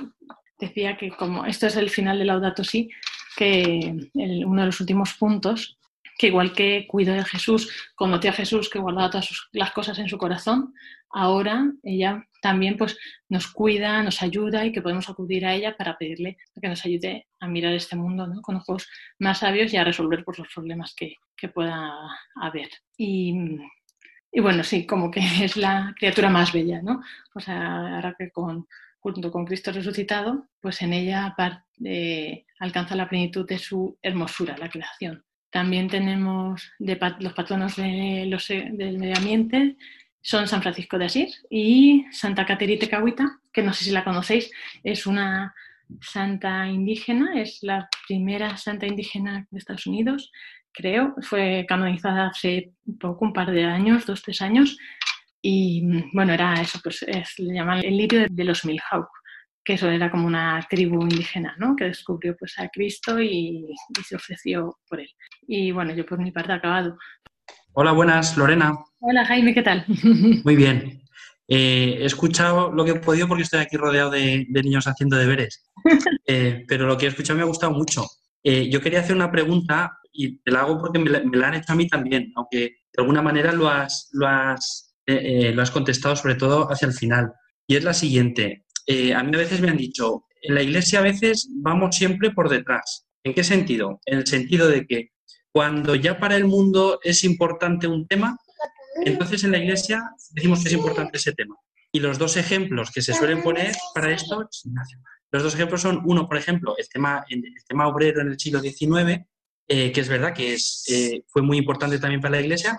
decía 0.57 0.97
que 0.97 1.11
como 1.11 1.45
esto 1.45 1.67
es 1.67 1.75
el 1.75 1.91
final 1.91 2.17
de 2.17 2.25
Laudato 2.25 2.63
Si, 2.63 2.89
que 3.37 4.09
uno 4.15 4.61
de 4.61 4.65
los 4.65 4.81
últimos 4.81 5.13
puntos, 5.13 5.77
que 6.21 6.27
igual 6.27 6.53
que 6.53 6.85
cuidó 6.87 7.13
de 7.13 7.25
Jesús, 7.25 7.91
conoció 7.95 8.29
a 8.29 8.33
Jesús 8.33 8.69
que 8.69 8.77
guardaba 8.77 9.09
todas 9.09 9.27
las 9.53 9.71
cosas 9.71 9.97
en 9.97 10.07
su 10.07 10.19
corazón, 10.19 10.71
ahora 11.09 11.65
ella 11.81 12.23
también 12.43 12.77
pues 12.77 12.95
nos 13.27 13.47
cuida, 13.47 14.03
nos 14.03 14.21
ayuda 14.21 14.63
y 14.63 14.71
que 14.71 14.83
podemos 14.83 15.09
acudir 15.09 15.47
a 15.47 15.55
ella 15.55 15.75
para 15.75 15.97
pedirle 15.97 16.37
que 16.61 16.69
nos 16.69 16.85
ayude 16.85 17.25
a 17.39 17.47
mirar 17.47 17.73
este 17.73 17.95
mundo 17.95 18.31
con 18.43 18.57
ojos 18.57 18.87
más 19.17 19.39
sabios 19.39 19.73
y 19.73 19.77
a 19.77 19.83
resolver 19.83 20.23
pues, 20.23 20.37
los 20.37 20.47
problemas 20.53 20.93
que, 20.95 21.15
pueda 21.55 21.91
haber. 22.35 22.69
Y, 22.95 23.35
bueno, 24.31 24.63
sí, 24.63 24.85
como 24.85 25.09
que 25.09 25.21
es 25.43 25.57
la 25.57 25.95
criatura 25.97 26.29
más 26.29 26.53
bella, 26.53 26.83
¿no? 26.83 27.01
O 27.33 27.39
sea, 27.39 27.95
ahora 27.95 28.13
que 28.15 28.29
con, 28.29 28.67
junto 28.99 29.31
con 29.31 29.45
Cristo 29.45 29.71
resucitado, 29.71 30.49
pues 30.59 30.83
en 30.83 30.93
ella 30.93 31.35
alcanza 32.59 32.95
la 32.95 33.09
plenitud 33.09 33.47
de 33.47 33.57
su 33.57 33.97
hermosura, 34.03 34.55
la 34.55 34.69
creación. 34.69 35.25
También 35.51 35.89
tenemos 35.89 36.71
los 36.79 37.33
patronos 37.33 37.75
de 37.75 38.25
los, 38.27 38.47
del 38.47 38.97
medio 38.97 39.17
ambiente, 39.17 39.75
son 40.21 40.47
San 40.47 40.61
Francisco 40.61 40.97
de 40.97 41.05
Asís 41.05 41.45
y 41.49 42.05
Santa 42.11 42.45
Caterite 42.45 42.87
Cahuita, 42.87 43.39
que 43.51 43.61
no 43.61 43.73
sé 43.73 43.83
si 43.83 43.91
la 43.91 44.03
conocéis, 44.03 44.51
es 44.83 45.05
una 45.05 45.53
santa 45.99 46.67
indígena, 46.67 47.41
es 47.41 47.59
la 47.63 47.89
primera 48.07 48.55
santa 48.55 48.87
indígena 48.87 49.45
de 49.49 49.59
Estados 49.59 49.87
Unidos, 49.87 50.31
creo, 50.71 51.15
fue 51.21 51.65
canonizada 51.67 52.27
hace 52.27 52.71
poco, 52.99 53.25
un 53.25 53.33
par 53.33 53.51
de 53.51 53.65
años, 53.65 54.05
dos, 54.05 54.21
tres 54.21 54.41
años, 54.41 54.77
y 55.41 55.81
bueno, 56.13 56.33
era 56.33 56.53
eso, 56.61 56.79
pues 56.83 57.03
le 57.39 57.53
llaman 57.53 57.83
el 57.83 57.97
lirio 57.97 58.27
de 58.29 58.43
los 58.43 58.63
Milhawk, 58.63 59.09
que 59.63 59.73
eso 59.73 59.89
era 59.89 60.09
como 60.09 60.27
una 60.27 60.65
tribu 60.69 61.01
indígena, 61.03 61.55
¿no? 61.57 61.75
Que 61.75 61.85
descubrió 61.85 62.35
pues 62.37 62.57
a 62.57 62.69
Cristo 62.69 63.19
y, 63.21 63.65
y 63.67 64.03
se 64.03 64.15
ofreció 64.15 64.77
por 64.87 64.99
él. 64.99 65.09
Y 65.47 65.71
bueno, 65.71 65.93
yo 65.93 66.05
por 66.05 66.19
mi 66.19 66.31
parte 66.31 66.51
he 66.51 66.55
acabado. 66.55 66.97
Hola, 67.73 67.93
buenas, 67.93 68.35
Lorena. 68.37 68.77
Hola, 68.99 69.25
Jaime, 69.25 69.53
¿qué 69.53 69.61
tal? 69.61 69.85
Muy 70.43 70.55
bien. 70.55 71.01
Eh, 71.53 71.97
he 71.99 72.05
escuchado 72.05 72.71
lo 72.71 72.85
que 72.85 72.91
he 72.91 72.99
podido 72.99 73.27
porque 73.27 73.43
estoy 73.43 73.59
aquí 73.59 73.75
rodeado 73.75 74.09
de, 74.09 74.47
niños 74.49 74.87
haciendo 74.87 75.17
deberes, 75.17 75.69
eh, 76.25 76.63
pero 76.65 76.85
lo 76.87 76.97
que 76.97 77.05
he 77.05 77.09
escuchado 77.09 77.35
me 77.35 77.43
ha 77.43 77.47
gustado 77.47 77.73
mucho. 77.73 78.05
Eh, 78.43 78.69
yo 78.69 78.79
quería 78.79 79.01
hacer 79.01 79.17
una 79.17 79.31
pregunta 79.31 79.97
y 80.13 80.37
te 80.37 80.51
la 80.51 80.61
hago 80.61 80.79
porque 80.79 80.99
me 80.99 81.09
la, 81.09 81.47
han 81.47 81.55
hecho 81.55 81.73
a 81.73 81.75
mí 81.75 81.87
también, 81.87 82.31
aunque 82.37 82.57
de 82.59 82.99
alguna 82.99 83.21
manera 83.21 83.51
lo 83.51 83.67
has, 83.67 84.09
lo 84.13 84.27
has, 84.27 84.95
lo 85.05 85.61
has 85.61 85.71
contestado 85.71 86.15
sobre 86.15 86.35
todo 86.35 86.71
hacia 86.71 86.87
el 86.87 86.93
final. 86.93 87.33
Y 87.67 87.75
es 87.75 87.83
la 87.83 87.93
siguiente. 87.93 88.65
A 88.87 89.23
mí 89.23 89.35
a 89.35 89.37
veces 89.37 89.61
me 89.61 89.69
han 89.69 89.77
dicho, 89.77 90.25
en 90.41 90.55
la 90.55 90.61
iglesia 90.61 90.99
a 90.99 91.03
veces 91.03 91.49
vamos 91.51 91.95
siempre 91.95 92.31
por 92.31 92.49
detrás. 92.49 93.05
¿En 93.23 93.33
qué 93.33 93.43
sentido? 93.43 93.99
En 94.05 94.19
el 94.19 94.27
sentido 94.27 94.67
de 94.67 94.85
que 94.85 95.11
cuando 95.51 95.95
ya 95.95 96.19
para 96.19 96.35
el 96.35 96.45
mundo 96.45 96.99
es 97.03 97.23
importante 97.23 97.87
un 97.87 98.07
tema, 98.07 98.37
entonces 99.05 99.43
en 99.43 99.51
la 99.51 99.57
iglesia 99.57 100.03
decimos 100.31 100.61
que 100.61 100.69
es 100.69 100.75
importante 100.75 101.17
ese 101.17 101.33
tema. 101.33 101.55
Y 101.91 101.99
los 101.99 102.17
dos 102.17 102.37
ejemplos 102.37 102.89
que 102.91 103.01
se 103.01 103.13
suelen 103.13 103.43
poner 103.43 103.75
para 103.93 104.11
esto, 104.11 104.49
los 105.31 105.43
dos 105.43 105.53
ejemplos 105.53 105.81
son, 105.81 106.01
uno, 106.05 106.27
por 106.27 106.37
ejemplo, 106.37 106.75
el 106.77 106.87
tema, 106.87 107.25
el 107.29 107.43
tema 107.67 107.87
obrero 107.87 108.21
en 108.21 108.29
el 108.29 108.39
siglo 108.39 108.61
XIX, 108.61 109.25
eh, 109.67 109.91
que 109.91 110.01
es 110.01 110.09
verdad 110.09 110.33
que 110.33 110.53
es, 110.53 110.85
eh, 110.89 111.23
fue 111.27 111.41
muy 111.41 111.57
importante 111.57 111.99
también 111.99 112.21
para 112.21 112.35
la 112.35 112.41
iglesia, 112.41 112.77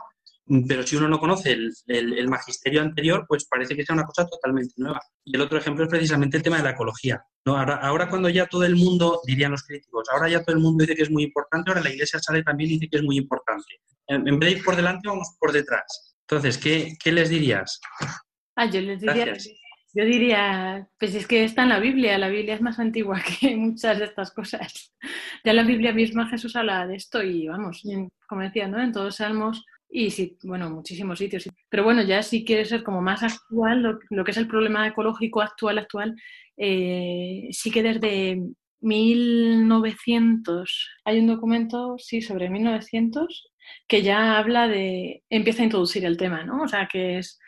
pero 0.68 0.82
si 0.82 0.96
uno 0.96 1.08
no 1.08 1.20
conoce 1.20 1.56
el, 1.86 2.28
magisterio 2.28 2.82
anterior, 2.82 3.24
pues 3.28 3.46
parece 3.46 3.76
que 3.76 3.84
sea 3.84 3.94
una 3.94 4.04
cosa 4.04 4.26
totalmente 4.26 4.74
nueva. 4.76 5.00
Y 5.24 5.36
el 5.36 5.42
otro 5.42 5.58
ejemplo 5.58 5.84
es 5.84 5.90
precisamente 5.90 6.36
el 6.36 6.42
tema 6.42 6.56
de 6.56 6.64
la 6.64 6.70
ecología. 6.70 7.22
¿no? 7.46 7.56
Ahora, 7.56 8.08
cuando 8.08 8.28
ya 8.28 8.46
todo 8.46 8.64
el 8.64 8.76
mundo, 8.76 9.20
dirían 9.24 9.52
los 9.52 9.62
críticos, 9.62 10.08
ahora 10.12 10.28
ya 10.28 10.42
todo 10.42 10.56
el 10.56 10.62
mundo 10.62 10.82
dice 10.82 10.96
que 10.96 11.02
es 11.02 11.10
muy 11.10 11.24
importante, 11.24 11.70
ahora 11.70 11.82
la 11.82 11.90
Iglesia 11.90 12.18
sale 12.20 12.42
también 12.42 12.70
y 12.70 12.74
dice 12.74 12.88
que 12.90 12.96
es 12.98 13.04
muy 13.04 13.16
importante. 13.16 13.80
En, 14.08 14.24
vez 14.24 14.50
de 14.50 14.58
ir 14.58 14.64
por 14.64 14.76
delante, 14.76 15.08
vamos 15.08 15.36
por 15.38 15.52
detrás. 15.52 16.16
Entonces, 16.28 16.58
¿qué, 16.58 16.96
qué 17.02 17.12
les 17.12 17.28
dirías? 17.28 17.80
Ah, 18.56 18.66
yo 18.66 18.80
les 18.80 19.00
diría, 19.00 19.34
yo 19.94 20.04
diría, 20.04 20.88
pues 20.98 21.14
es 21.14 21.26
que 21.26 21.44
está 21.44 21.62
en 21.62 21.68
la 21.68 21.78
Biblia, 21.78 22.18
la 22.18 22.28
Biblia 22.28 22.54
es 22.54 22.62
más 22.62 22.78
antigua 22.78 23.22
que 23.40 23.54
muchas 23.56 23.98
de 23.98 24.06
estas 24.06 24.32
cosas. 24.32 24.92
Ya 25.44 25.52
la 25.52 25.64
Biblia 25.64 25.92
misma 25.92 26.28
Jesús 26.28 26.56
habla 26.56 26.86
de 26.86 26.96
esto 26.96 27.22
y 27.22 27.46
vamos, 27.46 27.82
como 28.26 28.42
decía, 28.42 28.68
¿no? 28.68 28.82
En 28.82 28.92
todos 28.92 29.06
los 29.06 29.16
salmos 29.16 29.64
y 29.92 30.10
sí, 30.10 30.36
bueno, 30.42 30.70
muchísimos 30.70 31.18
sitios. 31.18 31.48
Pero 31.68 31.84
bueno, 31.84 32.02
ya 32.02 32.22
si 32.22 32.44
quiere 32.44 32.64
ser 32.64 32.82
como 32.82 33.02
más 33.02 33.22
actual, 33.22 34.00
lo, 34.10 34.24
que 34.24 34.30
es 34.30 34.36
el 34.38 34.48
problema 34.48 34.88
ecológico 34.88 35.42
actual, 35.42 35.78
actual, 35.78 36.16
eh, 36.56 37.48
sí 37.50 37.70
que 37.70 37.82
desde 37.82 38.40
1900, 38.80 40.90
hay 41.04 41.18
un 41.18 41.26
documento, 41.26 41.96
sí, 41.98 42.22
sobre 42.22 42.48
1900, 42.48 43.50
que 43.86 44.02
ya 44.02 44.38
habla 44.38 44.66
de, 44.66 45.22
empieza 45.28 45.60
a 45.62 45.66
introducir 45.66 46.06
el 46.06 46.16
tema, 46.16 46.42
¿no? 46.44 46.62
O 46.62 46.68
sea, 46.68 46.88
que 46.90 47.18
es 47.18 47.38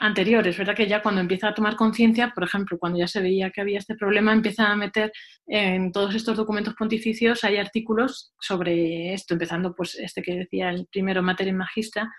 anterior. 0.00 0.46
Es 0.46 0.58
verdad 0.58 0.74
que 0.74 0.86
ya 0.86 1.02
cuando 1.02 1.20
empieza 1.20 1.48
a 1.48 1.54
tomar 1.54 1.76
conciencia, 1.76 2.32
por 2.34 2.44
ejemplo, 2.44 2.78
cuando 2.78 2.98
ya 2.98 3.08
se 3.08 3.20
veía 3.20 3.50
que 3.50 3.60
había 3.60 3.78
este 3.78 3.94
problema, 3.94 4.32
empieza 4.32 4.70
a 4.70 4.76
meter 4.76 5.12
en 5.46 5.92
todos 5.92 6.14
estos 6.14 6.36
documentos 6.36 6.74
pontificios, 6.74 7.44
hay 7.44 7.56
artículos 7.56 8.32
sobre 8.40 9.12
esto, 9.14 9.34
empezando 9.34 9.74
pues 9.74 9.94
este 9.96 10.22
que 10.22 10.34
decía 10.36 10.70
el 10.70 10.86
primero, 10.90 11.22
Materia 11.22 11.52
Magistra, 11.52 12.10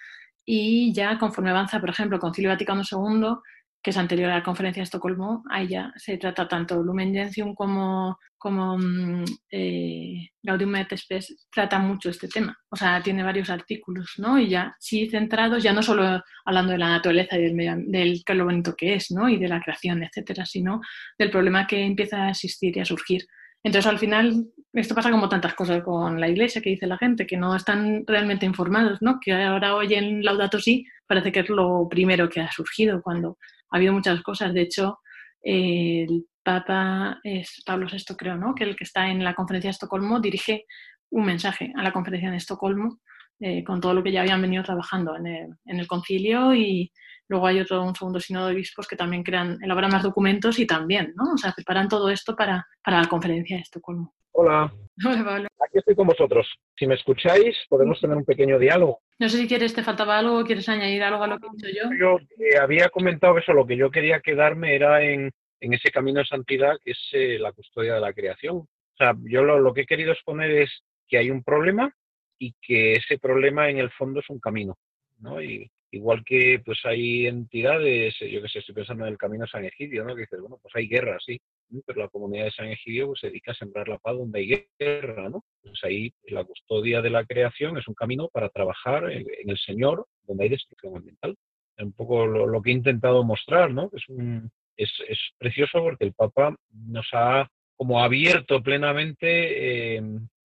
y 0.46 0.94
ya 0.94 1.18
conforme 1.18 1.50
avanza, 1.50 1.80
por 1.80 1.90
ejemplo, 1.90 2.20
Concilio 2.20 2.50
Vaticano 2.50 2.82
II, 2.90 3.36
que 3.82 3.92
es 3.92 3.98
anterior 3.98 4.30
a 4.32 4.36
la 4.36 4.44
conferencia 4.44 4.82
de 4.82 4.86
Estocolmo, 4.86 5.44
ahí 5.50 5.68
ya 5.70 5.94
se 5.96 6.18
trata 6.18 6.48
tanto 6.48 6.82
Lumen 6.82 7.14
Gentium 7.14 7.56
como, 7.56 8.18
como 8.38 8.78
mm, 8.78 9.24
eh, 9.52 10.30
Gaudium 10.44 10.76
et 10.76 10.98
Spes, 10.98 11.48
trata 11.52 11.80
mucho 11.80 12.10
este 12.10 12.28
tema. 12.28 12.58
O 12.70 12.76
sea, 12.76 13.02
tiene 13.02 13.24
varios 13.24 13.50
artículos, 13.50 14.16
¿no? 14.18 14.40
Y 14.40 14.50
ya 14.50 14.76
sí 14.80 15.10
centrados, 15.10 15.64
ya 15.64 15.74
no 15.74 15.84
solo 15.84 16.22
hablando 16.46 16.72
de 16.72 16.78
la 16.80 16.90
naturaleza 16.90 17.38
y 17.38 17.54
del, 17.54 17.92
del 17.92 18.24
lo 18.28 18.46
bonito 18.46 18.76
que 18.76 18.96
es, 18.96 19.12
¿no? 19.12 19.30
Y 19.30 19.38
de 19.38 19.48
la 19.48 19.62
creación, 19.62 20.04
etcétera, 20.04 20.46
sino 20.46 20.82
del 21.18 21.32
problema 21.32 21.68
que 21.68 21.84
empieza 21.84 22.24
a 22.24 22.32
existir 22.32 22.76
y 22.76 22.80
a 22.82 22.86
surgir. 22.86 23.26
Entonces, 23.64 23.90
al 23.90 24.00
final, 24.00 24.46
esto 24.74 24.96
pasa 24.96 25.12
como 25.12 25.30
tantas 25.30 25.54
cosas 25.54 25.84
con 25.84 26.20
la 26.20 26.30
iglesia 26.30 26.62
que 26.62 26.70
dice 26.70 26.88
la 26.88 26.98
gente, 26.98 27.28
que 27.28 27.38
no 27.38 27.56
están 27.56 28.04
realmente 28.06 28.46
informados, 28.46 29.02
¿no? 29.02 29.20
Que 29.20 29.34
ahora 29.34 29.76
oyen 29.76 30.24
Laudato 30.24 30.60
Si, 30.60 30.86
parece 31.06 31.32
que 31.32 31.42
es 31.42 31.50
lo 31.50 31.88
primero 31.90 32.30
que 32.30 32.42
ha 32.42 32.52
surgido, 32.52 33.02
cuando 33.02 33.38
ha 33.70 33.78
habido 33.78 33.94
muchas 33.94 34.22
cosas. 34.22 34.54
De 34.54 34.62
hecho, 34.62 35.00
el 35.42 36.26
Papa 36.44 37.20
Pablo 37.66 37.88
VI, 37.92 38.16
creo, 38.18 38.38
¿no? 38.38 38.56
Que 38.56 38.64
el 38.64 38.76
que 38.76 38.84
está 38.84 39.10
en 39.10 39.24
la 39.24 39.34
conferencia 39.34 39.70
de 39.70 39.74
Estocolmo 39.74 40.20
dirige 40.20 40.66
un 41.10 41.26
mensaje 41.26 41.72
a 41.76 41.84
la 41.84 41.92
conferencia 41.92 42.32
de 42.32 42.38
Estocolmo 42.38 43.00
eh, 43.40 43.64
con 43.64 43.80
todo 43.80 43.94
lo 43.94 44.04
que 44.04 44.12
ya 44.12 44.22
habían 44.22 44.42
venido 44.42 44.64
trabajando 44.64 45.16
en 45.16 45.28
el, 45.28 45.50
en 45.66 45.80
el 45.80 45.88
concilio 45.88 46.56
y 46.56 46.92
luego 47.30 47.48
hay 47.48 47.60
otro, 47.60 47.84
un 47.84 47.96
segundo 47.96 48.20
sínodo 48.20 48.48
de 48.48 48.54
obispos 48.54 48.88
que 48.88 48.96
también 48.96 49.24
crean, 49.24 49.58
elaboran 49.62 49.92
más 49.92 50.04
documentos 50.04 50.60
y 50.60 50.68
también, 50.68 51.14
¿no? 51.16 51.34
O 51.34 51.38
sea, 51.38 51.54
preparan 51.54 51.88
todo 51.88 52.10
esto 52.10 52.36
para, 52.36 52.66
para 52.84 53.02
la 53.02 53.08
conferencia 53.08 53.58
de 53.58 53.64
Estocolmo. 53.64 54.14
Hola. 54.32 54.72
Hola, 55.06 55.24
Pablo. 55.24 55.48
Aquí 55.60 55.80
estoy 55.80 55.96
con 55.96 56.08
vosotros. 56.08 56.48
Si 56.78 56.86
me 56.86 56.96
escucháis, 56.96 57.56
podemos 57.70 58.00
tener 58.00 58.16
un 58.16 58.26
pequeño 58.26 58.60
diálogo. 58.60 59.02
No 59.20 59.30
sé 59.30 59.38
si 59.38 59.48
quieres, 59.48 59.74
te 59.74 59.84
faltaba 59.84 60.18
algo 60.18 60.44
quieres 60.44 60.70
añadir 60.70 61.04
algo 61.04 61.24
a 61.24 61.28
lo 61.28 61.40
que 61.40 61.48
he 61.48 61.50
dicho 61.56 61.68
yo. 61.70 61.90
Yo 62.00 62.20
eh, 62.38 62.58
había 62.60 62.90
comentado 62.90 63.38
eso, 63.38 63.54
lo 63.54 63.66
que 63.66 63.78
yo 63.78 63.90
quería 63.90 64.20
quedarme 64.20 64.76
era 64.76 65.04
en, 65.04 65.32
en 65.60 65.74
ese 65.74 65.92
camino 65.92 66.20
de 66.20 66.26
santidad 66.26 66.78
que 66.84 66.92
es 66.92 67.00
eh, 67.14 67.38
la 67.40 67.52
custodia 67.52 67.96
de 67.96 68.02
la 68.02 68.14
creación. 68.14 68.58
O 68.58 68.96
sea, 68.98 69.16
yo 69.24 69.44
lo, 69.44 69.60
lo 69.60 69.74
que 69.74 69.82
he 69.82 69.86
querido 69.86 70.12
exponer 70.12 70.52
es 70.52 70.84
que 71.08 71.18
hay 71.18 71.32
un 71.32 71.44
problema 71.44 71.92
y 72.40 72.54
que 72.62 72.94
ese 72.94 73.18
problema 73.18 73.70
en 73.70 73.80
el 73.80 73.92
fondo 73.92 74.20
es 74.20 74.30
un 74.30 74.40
camino, 74.40 74.78
¿no? 75.20 75.42
Y, 75.42 75.70
igual 75.92 76.24
que 76.24 76.62
pues 76.66 76.80
hay 76.86 77.28
entidades, 77.28 78.16
eh, 78.22 78.30
yo 78.32 78.42
que 78.42 78.50
sé, 78.50 78.60
estoy 78.60 78.76
pensando 78.76 79.06
en 79.06 79.12
el 79.12 79.18
camino 79.18 79.46
de 79.46 79.52
San 79.52 79.66
Egidio, 79.66 80.04
¿no? 80.04 80.16
Que 80.16 80.22
dices, 80.22 80.40
bueno, 80.40 80.60
pues 80.62 80.76
hay 80.76 80.88
guerra, 80.88 81.18
sí, 81.26 81.40
pero 81.86 82.02
la 82.02 82.10
comunidad 82.10 82.46
de 82.46 82.52
San 82.52 82.68
Egidio 82.68 83.08
pues, 83.08 83.20
se 83.22 83.28
dedica 83.28 83.52
a 83.52 83.56
sembrar 83.56 83.88
la 83.88 83.98
paz 83.98 84.16
donde 84.16 84.40
hay 84.40 84.68
guerra, 84.78 85.30
¿no? 85.30 85.44
Pues 85.62 85.80
ahí 85.84 86.14
la 86.28 86.44
custodia 86.44 87.02
de 87.02 87.10
la 87.10 87.26
creación 87.26 87.78
es 87.78 87.88
un 87.88 87.94
camino 87.94 88.30
para 88.30 88.50
trabajar 88.50 89.12
en, 89.12 89.26
el 89.46 89.58
Señor 89.58 90.06
donde 90.24 90.44
hay 90.44 90.50
destrucción 90.50 90.98
ambiental. 90.98 91.36
Es 91.78 91.86
un 91.86 91.94
poco 91.94 92.26
lo, 92.26 92.62
que 92.62 92.72
he 92.72 92.74
intentado 92.74 93.24
mostrar, 93.24 93.72
¿no? 93.72 93.90
Es, 93.94 94.08
un, 94.10 94.50
es, 94.76 94.92
es, 95.08 95.20
precioso 95.38 95.80
porque 95.82 96.06
el 96.06 96.14
Papa 96.14 96.56
nos 96.72 97.08
ha 97.14 97.48
como 97.76 98.02
abierto 98.02 98.62
plenamente 98.64 99.98
eh, 99.98 100.02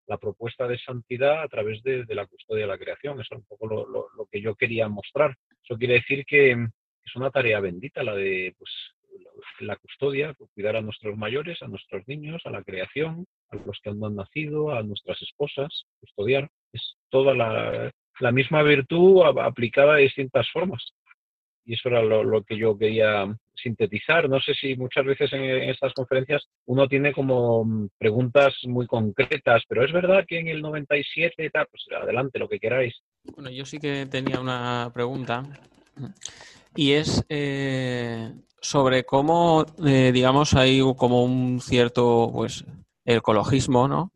la 0.09 0.17
propuesta 0.17 0.67
de 0.67 0.79
santidad 0.79 1.43
a 1.43 1.47
través 1.47 1.81
de, 1.83 2.03
la 2.09 2.25
custodia 2.25 2.63
de 2.63 2.67
la 2.67 2.79
creación. 2.79 3.21
Eso 3.21 3.35
es 3.35 3.41
un 3.41 3.45
poco 3.45 3.67
lo, 3.67 4.25
que 4.31 4.41
yo 4.41 4.55
quería 4.55 4.89
mostrar. 4.89 5.37
Eso 5.63 5.77
quiere 5.77 5.95
decir 5.95 6.25
que 6.25 6.51
es 6.51 7.15
una 7.15 7.29
tarea 7.29 7.59
bendita 7.59 8.03
la 8.03 8.15
de 8.15 8.55
pues, 8.57 8.71
la 9.59 9.75
custodia, 9.77 10.35
cuidar 10.55 10.75
a 10.75 10.81
nuestros 10.81 11.15
mayores, 11.15 11.61
a 11.61 11.67
nuestros 11.67 12.07
niños, 12.07 12.41
a 12.45 12.49
la 12.49 12.63
creación, 12.63 13.27
a 13.51 13.55
los 13.57 13.79
que 13.83 13.91
han 13.91 13.99
nacido, 14.15 14.71
a 14.71 14.81
nuestras 14.81 15.21
esposas, 15.21 15.85
custodiar. 15.99 16.49
Es 16.73 16.95
toda 17.09 17.35
la, 17.35 17.91
la 18.19 18.31
misma 18.31 18.63
virtud 18.63 19.21
aplicada 19.39 19.95
de 19.95 20.03
distintas 20.03 20.49
formas. 20.51 20.83
Y 21.65 21.75
eso 21.75 21.89
era 21.89 22.01
lo, 22.01 22.43
que 22.43 22.57
yo 22.57 22.79
quería 22.79 23.27
sintetizar. 23.61 24.29
No 24.29 24.39
sé 24.39 24.53
si 24.53 24.75
muchas 24.75 25.05
veces 25.05 25.31
en, 25.33 25.43
estas 25.69 25.93
conferencias 25.93 26.47
uno 26.65 26.87
tiene 26.87 27.11
como 27.13 27.65
mm, 27.65 27.89
preguntas 27.97 28.53
muy 28.63 28.87
concretas, 28.87 29.63
pero 29.67 29.83
es 29.83 29.91
verdad 29.91 30.25
que 30.27 30.39
en 30.39 30.47
el 30.47 30.61
97 30.61 31.45
y 31.45 31.49
tal, 31.49 31.67
pues 31.69 31.83
adelante, 32.01 32.39
lo 32.39 32.47
que 32.49 32.59
queráis. 32.59 32.95
Bueno, 33.35 33.49
yo 33.49 33.65
sí 33.65 33.79
que 33.79 34.05
tenía 34.05 34.39
una 34.39 34.91
pregunta 34.93 35.43
y 36.75 36.93
es 36.93 37.25
eh, 37.29 38.31
sobre 38.61 39.03
cómo, 39.03 39.65
eh, 39.85 40.11
digamos, 40.13 40.53
hay 40.53 40.79
como 40.97 41.23
un 41.23 41.59
cierto, 41.61 42.29
pues, 42.33 42.65
ecologismo, 43.05 43.87
¿no? 43.87 44.11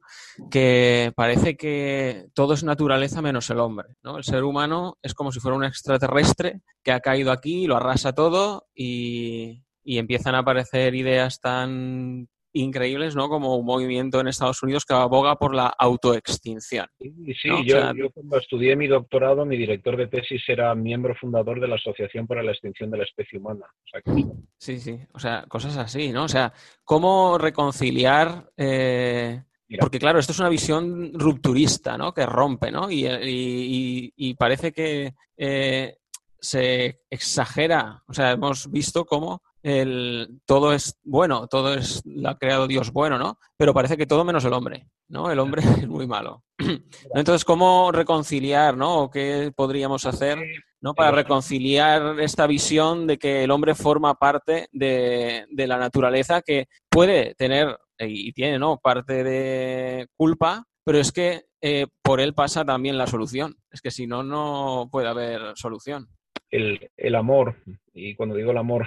Que 0.50 1.12
parece 1.16 1.56
que 1.56 2.28
todo 2.34 2.54
es 2.54 2.64
naturaleza 2.64 3.22
menos 3.22 3.50
el 3.50 3.60
hombre. 3.60 3.90
¿no? 4.04 4.18
El 4.18 4.24
ser 4.24 4.44
humano 4.44 4.98
es 5.02 5.14
como 5.14 5.32
si 5.32 5.40
fuera 5.40 5.58
un 5.58 5.64
extraterrestre 5.64 6.62
que 6.84 6.92
ha 6.92 7.00
caído 7.00 7.32
aquí, 7.32 7.68
lo 7.68 7.76
arrasa 7.76 8.14
todo 8.14 8.68
y, 8.76 9.62
empiezan 9.86 10.36
a 10.36 10.40
aparecer 10.40 10.96
ideas 10.96 11.42
tan 11.42 12.30
increíbles, 12.56 13.16
¿no? 13.16 13.30
Como 13.30 13.58
un 13.58 13.66
movimiento 13.66 14.22
en 14.22 14.28
Estados 14.28 14.62
Unidos 14.64 14.86
que 14.86 14.94
aboga 14.94 15.36
por 15.38 15.56
la 15.56 15.68
autoextinción. 15.68 16.88
Sí, 17.00 17.34
sí 17.42 17.50
yo, 17.66 17.82
cuando 18.14 18.38
estudié 18.38 18.76
mi 18.76 18.88
doctorado, 18.88 19.44
mi 19.46 19.58
director 19.58 19.98
de 19.98 20.08
tesis 20.08 20.42
era 20.48 20.74
miembro 20.76 21.16
fundador 21.16 21.60
de 21.60 21.68
la 21.68 21.76
Asociación 21.76 22.28
para 22.28 22.44
la 22.44 22.52
Extinción 22.52 22.92
de 22.92 23.00
la 23.00 23.04
Especie 23.04 23.40
Humana. 23.40 23.66
Sí, 24.58 24.80
sí, 24.80 25.00
o 25.14 25.20
sea, 25.20 25.46
cosas 25.50 25.76
así, 25.78 26.14
¿no? 26.14 26.26
O 26.26 26.30
sea, 26.30 26.54
¿cómo 26.84 27.38
reconciliar 27.40 28.52
eh, 28.56 29.42
porque 29.80 30.00
claro, 30.00 30.20
esto 30.20 30.32
es 30.32 30.40
una 30.40 30.50
visión 30.50 31.12
rupturista, 31.14 31.98
¿no? 31.98 32.14
Que 32.14 32.26
rompe, 32.26 32.72
¿no? 32.72 32.88
Y, 32.90 34.36
parece 34.38 34.72
que 34.72 35.14
eh, 35.38 35.98
se 36.40 37.02
exagera. 37.10 38.04
O 38.08 38.14
sea, 38.14 38.32
hemos 38.32 38.70
visto 38.70 39.06
cómo 39.06 39.42
el, 39.64 40.42
todo 40.46 40.74
es 40.74 41.00
bueno, 41.04 41.48
todo 41.48 41.74
es 41.74 42.02
lo 42.06 42.30
ha 42.30 42.38
creado 42.38 42.68
Dios 42.68 42.92
bueno, 42.92 43.18
¿no? 43.18 43.40
Pero 43.58 43.74
parece 43.74 43.96
que 43.96 44.06
todo 44.06 44.26
menos 44.26 44.44
el 44.44 44.54
hombre, 44.54 44.90
¿no? 45.08 45.32
El 45.32 45.40
hombre 45.40 45.64
es 45.64 45.88
muy 45.88 46.06
malo. 46.06 46.44
Entonces, 47.16 47.46
¿cómo 47.46 47.92
reconciliar, 47.92 48.76
¿no? 48.76 49.04
¿O 49.04 49.10
qué 49.10 49.54
podríamos 49.56 50.06
hacer, 50.06 50.38
¿no? 50.82 50.94
Para 50.94 51.12
reconciliar 51.12 52.20
esta 52.20 52.46
visión 52.46 53.08
de 53.08 53.18
que 53.18 53.46
el 53.46 53.52
hombre 53.52 53.74
forma 53.74 54.16
parte 54.16 54.68
de, 54.74 55.46
de 55.50 55.68
la 55.68 55.78
naturaleza 55.78 56.42
que 56.42 56.68
puede 56.90 57.34
tener 57.36 57.78
y 58.08 58.32
tiene 58.34 58.60
¿no? 58.60 58.78
parte 58.78 59.24
de 59.24 60.08
culpa, 60.16 60.66
pero 60.86 61.00
es 61.00 61.12
que 61.12 61.42
eh, 61.62 61.88
por 62.02 62.20
él 62.20 62.34
pasa 62.34 62.66
también 62.66 62.98
la 62.98 63.08
solución. 63.08 63.56
Es 63.72 63.82
que 63.82 63.92
si 63.92 64.08
no, 64.08 64.24
no 64.24 64.90
puede 64.92 65.08
haber 65.08 65.42
solución. 65.56 66.08
El, 66.50 66.90
el 66.98 67.16
amor, 67.16 67.56
y 67.94 68.16
cuando 68.16 68.36
digo 68.36 68.52
el 68.52 68.58
amor, 68.58 68.86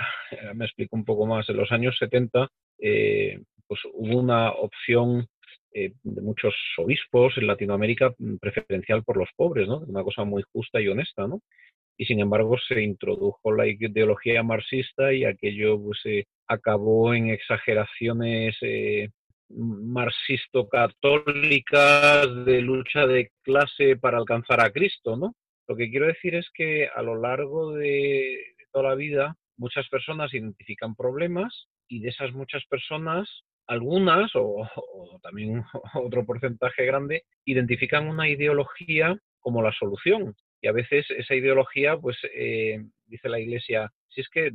me 0.54 0.66
explico 0.66 0.94
un 0.96 1.04
poco 1.04 1.26
más. 1.26 1.48
En 1.48 1.56
los 1.56 1.72
años 1.72 1.96
70 1.98 2.48
eh, 2.78 3.40
pues 3.66 3.80
hubo 3.92 4.20
una 4.20 4.52
opción 4.52 5.26
eh, 5.72 5.92
de 6.02 6.22
muchos 6.22 6.54
obispos 6.78 7.36
en 7.36 7.46
Latinoamérica 7.46 8.14
preferencial 8.40 9.02
por 9.02 9.16
los 9.16 9.28
pobres, 9.36 9.66
¿no? 9.66 9.78
Una 9.78 10.04
cosa 10.04 10.24
muy 10.24 10.42
justa 10.52 10.80
y 10.80 10.88
honesta, 10.88 11.26
¿no? 11.26 11.40
y 11.96 12.04
sin 12.04 12.20
embargo 12.20 12.56
se 12.58 12.82
introdujo 12.82 13.52
la 13.52 13.66
ideología 13.66 14.42
marxista 14.42 15.12
y 15.12 15.24
aquello 15.24 15.80
pues, 15.80 16.26
acabó 16.48 17.14
en 17.14 17.30
exageraciones 17.30 18.56
eh, 18.60 19.08
marxisto-católicas 19.48 22.44
de 22.44 22.60
lucha 22.60 23.06
de 23.06 23.30
clase 23.42 23.96
para 23.96 24.18
alcanzar 24.18 24.60
a 24.60 24.70
Cristo, 24.70 25.16
¿no? 25.16 25.34
Lo 25.68 25.76
que 25.76 25.90
quiero 25.90 26.06
decir 26.06 26.34
es 26.34 26.48
que 26.54 26.88
a 26.94 27.02
lo 27.02 27.16
largo 27.16 27.72
de 27.72 28.38
toda 28.72 28.90
la 28.90 28.94
vida 28.94 29.36
muchas 29.56 29.88
personas 29.88 30.34
identifican 30.34 30.94
problemas 30.94 31.68
y 31.88 32.00
de 32.00 32.10
esas 32.10 32.32
muchas 32.32 32.64
personas 32.66 33.28
algunas 33.66 34.30
o, 34.34 34.68
también 35.22 35.64
otro 35.94 36.24
porcentaje 36.24 36.84
grande 36.84 37.24
identifican 37.44 38.08
una 38.08 38.28
ideología 38.28 39.18
como 39.40 39.62
la 39.62 39.72
solución. 39.72 40.34
Y 40.60 40.68
a 40.68 40.72
veces 40.72 41.06
esa 41.10 41.34
ideología, 41.34 41.96
pues, 41.96 42.16
eh, 42.34 42.84
dice 43.06 43.28
la 43.28 43.38
Iglesia, 43.38 43.92
si 44.08 44.20
es 44.20 44.28
que 44.28 44.50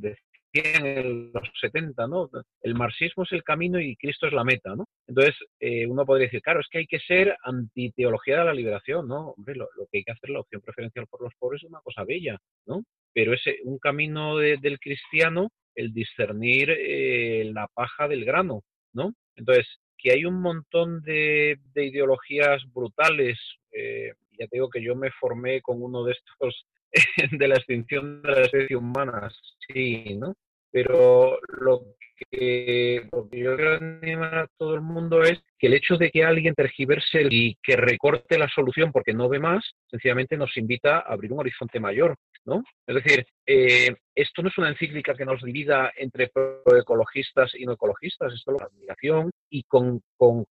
en 0.53 1.31
los 1.33 1.49
70, 1.59 2.07
¿no? 2.07 2.29
El 2.61 2.75
marxismo 2.75 3.23
es 3.23 3.31
el 3.31 3.43
camino 3.43 3.79
y 3.79 3.95
Cristo 3.95 4.27
es 4.27 4.33
la 4.33 4.43
meta, 4.43 4.75
¿no? 4.75 4.85
Entonces, 5.07 5.35
eh, 5.59 5.87
uno 5.87 6.05
podría 6.05 6.27
decir, 6.27 6.41
claro, 6.41 6.59
es 6.59 6.67
que 6.69 6.79
hay 6.79 6.87
que 6.87 6.99
ser 6.99 7.35
antiteología 7.43 8.39
de 8.39 8.45
la 8.45 8.53
liberación, 8.53 9.07
¿no? 9.07 9.31
Hombre, 9.31 9.55
lo, 9.55 9.67
que 9.91 9.99
hay 9.99 10.03
que 10.03 10.11
hacer, 10.11 10.29
la 10.29 10.41
opción 10.41 10.61
preferencial 10.61 11.07
por 11.07 11.21
los 11.21 11.33
pobres 11.39 11.63
es 11.63 11.69
una 11.69 11.81
cosa 11.81 12.03
bella, 12.03 12.37
¿no? 12.65 12.83
Pero 13.13 13.33
es 13.33 13.41
un 13.63 13.77
camino 13.79 14.37
del 14.37 14.79
cristiano 14.79 15.49
el 15.75 15.93
discernir 15.93 16.69
eh, 16.69 17.49
la 17.53 17.67
paja 17.73 18.07
del 18.07 18.25
grano, 18.25 18.61
¿no? 18.93 19.13
Entonces, 19.35 19.67
que 19.97 20.11
hay 20.11 20.25
un 20.25 20.41
montón 20.41 21.01
de, 21.01 21.59
ideologías 21.75 22.61
brutales, 22.73 23.39
eh, 23.71 24.13
ya 24.37 24.47
te 24.47 24.57
digo 24.57 24.69
que 24.69 24.83
yo 24.83 24.95
me 24.95 25.11
formé 25.11 25.61
con 25.61 25.81
uno 25.81 26.03
de 26.03 26.13
estos 26.13 26.65
de 27.31 27.47
la 27.47 27.55
extinción 27.55 28.21
de 28.21 28.31
la 28.31 28.41
especie 28.41 28.75
humana, 28.75 29.29
sí, 29.67 30.15
¿no? 30.15 30.35
Pero 30.71 31.39
lo 31.59 31.85
que, 32.31 33.07
yo 33.11 33.29
quiero 33.29 33.75
animar 33.75 34.35
a 34.35 34.47
todo 34.57 34.75
el 34.75 34.81
mundo 34.81 35.23
es 35.23 35.41
que 35.61 35.67
el 35.67 35.75
hecho 35.75 35.95
de 35.95 36.09
que 36.09 36.23
alguien 36.23 36.55
tergiverse 36.55 37.27
y 37.29 37.55
que 37.61 37.75
recorte 37.75 38.39
la 38.39 38.49
solución 38.49 38.91
porque 38.91 39.13
no 39.13 39.29
ve 39.29 39.37
más, 39.37 39.63
sencillamente 39.91 40.35
nos 40.35 40.57
invita 40.57 40.97
a 40.97 41.13
abrir 41.13 41.31
un 41.31 41.41
horizonte 41.41 41.79
mayor, 41.79 42.15
¿no? 42.45 42.63
Es 42.87 42.95
decir, 42.95 43.27
eh, 43.45 43.95
esto 44.15 44.41
no 44.41 44.49
es 44.49 44.57
una 44.57 44.69
encíclica 44.69 45.13
que 45.13 45.23
nos 45.23 45.43
divida 45.43 45.91
entre 45.95 46.31
ecologistas 46.65 47.51
y 47.53 47.65
no 47.65 47.73
ecologistas, 47.73 48.33
esto 48.33 48.55
es 48.55 48.59
la 48.59 48.65
admiración 48.65 49.29
y 49.51 49.61
con, 49.63 50.01
con, 50.17 50.47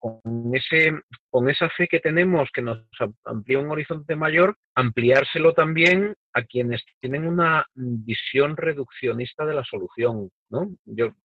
ese, 0.54 0.92
con 1.28 1.50
esa 1.50 1.68
fe 1.70 1.88
que 1.88 1.98
tenemos 1.98 2.48
que 2.54 2.62
nos 2.62 2.78
amplía 3.24 3.58
un 3.58 3.70
horizonte 3.72 4.14
mayor, 4.14 4.56
ampliárselo 4.76 5.54
también 5.54 6.14
a 6.34 6.42
quienes 6.42 6.84
tienen 7.00 7.26
una 7.26 7.66
visión 7.74 8.56
reduccionista 8.56 9.44
de 9.44 9.54
la 9.54 9.64
solución, 9.64 10.30
¿no? 10.50 10.70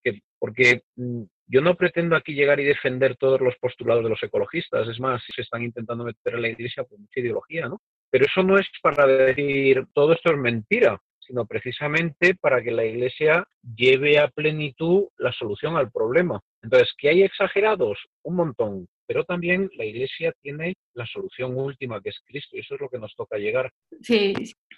Que, 0.03 0.21
porque 0.45 0.83
mm, 0.95 1.23
yo 1.47 1.61
no 1.61 1.73
pretendo 1.73 2.15
aquí 2.15 2.35
llegar 2.35 2.59
y 2.59 2.65
defender 2.65 3.17
todos 3.17 3.41
los 3.41 3.55
postulados 3.55 4.03
de 4.03 4.11
los 4.11 4.21
ecologistas, 4.21 4.87
es 4.87 4.99
más, 4.99 5.23
se 5.35 5.41
están 5.41 5.63
intentando 5.63 6.03
meter 6.03 6.35
en 6.35 6.41
la 6.43 6.49
iglesia 6.49 6.83
por 6.83 6.99
mucha 6.99 7.19
ideología, 7.19 7.67
¿no? 7.67 7.81
Pero 8.11 8.25
eso 8.25 8.43
no 8.43 8.59
es 8.59 8.67
para 8.79 9.07
decir 9.07 9.87
todo 9.91 10.13
esto 10.13 10.31
es 10.31 10.37
mentira, 10.37 11.01
sino 11.19 11.47
precisamente 11.47 12.35
para 12.35 12.61
que 12.61 12.69
la 12.69 12.85
iglesia 12.85 13.43
lleve 13.75 14.19
a 14.19 14.27
plenitud 14.27 15.05
la 15.17 15.31
solución 15.31 15.77
al 15.77 15.89
problema. 15.89 16.39
Entonces, 16.61 16.93
¿que 16.95 17.09
hay 17.09 17.23
exagerados? 17.23 17.97
Un 18.21 18.35
montón, 18.35 18.87
pero 19.07 19.23
también 19.23 19.69
la 19.77 19.85
Iglesia 19.85 20.33
tiene 20.41 20.75
la 20.93 21.05
solución 21.05 21.57
última, 21.57 22.01
que 22.01 22.09
es 22.09 22.19
Cristo, 22.25 22.55
y 22.55 22.59
eso 22.59 22.75
es 22.75 22.81
lo 22.81 22.89
que 22.89 22.99
nos 22.99 23.15
toca 23.15 23.37
llegar. 23.37 23.71
Sí, 24.01 24.33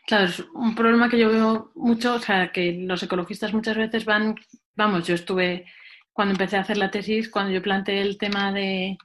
claro, 0.06 0.26
es 0.26 0.40
un 0.54 0.76
problema 0.76 1.10
que 1.10 1.20
yo 1.20 1.30
veo 1.30 1.72
mucho, 1.76 2.16
o 2.16 2.20
sea, 2.20 2.52
que 2.52 2.74
los 2.74 3.02
ecologistas 3.04 3.54
muchas 3.54 3.78
veces 3.78 4.06
van, 4.06 4.36
vamos, 4.78 5.08
yo 5.08 5.16
estuve, 5.16 5.66
cuando 6.14 6.34
empecé 6.34 6.56
a 6.56 6.62
hacer 6.62 6.78
la 6.78 6.92
tesis, 6.92 7.30
cuando 7.30 7.52
yo 7.52 7.62
planteé 7.62 8.02
el 8.02 8.18
tema 8.18 8.54
de, 8.54 8.98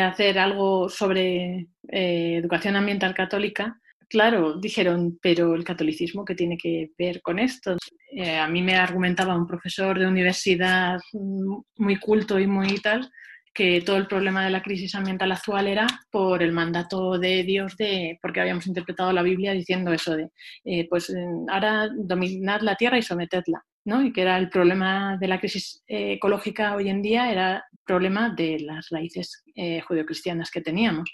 hacer 0.00 0.38
algo 0.38 0.88
sobre 0.88 1.68
eh, 1.88 2.36
educación 2.36 2.76
ambiental 2.76 3.14
católica, 3.14 3.80
claro, 4.08 4.58
dijeron, 4.58 5.18
pero 5.22 5.54
el 5.54 5.64
catolicismo, 5.64 6.24
¿qué 6.24 6.34
tiene 6.34 6.56
que 6.58 6.90
ver 6.98 7.22
con 7.22 7.38
esto? 7.38 7.76
Eh, 8.12 8.36
a 8.36 8.48
mí 8.48 8.62
me 8.62 8.74
argumentaba 8.74 9.36
un 9.36 9.46
profesor 9.46 9.98
de 9.98 10.08
universidad 10.08 10.98
muy 11.12 11.96
culto 12.00 12.38
y 12.38 12.46
muy 12.46 12.78
tal, 12.80 13.10
que 13.54 13.80
todo 13.80 13.96
el 13.96 14.06
problema 14.08 14.44
de 14.44 14.50
la 14.50 14.62
crisis 14.62 14.94
ambiental 14.96 15.32
actual 15.32 15.68
era 15.68 15.86
por 16.10 16.42
el 16.42 16.52
mandato 16.52 17.18
de 17.18 17.42
Dios, 17.44 17.76
de, 17.76 18.18
porque 18.20 18.40
habíamos 18.40 18.66
interpretado 18.66 19.12
la 19.12 19.22
Biblia 19.22 19.52
diciendo 19.52 19.92
eso 19.92 20.16
de, 20.16 20.28
eh, 20.64 20.86
pues 20.90 21.14
ahora 21.48 21.88
dominad 21.94 22.60
la 22.60 22.74
tierra 22.74 22.98
y 22.98 23.02
sometedla, 23.02 23.64
¿no? 23.86 24.04
Y 24.04 24.12
que 24.12 24.22
era 24.22 24.36
el 24.36 24.50
problema 24.50 25.16
de 25.18 25.28
la 25.28 25.38
crisis 25.38 25.82
eh, 25.86 26.14
ecológica 26.14 26.74
hoy 26.74 26.90
en 26.90 27.00
día, 27.00 27.30
era 27.30 27.64
el 27.72 27.78
problema 27.84 28.34
de 28.36 28.60
las 28.60 28.88
raíces 28.90 29.42
eh, 29.54 29.80
judeocristianas 29.80 30.50
que 30.50 30.60
teníamos. 30.60 31.08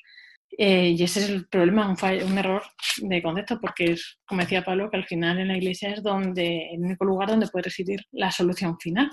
y 0.59 1.03
ese 1.03 1.21
es 1.21 1.31
el 1.31 1.47
problema, 1.49 1.89
un, 1.89 1.97
un, 2.31 2.39
error 2.39 2.63
de 2.99 3.23
concepto, 3.23 3.59
porque 3.61 3.93
es, 3.93 4.19
como 4.27 4.43
decía 4.43 4.65
Pablo, 4.65 4.91
que 4.91 4.99
al 4.99 5.07
final 5.07 5.39
en 5.39 5.49
la 5.49 5.57
iglesia 5.57 5.91
es 5.93 6.03
donde, 6.03 6.69
el 6.73 6.81
único 6.81 7.05
lugar 7.05 7.29
donde 7.29 7.49
puede 7.49 7.65
residir 7.65 8.01
la 8.13 8.31
solución 8.31 8.79
final 8.79 9.11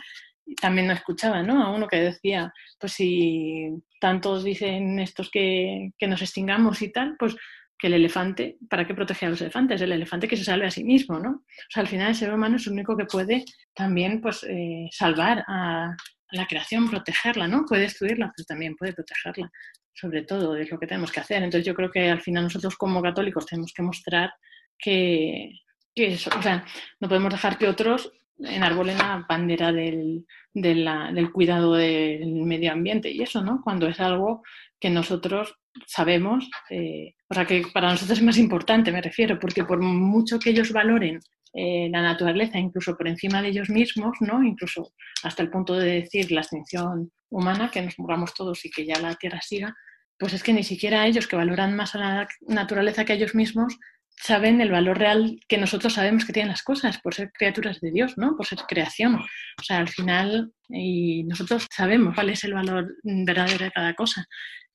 también 0.55 0.87
no 0.87 0.93
escuchaba, 0.93 1.43
¿no? 1.43 1.63
A 1.63 1.71
uno 1.71 1.87
que 1.87 1.97
decía, 1.97 2.51
pues 2.79 2.93
si 2.93 3.69
tantos 3.99 4.43
dicen 4.43 4.99
estos 4.99 5.29
que, 5.29 5.91
que, 5.97 6.07
nos 6.07 6.21
extingamos 6.21 6.81
y 6.81 6.91
tal, 6.91 7.15
pues 7.17 7.35
que 7.79 7.87
el 7.87 7.93
elefante, 7.93 8.57
¿para 8.69 8.85
qué 8.85 8.93
protege 8.93 9.25
a 9.25 9.29
los 9.29 9.41
elefantes? 9.41 9.81
El 9.81 9.93
elefante 9.93 10.27
que 10.27 10.35
se 10.35 10.43
salve 10.43 10.67
a 10.67 10.71
sí 10.71 10.83
mismo, 10.83 11.17
¿no? 11.17 11.29
O 11.29 11.69
sea, 11.69 11.81
al 11.81 11.87
final 11.87 12.09
el 12.09 12.15
ser 12.15 12.33
humano 12.33 12.57
es 12.57 12.67
el 12.67 12.73
único 12.73 12.97
que 12.97 13.05
puede 13.05 13.45
también, 13.73 14.19
pues, 14.19 14.43
eh, 14.43 14.89
salvar 14.91 15.45
a, 15.47 15.95
la 16.31 16.45
creación, 16.45 16.89
protegerla, 16.89 17.47
¿no? 17.47 17.65
Puede 17.65 17.83
destruirla, 17.83 18.31
pero 18.35 18.45
también 18.45 18.75
puede 18.75 18.93
protegerla. 18.93 19.49
Sobre 19.93 20.23
todo 20.23 20.55
es 20.55 20.69
lo 20.69 20.77
que 20.77 20.85
tenemos 20.85 21.11
que 21.11 21.21
hacer. 21.21 21.41
Entonces 21.41 21.65
yo 21.65 21.73
creo 21.73 21.89
que 21.89 22.09
al 22.09 22.21
final 22.21 22.43
nosotros 22.43 22.75
como 22.75 23.01
católicos 23.01 23.47
tenemos 23.47 23.73
que 23.73 23.81
mostrar 23.81 24.33
que, 24.77 25.51
que 25.95 26.13
eso, 26.13 26.29
o 26.37 26.41
sea, 26.41 26.63
no 26.99 27.07
podemos 27.07 27.31
dejar 27.31 27.57
que 27.57 27.67
otros 27.67 28.11
enarbolen 28.37 28.97
la 28.97 29.25
bandera 29.27 29.71
del, 29.71 30.25
del 30.53 31.31
cuidado 31.31 31.73
del 31.73 32.43
medio 32.43 32.71
ambiente 32.71 33.09
y 33.09 33.21
eso, 33.21 33.41
¿no? 33.41 33.61
Cuando 33.63 33.87
es 33.87 33.99
algo 33.99 34.43
que 34.79 34.89
nosotros 34.89 35.58
sabemos, 35.85 36.49
eh, 36.69 37.13
o 37.29 37.33
sea, 37.33 37.45
que 37.45 37.63
para 37.73 37.89
nosotros 37.89 38.17
es 38.19 38.23
más 38.23 38.37
importante, 38.37 38.91
me 38.91 39.01
refiero, 39.01 39.39
porque 39.39 39.63
por 39.63 39.79
mucho 39.81 40.39
que 40.39 40.49
ellos 40.51 40.71
valoren 40.71 41.19
eh, 41.53 41.89
la 41.91 42.01
naturaleza, 42.01 42.59
incluso 42.59 42.95
por 42.95 43.07
encima 43.07 43.41
de 43.41 43.49
ellos 43.49 43.69
mismos, 43.69 44.17
¿no? 44.19 44.43
Incluso 44.43 44.93
hasta 45.23 45.41
el 45.41 45.49
punto 45.49 45.73
de 45.73 46.01
decir 46.01 46.31
la 46.31 46.41
extinción 46.41 47.11
humana, 47.29 47.71
que 47.71 47.81
nos 47.81 47.97
muramos 47.97 48.33
todos 48.33 48.63
y 48.65 48.69
que 48.69 48.85
ya 48.85 48.99
la 48.99 49.15
Tierra 49.15 49.41
siga, 49.41 49.75
pues 50.17 50.33
es 50.33 50.43
que 50.43 50.53
ni 50.53 50.63
siquiera 50.63 51.07
ellos 51.07 51.27
que 51.27 51.35
valoran 51.35 51.75
más 51.75 51.95
a 51.95 51.99
la 51.99 52.27
naturaleza 52.41 53.05
que 53.05 53.13
ellos 53.13 53.33
mismos 53.33 53.77
saben 54.21 54.59
el 54.61 54.71
valor 54.71 54.97
real 54.97 55.39
que 55.47 55.57
nosotros 55.57 55.93
sabemos 55.93 56.25
que 56.25 56.33
tienen 56.33 56.51
las 56.51 56.63
cosas 56.63 56.99
por 56.99 57.15
ser 57.15 57.31
criaturas 57.31 57.79
de 57.79 57.91
Dios, 57.91 58.17
¿no? 58.17 58.35
Por 58.35 58.45
ser 58.45 58.59
creación. 58.67 59.15
O 59.15 59.63
sea, 59.63 59.77
al 59.77 59.87
final, 59.87 60.51
y 60.67 61.23
nosotros 61.23 61.67
sabemos 61.71 62.15
cuál 62.15 62.29
es 62.29 62.43
el 62.43 62.53
valor 62.53 62.95
verdadero 63.03 63.65
de 63.65 63.71
cada 63.71 63.93
cosa. 63.93 64.25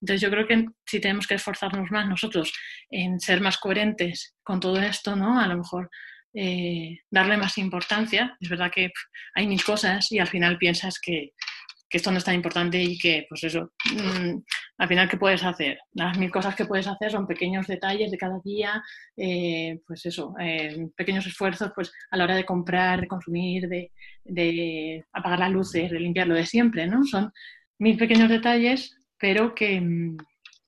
Entonces 0.00 0.22
yo 0.22 0.30
creo 0.30 0.46
que 0.46 0.66
si 0.86 1.00
tenemos 1.00 1.26
que 1.26 1.34
esforzarnos 1.34 1.90
más 1.90 2.08
nosotros 2.08 2.52
en 2.90 3.20
ser 3.20 3.40
más 3.40 3.58
coherentes 3.58 4.34
con 4.42 4.60
todo 4.60 4.78
esto, 4.80 5.14
¿no? 5.14 5.38
A 5.38 5.46
lo 5.46 5.58
mejor 5.58 5.90
eh, 6.34 6.98
darle 7.10 7.36
más 7.36 7.58
importancia. 7.58 8.36
Es 8.40 8.48
verdad 8.48 8.70
que 8.74 8.90
hay 9.34 9.46
mil 9.46 9.62
cosas 9.62 10.10
y 10.10 10.18
al 10.18 10.28
final 10.28 10.58
piensas 10.58 10.98
que 10.98 11.32
que 11.94 11.98
esto 11.98 12.10
no 12.10 12.18
es 12.18 12.24
tan 12.24 12.34
importante 12.34 12.82
y 12.82 12.98
que, 12.98 13.24
pues 13.28 13.44
eso, 13.44 13.72
mm, 13.92 14.38
al 14.76 14.88
final, 14.88 15.08
¿qué 15.08 15.16
puedes 15.16 15.44
hacer? 15.44 15.78
Las 15.92 16.18
mil 16.18 16.30
cosas 16.30 16.56
que 16.56 16.64
puedes 16.64 16.86
hacer 16.88 17.10
son 17.10 17.26
pequeños 17.26 17.66
detalles 17.66 18.10
de 18.10 18.18
cada 18.18 18.40
día, 18.44 18.82
eh, 19.16 19.80
pues 19.86 20.04
eso, 20.06 20.34
eh, 20.40 20.88
pequeños 20.96 21.26
esfuerzos 21.26 21.70
pues 21.74 21.92
a 22.10 22.16
la 22.16 22.24
hora 22.24 22.34
de 22.34 22.44
comprar, 22.44 23.00
de 23.00 23.06
consumir, 23.06 23.68
de, 23.68 25.04
apagar 25.12 25.38
las 25.38 25.52
luces, 25.52 25.90
de 25.90 26.00
limpiar 26.00 26.26
lo 26.26 26.34
de 26.34 26.46
siempre, 26.46 26.86
¿no? 26.88 27.04
Son 27.04 27.32
mil 27.78 27.96
pequeños 27.96 28.28
detalles, 28.28 28.96
pero 29.18 29.54
que, 29.54 29.80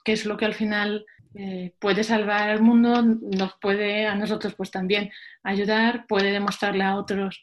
que 0.04 0.12
es 0.12 0.24
lo 0.24 0.36
que 0.36 0.44
al 0.44 0.54
final 0.54 1.04
eh, 1.34 1.74
puede 1.80 2.04
salvar 2.04 2.48
al 2.50 2.62
mundo, 2.62 3.02
nos 3.02 3.54
puede 3.60 4.06
a 4.06 4.14
nosotros 4.14 4.54
pues 4.54 4.70
también 4.70 5.10
ayudar, 5.42 6.06
puede 6.06 6.30
demostrarle 6.30 6.84
a 6.84 6.96
otros 6.96 7.42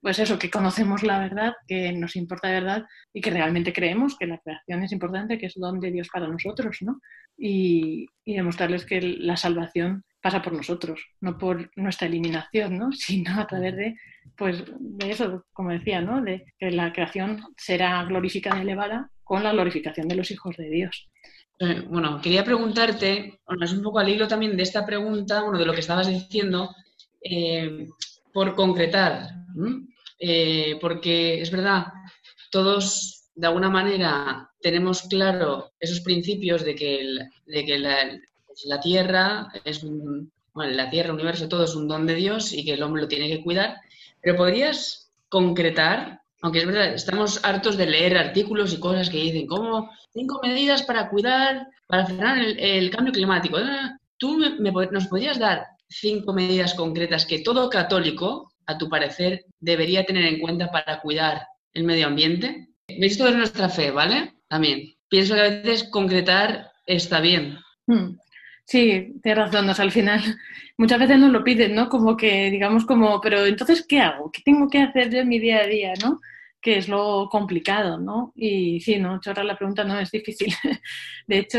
pues 0.00 0.18
eso, 0.18 0.38
que 0.38 0.50
conocemos 0.50 1.02
la 1.02 1.18
verdad, 1.18 1.54
que 1.66 1.92
nos 1.92 2.16
importa 2.16 2.48
de 2.48 2.54
verdad 2.54 2.86
y 3.12 3.20
que 3.20 3.30
realmente 3.30 3.72
creemos 3.72 4.16
que 4.16 4.26
la 4.26 4.38
creación 4.38 4.82
es 4.82 4.92
importante, 4.92 5.38
que 5.38 5.46
es 5.46 5.54
don 5.56 5.80
de 5.80 5.90
Dios 5.90 6.08
para 6.12 6.28
nosotros, 6.28 6.78
¿no? 6.82 7.00
Y, 7.36 8.06
demostrarles 8.24 8.84
que 8.84 9.00
la 9.00 9.36
salvación 9.36 10.04
pasa 10.20 10.42
por 10.42 10.52
nosotros, 10.52 11.00
no 11.20 11.38
por 11.38 11.70
nuestra 11.76 12.06
eliminación, 12.06 12.78
¿no? 12.78 12.92
Sino 12.92 13.40
a 13.40 13.46
través 13.46 13.76
de, 13.76 13.96
pues, 14.36 14.64
de 14.78 15.10
eso, 15.10 15.44
como 15.52 15.70
decía, 15.70 16.00
¿no? 16.00 16.22
De 16.22 16.44
que 16.58 16.70
la 16.70 16.92
creación 16.92 17.42
será 17.56 18.04
glorificada 18.04 18.58
y 18.58 18.62
elevada 18.62 19.10
con 19.24 19.42
la 19.42 19.52
glorificación 19.52 20.08
de 20.08 20.16
los 20.16 20.30
hijos 20.30 20.56
de 20.56 20.70
Dios. 20.70 21.08
Eh, 21.58 21.82
bueno, 21.88 22.20
quería 22.20 22.44
preguntarte, 22.44 23.40
es 23.60 23.72
un 23.72 23.82
poco 23.82 23.98
al 23.98 24.08
hilo 24.08 24.28
también 24.28 24.56
de 24.56 24.62
esta 24.62 24.86
pregunta, 24.86 25.42
bueno, 25.42 25.58
de 25.58 25.66
lo 25.66 25.72
que 25.72 25.80
estabas 25.80 26.06
diciendo, 26.06 26.70
eh, 27.20 27.86
por 28.38 28.54
concretar, 28.54 29.30
eh, 30.20 30.78
porque 30.80 31.42
es 31.42 31.50
verdad, 31.50 31.86
todos 32.52 33.24
de 33.34 33.48
alguna 33.48 33.68
manera 33.68 34.48
tenemos 34.60 35.02
claro 35.02 35.72
esos 35.80 36.02
principios 36.02 36.64
de 36.64 36.76
que, 36.76 37.04
de 37.46 37.64
que 37.66 38.20
pues, 38.46 38.64
la, 38.66 38.80
Tierra 38.80 39.48
es 39.64 39.82
la 40.54 40.88
Tierra, 40.88 41.08
el 41.08 41.14
universo, 41.16 41.48
todo 41.48 41.64
es 41.64 41.74
un 41.74 41.88
don 41.88 42.06
de 42.06 42.14
Dios 42.14 42.52
y 42.52 42.64
que 42.64 42.74
el 42.74 42.82
hombre 42.84 43.02
lo 43.02 43.08
tiene 43.08 43.28
que 43.28 43.42
cuidar, 43.42 43.80
pero 44.22 44.36
podrías 44.36 45.10
concretar, 45.28 46.20
aunque 46.40 46.60
es 46.60 46.66
verdad, 46.66 46.94
estamos 46.94 47.44
hartos 47.44 47.76
de 47.76 47.86
leer 47.86 48.16
artículos 48.16 48.72
y 48.72 48.78
cosas 48.78 49.10
que 49.10 49.18
dicen 49.18 49.48
como 49.48 49.90
cinco 50.12 50.38
medidas 50.44 50.84
para 50.84 51.10
cuidar, 51.10 51.66
para 51.88 52.06
frenar 52.06 52.38
el, 52.38 52.88
cambio 52.90 53.12
climático. 53.12 53.56
Ah, 53.56 53.98
¿tú 54.16 54.38
nos 54.38 55.08
podrías 55.08 55.40
dar 55.40 55.66
cinco 55.88 56.32
medidas 56.32 56.74
concretas 56.74 57.26
que 57.26 57.40
todo 57.40 57.70
católico, 57.70 58.52
a 58.66 58.76
tu 58.76 58.88
parecer, 58.88 59.46
debería 59.60 60.04
tener 60.04 60.24
en 60.24 60.38
cuenta 60.38 60.70
para 60.70 61.00
cuidar 61.00 61.46
el 61.72 61.84
medio 61.84 62.06
ambiente? 62.06 62.68
Esto 62.86 63.26
es 63.28 63.34
nuestra 63.34 63.68
fe, 63.68 63.90
¿vale? 63.90 64.34
También. 64.48 64.94
Pienso 65.08 65.34
que 65.34 65.40
a 65.40 65.50
veces 65.50 65.84
concretar 65.84 66.70
está 66.86 67.20
bien. 67.20 67.58
Hmm. 67.86 68.16
Sí, 68.64 69.14
tienes 69.22 69.52
razón. 69.52 69.70
al 69.70 69.92
final 69.92 70.20
muchas 70.76 70.98
veces 70.98 71.18
nos 71.18 71.32
lo 71.32 71.42
piden, 71.42 71.74
¿no? 71.74 71.88
Como 71.88 72.16
que, 72.16 72.50
digamos, 72.50 72.84
como, 72.84 73.20
pero 73.20 73.46
entonces, 73.46 73.84
¿qué 73.88 74.00
hago? 74.00 74.30
¿Qué 74.30 74.42
tengo 74.44 74.68
que 74.68 74.82
hacer 74.82 75.10
yo 75.10 75.20
en 75.20 75.28
mi 75.28 75.38
día 75.38 75.60
a 75.60 75.66
día, 75.66 75.94
¿no? 76.02 76.20
Que 76.60 76.76
es 76.76 76.88
lo 76.88 77.28
complicado, 77.30 77.98
¿no? 77.98 78.32
Y 78.34 78.80
sí, 78.80 78.98
¿no? 78.98 79.20
Chorra 79.20 79.42
la 79.44 79.56
pregunta 79.56 79.84
no 79.84 79.98
es 79.98 80.10
difícil. 80.10 80.52
De 81.26 81.38
hecho, 81.38 81.58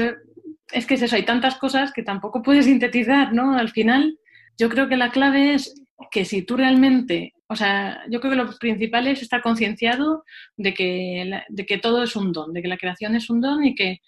es 0.72 0.86
que 0.86 0.96
es 0.96 1.02
eso, 1.02 1.16
hay 1.16 1.26
tantas 1.26 1.56
cosas 1.56 1.92
que 1.94 2.04
tampoco 2.04 2.42
puedes 2.44 2.66
sintetizar, 2.66 3.34
¿no? 3.34 3.58
Al 3.58 3.70
final, 3.70 4.18
yo 4.58 4.70
creo 4.70 4.88
que 4.88 4.98
la 4.98 5.12
clave 5.12 5.54
es 5.54 5.74
que 6.12 6.26
si 6.26 6.44
tú 6.44 6.58
realmente, 6.58 7.34
o 7.48 7.56
sea, 7.56 8.04
yo 8.10 8.20
creo 8.20 8.32
que 8.32 8.38
lo 8.38 8.58
principal 8.58 9.08
es 9.08 9.22
estar 9.22 9.42
concienciado 9.42 10.24
de 10.56 10.74
que, 10.74 11.42
de 11.50 11.66
que 11.66 11.78
todo 11.78 12.04
es 12.04 12.16
un 12.16 12.32
don, 12.32 12.54
de 12.54 12.62
que 12.62 12.68
la 12.68 12.78
creación 12.78 13.16
es 13.16 13.30
un 13.30 13.42
don 13.42 13.64
y 13.66 13.76
que 13.76 14.00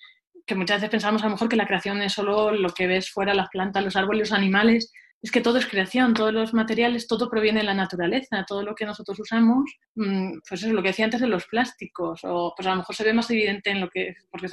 que 0.45 0.55
muchas 0.55 0.77
veces 0.77 0.89
pensamos 0.89 1.21
a 1.21 1.25
lo 1.25 1.31
mejor 1.31 1.49
que 1.49 1.55
la 1.55 1.67
creación 1.67 2.01
es 2.01 2.13
solo 2.13 2.51
lo 2.51 2.69
que 2.71 2.87
ves 2.87 3.09
fuera, 3.09 3.33
las 3.33 3.49
plantas, 3.49 3.83
los 3.83 3.95
árboles, 3.95 4.29
los 4.29 4.37
animales. 4.37 4.91
Es 5.21 5.31
que 5.31 5.41
todo 5.41 5.59
es 5.59 5.67
creación, 5.67 6.13
todos 6.13 6.33
los 6.33 6.53
materiales, 6.53 7.07
todo 7.07 7.29
proviene 7.29 7.59
de 7.59 7.65
la 7.65 7.75
naturaleza, 7.75 8.43
todo 8.47 8.63
lo 8.63 8.73
que 8.73 8.85
nosotros 8.85 9.19
usamos, 9.19 9.69
mm, 9.95 10.39
pues 10.47 10.63
eso, 10.63 10.73
lo 10.73 10.81
que 10.81 10.89
decía 10.89 11.05
antes 11.05 11.21
de 11.21 11.27
los 11.27 11.45
plásticos, 11.45 12.21
o 12.23 12.53
pues 12.55 12.67
a 12.67 12.71
lo 12.71 12.77
mejor 12.77 12.95
se 12.95 13.03
ve 13.03 13.13
más 13.13 13.29
evidente 13.29 13.69
en 13.69 13.81
lo 13.81 13.89
que, 13.89 14.15
porque 14.31 14.47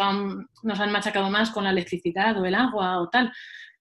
nos 0.62 0.80
han 0.80 0.92
machacado 0.92 1.30
más 1.30 1.50
con 1.50 1.64
la 1.64 1.70
electricidad 1.70 2.38
o 2.38 2.44
el 2.44 2.54
agua 2.54 3.00
o 3.00 3.08
tal, 3.08 3.32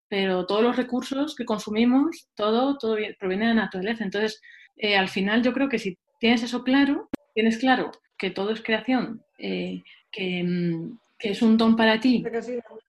pero 0.08 0.46
todos 0.46 0.64
los 0.64 0.78
recursos 0.78 1.36
que 1.36 1.46
consumimos, 1.46 2.30
todo, 2.36 2.78
todo 2.78 2.96
proviene 3.20 3.48
de 3.48 3.54
la 3.54 3.62
naturaleza. 3.62 4.04
Entonces, 4.04 4.42
eh, 4.78 4.98
al 4.98 5.10
final 5.10 5.44
yo 5.44 5.54
creo 5.54 5.70
que 5.70 5.80
si 5.80 5.98
tienes 6.20 6.44
eso 6.44 6.64
claro, 6.64 7.10
tienes 7.34 7.58
claro 7.58 7.92
que 8.18 8.32
todo 8.32 8.52
es 8.52 8.62
creación, 8.62 9.22
eh, 9.38 9.84
que, 10.12 10.44
mm, 10.44 10.98
que 11.18 11.32
es 11.32 11.42
un 11.42 11.58
don 11.58 11.76
para 11.76 12.00
ti 12.00 12.24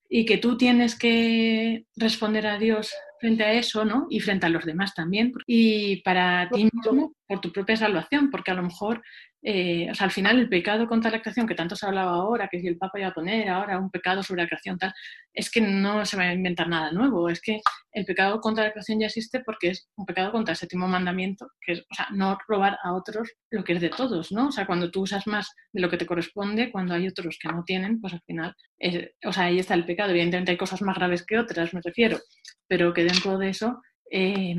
y 0.09 0.25
que 0.25 0.39
tú 0.39 0.57
tienes 0.57 0.99
que 0.99 1.85
responder 1.97 2.47
a 2.47 2.59
Dios 2.59 2.93
frente 3.21 3.45
a 3.45 3.53
eso, 3.53 3.85
¿no? 3.85 4.07
Y 4.11 4.21
frente 4.21 4.47
a 4.47 4.51
los 4.51 4.65
demás 4.65 4.95
también. 4.95 5.33
Y 5.47 6.03
para 6.03 6.49
ti 6.51 6.69
mismo, 6.73 7.13
por 7.27 7.41
tu 7.41 7.53
propia 7.53 7.77
salvación, 7.77 8.31
porque 8.31 8.51
a 8.51 8.55
lo 8.55 8.63
mejor 8.63 9.03
eh, 9.51 9.89
o 9.91 9.95
sea, 9.95 10.05
al 10.05 10.11
final 10.11 10.39
el 10.39 10.49
pecado 10.51 10.87
contra 10.87 11.11
la 11.11 11.23
creación, 11.23 11.47
que 11.47 11.55
tanto 11.55 11.75
se 11.75 11.87
ha 11.87 11.89
hablado 11.89 12.11
ahora, 12.11 12.49
que 12.49 12.61
si 12.61 12.67
el 12.67 12.77
Papa 12.77 12.99
iba 12.99 13.09
a 13.09 13.15
poner 13.15 13.49
ahora 13.49 13.79
un 13.79 13.91
pecado 13.91 14.23
sobre 14.23 14.43
la 14.43 14.47
creación, 14.47 14.77
tal, 14.77 14.93
es 15.33 15.51
que 15.51 15.63
no 15.63 16.05
se 16.05 16.19
va 16.19 16.25
a 16.25 16.35
inventar 16.35 16.69
nada 16.69 16.93
nuevo, 16.93 17.31
es 17.31 17.41
que 17.41 17.63
el 17.93 18.05
pecado 18.05 18.43
contra 18.43 18.65
la 18.65 18.73
creación 18.73 19.01
ya 19.01 19.07
existe 19.07 19.41
porque 19.41 19.71
es 19.71 19.89
un 19.97 20.05
pecado 20.05 20.33
contra 20.33 20.53
el 20.53 20.59
séptimo 20.59 20.87
mandamiento, 20.87 21.51
que 21.63 21.73
es, 21.73 21.81
o 21.81 21.95
sea, 21.95 22.09
no 22.13 22.37
robar 22.47 22.77
a 22.83 22.93
otros 22.93 23.33
lo 23.49 23.65
que 23.65 23.73
es 23.73 23.81
de 23.81 23.89
todos, 23.89 24.33
¿no? 24.33 24.49
O 24.49 24.53
sea, 24.53 24.67
cuando 24.67 24.91
tú 24.91 25.01
usas 25.05 25.27
más 25.27 25.49
de 25.73 25.81
lo 25.81 25.89
que 25.89 25.97
te 25.97 26.05
corresponde, 26.05 26.71
cuando 26.71 26.93
hay 26.93 27.09
otros 27.09 27.39
que 27.41 27.49
no 27.49 27.65
tienen, 27.65 28.03
pues 28.03 28.13
al 28.13 28.23
final, 28.27 28.55
o 29.25 29.33
sea, 29.33 29.45
ahí 29.45 29.59
está 29.59 29.73
el 29.73 29.87
pecado. 29.87 30.11
Evidentemente 30.11 30.51
hay 30.51 30.59
cosas 30.59 30.83
más 30.83 30.97
graves 30.97 31.25
que 31.25 31.39
otras, 31.39 31.73
me 31.73 31.81
refiero, 31.83 32.19
pero 32.67 32.93
que 32.93 33.05
dentro 33.05 33.39
de 33.39 33.49
eso... 33.49 33.81
Eh, 34.11 34.55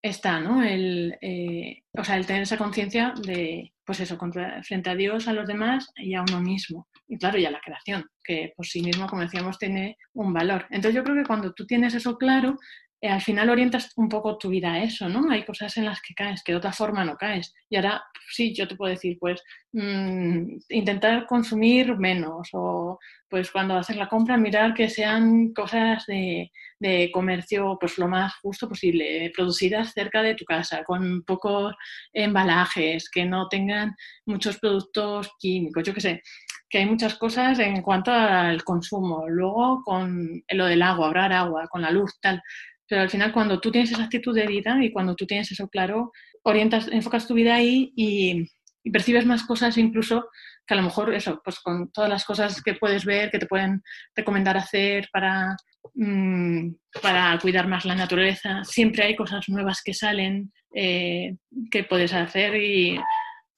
está, 0.00 0.38
¿no? 0.38 0.62
El, 0.62 1.18
eh, 1.20 1.82
o 1.92 2.04
sea, 2.04 2.16
el 2.16 2.24
tener 2.24 2.42
esa 2.42 2.56
conciencia 2.56 3.12
de, 3.20 3.72
pues 3.88 4.00
eso, 4.00 4.18
contra, 4.18 4.62
frente 4.64 4.90
a 4.90 4.94
Dios, 4.94 5.28
a 5.28 5.32
los 5.32 5.48
demás 5.48 5.90
y 5.96 6.14
a 6.14 6.20
uno 6.20 6.42
mismo. 6.42 6.86
Y 7.08 7.16
claro, 7.16 7.38
y 7.38 7.46
a 7.46 7.50
la 7.50 7.58
creación, 7.58 8.04
que 8.22 8.52
por 8.54 8.66
sí 8.66 8.82
mismo, 8.82 9.06
como 9.06 9.22
decíamos, 9.22 9.58
tiene 9.58 9.96
un 10.12 10.30
valor. 10.34 10.66
Entonces 10.68 10.94
yo 10.94 11.02
creo 11.02 11.16
que 11.16 11.26
cuando 11.26 11.54
tú 11.54 11.64
tienes 11.64 11.94
eso 11.94 12.18
claro, 12.18 12.58
eh, 13.00 13.08
al 13.08 13.20
final 13.20 13.48
orientas 13.50 13.92
un 13.96 14.08
poco 14.08 14.38
tu 14.38 14.48
vida 14.48 14.72
a 14.72 14.82
eso, 14.82 15.08
¿no? 15.08 15.30
Hay 15.30 15.44
cosas 15.44 15.76
en 15.76 15.84
las 15.84 16.00
que 16.02 16.14
caes, 16.14 16.42
que 16.42 16.52
de 16.52 16.58
otra 16.58 16.72
forma 16.72 17.04
no 17.04 17.16
caes. 17.16 17.54
Y 17.70 17.76
ahora, 17.76 18.02
sí, 18.30 18.52
yo 18.54 18.66
te 18.66 18.74
puedo 18.74 18.90
decir, 18.90 19.16
pues, 19.20 19.40
mm, 19.72 20.58
intentar 20.70 21.26
consumir 21.26 21.96
menos 21.96 22.48
o, 22.54 22.98
pues, 23.28 23.52
cuando 23.52 23.76
haces 23.76 23.96
la 23.96 24.08
compra, 24.08 24.36
mirar 24.36 24.74
que 24.74 24.88
sean 24.88 25.52
cosas 25.52 26.06
de, 26.06 26.50
de, 26.80 27.10
comercio, 27.12 27.76
pues, 27.78 27.98
lo 27.98 28.08
más 28.08 28.34
justo 28.42 28.68
posible, 28.68 29.30
producidas 29.34 29.92
cerca 29.92 30.22
de 30.22 30.34
tu 30.34 30.44
casa, 30.44 30.82
con 30.84 31.22
pocos 31.22 31.74
embalajes, 32.12 33.08
que 33.10 33.24
no 33.24 33.48
tengan 33.48 33.94
muchos 34.26 34.58
productos 34.58 35.30
químicos, 35.38 35.84
yo 35.84 35.94
qué 35.94 36.00
sé 36.00 36.22
que 36.70 36.78
hay 36.78 36.86
muchas 36.86 37.14
cosas 37.14 37.58
en 37.60 37.82
cuanto 37.82 38.10
al 38.12 38.62
consumo. 38.64 39.26
Luego, 39.28 39.82
con 39.84 40.42
lo 40.50 40.66
del 40.66 40.82
agua, 40.82 41.06
ahorrar 41.06 41.32
agua, 41.32 41.66
con 41.68 41.82
la 41.82 41.90
luz, 41.90 42.18
tal. 42.20 42.42
Pero 42.88 43.02
al 43.02 43.10
final, 43.10 43.32
cuando 43.32 43.60
tú 43.60 43.70
tienes 43.70 43.92
esa 43.92 44.04
actitud 44.04 44.34
de 44.34 44.46
vida 44.46 44.82
y 44.82 44.90
cuando 44.90 45.14
tú 45.14 45.26
tienes 45.26 45.52
eso 45.52 45.68
claro, 45.68 46.12
orientas, 46.42 46.88
enfocas 46.90 47.26
tu 47.26 47.34
vida 47.34 47.54
ahí 47.54 47.92
y, 47.94 48.46
percibes 48.90 49.26
más 49.26 49.44
cosas 49.44 49.76
incluso 49.76 50.30
que 50.66 50.72
a 50.72 50.76
lo 50.78 50.82
mejor 50.82 51.12
eso, 51.12 51.42
pues 51.44 51.60
con 51.60 51.92
todas 51.92 52.08
las 52.08 52.24
cosas 52.24 52.62
que 52.62 52.72
puedes 52.72 53.04
ver, 53.04 53.30
que 53.30 53.38
te 53.38 53.44
pueden 53.44 53.82
recomendar 54.16 54.56
hacer 54.56 55.08
para, 55.12 55.54
mm, 55.94 56.70
para 57.02 57.38
cuidar 57.38 57.68
más 57.68 57.84
la 57.84 57.94
naturaleza, 57.94 58.64
siempre 58.64 59.04
hay 59.04 59.14
cosas 59.14 59.46
nuevas 59.48 59.82
que 59.84 59.92
salen 59.92 60.50
eh, 60.74 61.36
que 61.70 61.84
puedes 61.84 62.14
hacer 62.14 62.56
y... 62.56 62.98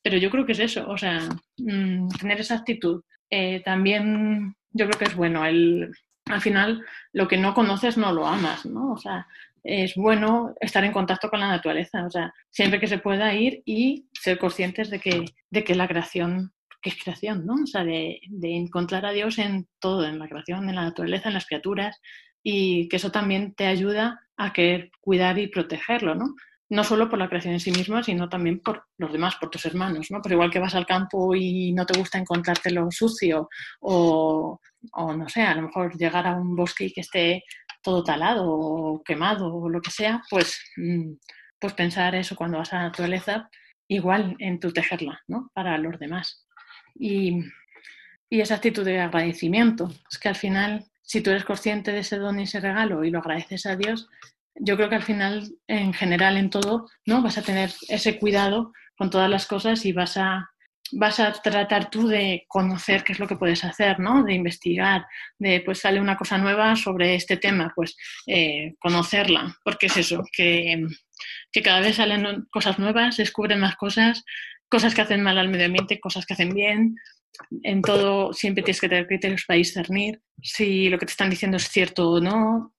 Pero 0.02 0.16
yo 0.16 0.30
creo 0.30 0.46
que 0.46 0.52
es 0.52 0.58
eso, 0.58 0.88
o 0.88 0.96
sea, 0.96 1.20
mm, 1.58 2.08
tener 2.18 2.40
esa 2.40 2.56
actitud. 2.56 3.02
Eh, 3.28 3.60
también 3.64 4.54
yo 4.72 4.86
creo 4.86 4.98
que 4.98 5.04
es 5.04 5.14
bueno 5.14 5.44
el, 5.44 5.92
al 6.34 6.40
final 6.40 6.84
lo 7.12 7.28
que 7.28 7.36
no 7.36 7.54
conoces 7.54 7.96
no 7.96 8.12
lo 8.12 8.26
amas, 8.26 8.66
¿no? 8.66 8.92
O 8.92 8.98
sea, 8.98 9.26
es 9.62 9.94
bueno 9.94 10.54
estar 10.60 10.84
en 10.84 10.92
contacto 10.92 11.28
con 11.28 11.40
la 11.40 11.48
naturaleza, 11.48 12.06
o 12.06 12.10
sea, 12.10 12.32
siempre 12.50 12.80
que 12.80 12.86
se 12.86 12.98
pueda 12.98 13.34
ir 13.34 13.62
y 13.64 14.08
ser 14.12 14.38
conscientes 14.38 14.90
de 14.90 15.00
que, 15.00 15.24
de 15.50 15.64
que 15.64 15.74
la 15.74 15.88
creación, 15.88 16.52
que 16.80 16.90
es 16.90 17.02
creación, 17.02 17.44
¿no? 17.46 17.54
O 17.62 17.66
sea, 17.66 17.84
de, 17.84 18.20
de 18.28 18.56
encontrar 18.56 19.04
a 19.04 19.12
Dios 19.12 19.38
en 19.38 19.68
todo, 19.78 20.06
en 20.06 20.18
la 20.18 20.28
creación, 20.28 20.68
en 20.68 20.76
la 20.76 20.84
naturaleza, 20.84 21.28
en 21.28 21.34
las 21.34 21.46
criaturas, 21.46 22.00
y 22.42 22.88
que 22.88 22.96
eso 22.96 23.10
también 23.10 23.54
te 23.54 23.66
ayuda 23.66 24.20
a 24.36 24.52
querer 24.52 24.90
cuidar 25.00 25.38
y 25.38 25.48
protegerlo, 25.48 26.14
¿no? 26.14 26.34
no 26.70 26.84
solo 26.84 27.08
por 27.10 27.18
la 27.18 27.28
creación 27.28 27.54
en 27.54 27.60
sí 27.60 27.72
misma, 27.72 28.02
sino 28.02 28.28
también 28.28 28.60
por 28.60 28.84
los 28.96 29.12
demás, 29.12 29.34
por 29.36 29.50
tus 29.50 29.66
hermanos, 29.66 30.06
¿no? 30.10 30.20
Pero 30.22 30.36
igual 30.36 30.50
que 30.50 30.60
vas 30.60 30.74
al 30.76 30.86
campo 30.86 31.34
y 31.34 31.72
no 31.72 31.84
te 31.84 31.98
gusta 31.98 32.16
encontrártelo 32.16 32.88
sucio 32.90 33.48
o, 33.80 34.60
no 34.96 35.28
sé, 35.28 35.42
a 35.42 35.54
lo 35.54 35.62
mejor 35.62 35.96
llegar 35.96 36.26
a 36.26 36.34
un 36.34 36.56
bosque 36.56 36.92
que 36.92 37.00
esté 37.00 37.44
todo 37.82 38.04
talado 38.04 38.44
o 38.48 39.02
quemado 39.02 39.54
o 39.54 39.68
lo 39.68 39.80
que 39.80 39.90
sea, 39.90 40.22
pues, 40.30 40.60
mm, 40.76 41.12
pues 41.58 41.72
pensar 41.74 42.14
eso 42.14 42.36
cuando 42.36 42.58
vas 42.58 42.72
a 42.72 42.76
la 42.76 42.82
naturaleza, 42.84 43.50
igual 43.88 44.36
en 44.38 44.60
tu 44.60 44.72
tejerla, 44.72 45.20
¿no? 45.28 45.50
Para 45.54 45.78
los 45.78 45.98
demás. 45.98 46.46
Y, 46.94 47.40
y 48.28 48.40
esa 48.40 48.56
actitud 48.56 48.84
de 48.84 49.00
agradecimiento, 49.00 49.90
es 50.10 50.18
que 50.18 50.28
al 50.28 50.36
final, 50.36 50.84
si 51.02 51.20
tú 51.20 51.30
eres 51.30 51.44
consciente 51.44 51.92
de 51.92 52.00
ese 52.00 52.18
don 52.18 52.38
y 52.38 52.44
ese 52.44 52.60
regalo 52.60 53.04
y 53.04 53.10
lo 53.10 53.18
agradeces 53.18 53.66
a 53.66 53.76
Dios, 53.76 54.08
yo 54.54 54.76
creo 54.76 54.88
que 54.88 54.96
al 54.96 55.02
final, 55.02 55.50
en 55.66 55.92
general, 55.92 56.36
en 56.36 56.50
todo, 56.50 56.88
¿no? 57.06 57.22
Vas 57.22 57.38
a 57.38 57.42
tener 57.42 57.72
ese 57.88 58.18
cuidado 58.18 58.72
con 58.96 59.10
todas 59.10 59.30
las 59.30 59.46
cosas 59.46 59.84
y 59.86 59.92
vas 59.92 60.16
a, 60.16 60.49
vas 60.92 61.20
a 61.20 61.32
tratar 61.32 61.90
tú 61.90 62.06
de 62.06 62.44
conocer 62.48 63.04
qué 63.04 63.12
es 63.12 63.18
lo 63.18 63.28
que 63.28 63.36
puedes 63.36 63.64
hacer, 63.64 64.00
¿no? 64.00 64.24
De 64.24 64.34
investigar, 64.34 65.06
de 65.38 65.60
pues 65.60 65.80
sale 65.80 66.00
una 66.00 66.16
cosa 66.16 66.38
nueva 66.38 66.76
sobre 66.76 67.14
este 67.14 67.36
tema, 67.36 67.72
pues 67.74 67.96
eh, 68.26 68.74
conocerla, 68.78 69.56
porque 69.64 69.86
es 69.86 69.96
eso, 69.96 70.22
que, 70.32 70.86
que 71.52 71.62
cada 71.62 71.80
vez 71.80 71.96
salen 71.96 72.46
cosas 72.50 72.78
nuevas, 72.78 73.16
descubren 73.16 73.60
más 73.60 73.76
cosas, 73.76 74.24
cosas 74.68 74.94
que 74.94 75.02
hacen 75.02 75.22
mal 75.22 75.38
al 75.38 75.48
medio 75.48 75.66
ambiente, 75.66 76.00
cosas 76.00 76.26
que 76.26 76.34
hacen 76.34 76.54
bien. 76.54 76.96
En 77.62 77.80
todo 77.82 78.32
siempre 78.32 78.62
tienes 78.62 78.80
que 78.80 78.88
tener 78.88 79.06
criterios 79.06 79.44
para 79.46 79.56
discernir 79.56 80.20
si 80.42 80.88
lo 80.88 80.98
que 80.98 81.06
te 81.06 81.12
están 81.12 81.30
diciendo 81.30 81.56
es 81.56 81.68
cierto 81.68 82.10
o 82.10 82.20
no, 82.20 82.74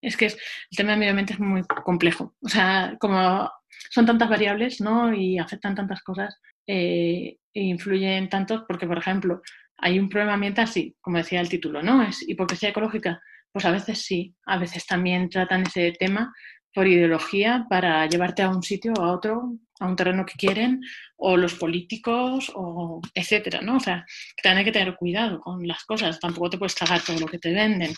es 0.00 0.16
que 0.16 0.26
el 0.26 0.36
tema 0.76 0.90
del 0.90 0.98
medio 1.00 1.10
ambiente 1.10 1.32
es 1.32 1.40
muy 1.40 1.62
complejo. 1.84 2.34
O 2.42 2.48
sea, 2.48 2.96
como 3.00 3.50
son 3.90 4.06
tantas 4.06 4.28
variables, 4.28 4.80
¿no? 4.80 5.14
Y 5.14 5.38
afectan 5.38 5.74
tantas 5.74 6.02
cosas, 6.02 6.38
eh, 6.66 7.38
influyen 7.52 8.28
tantos, 8.28 8.62
porque, 8.66 8.86
por 8.86 8.98
ejemplo, 8.98 9.42
hay 9.76 9.98
un 9.98 10.08
problema 10.08 10.34
ambiental, 10.34 10.68
sí, 10.68 10.96
como 11.00 11.18
decía 11.18 11.40
el 11.40 11.48
título, 11.48 11.82
¿no? 11.82 12.02
Es 12.02 12.26
hipocresía 12.28 12.70
ecológica. 12.70 13.20
Pues 13.52 13.64
a 13.64 13.70
veces 13.70 14.02
sí, 14.02 14.34
a 14.46 14.58
veces 14.58 14.86
también 14.86 15.28
tratan 15.28 15.62
ese 15.62 15.92
tema 15.92 16.32
por 16.74 16.88
ideología 16.88 17.66
para 17.70 18.06
llevarte 18.06 18.42
a 18.42 18.48
un 18.48 18.62
sitio 18.62 18.92
o 18.98 19.02
a 19.02 19.12
otro, 19.12 19.58
a 19.78 19.86
un 19.86 19.94
terreno 19.94 20.26
que 20.26 20.34
quieren, 20.34 20.80
o 21.16 21.36
los 21.36 21.54
políticos, 21.54 22.50
o 22.54 23.00
etcétera, 23.14 23.60
¿no? 23.62 23.76
O 23.76 23.80
sea, 23.80 24.04
también 24.42 24.58
hay 24.58 24.64
que 24.64 24.72
tener 24.72 24.96
cuidado 24.96 25.40
con 25.40 25.66
las 25.66 25.84
cosas, 25.84 26.18
tampoco 26.18 26.50
te 26.50 26.58
puedes 26.58 26.74
tragar 26.74 27.00
todo 27.02 27.18
lo 27.20 27.26
que 27.26 27.38
te 27.38 27.52
venden. 27.52 27.94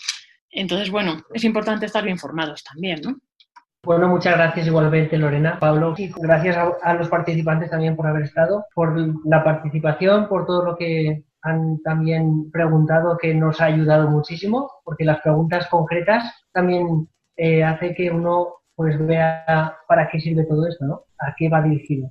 Entonces, 0.50 0.90
bueno, 0.90 1.22
es 1.32 1.44
importante 1.44 1.86
estar 1.86 2.04
bien 2.04 2.18
formados 2.18 2.62
también, 2.62 3.00
¿no? 3.02 3.18
Bueno, 3.86 4.08
muchas 4.08 4.34
gracias 4.36 4.66
igualmente, 4.66 5.16
Lorena. 5.16 5.60
Pablo, 5.60 5.94
gracias 6.16 6.56
a, 6.82 6.94
los 6.94 7.08
participantes 7.08 7.70
también 7.70 7.94
por 7.94 8.08
haber 8.08 8.24
estado, 8.24 8.66
por 8.74 8.98
la 9.24 9.44
participación, 9.44 10.26
por 10.26 10.44
todo 10.44 10.64
lo 10.64 10.76
que 10.76 11.22
han 11.42 11.80
también 11.82 12.50
preguntado, 12.50 13.16
que 13.16 13.32
nos 13.32 13.60
ha 13.60 13.66
ayudado 13.66 14.10
muchísimo, 14.10 14.68
porque 14.82 15.04
las 15.04 15.20
preguntas 15.20 15.68
concretas 15.68 16.24
también 16.52 17.08
eh, 17.36 17.62
hace 17.62 17.94
que 17.94 18.10
uno 18.10 18.54
pues 18.74 18.98
vea 18.98 19.76
para 19.86 20.08
qué 20.08 20.18
sirve 20.18 20.44
todo 20.46 20.66
esto, 20.66 20.84
¿no? 20.84 21.02
A 21.20 21.32
qué 21.36 21.48
va 21.48 21.62
dirigido. 21.62 22.10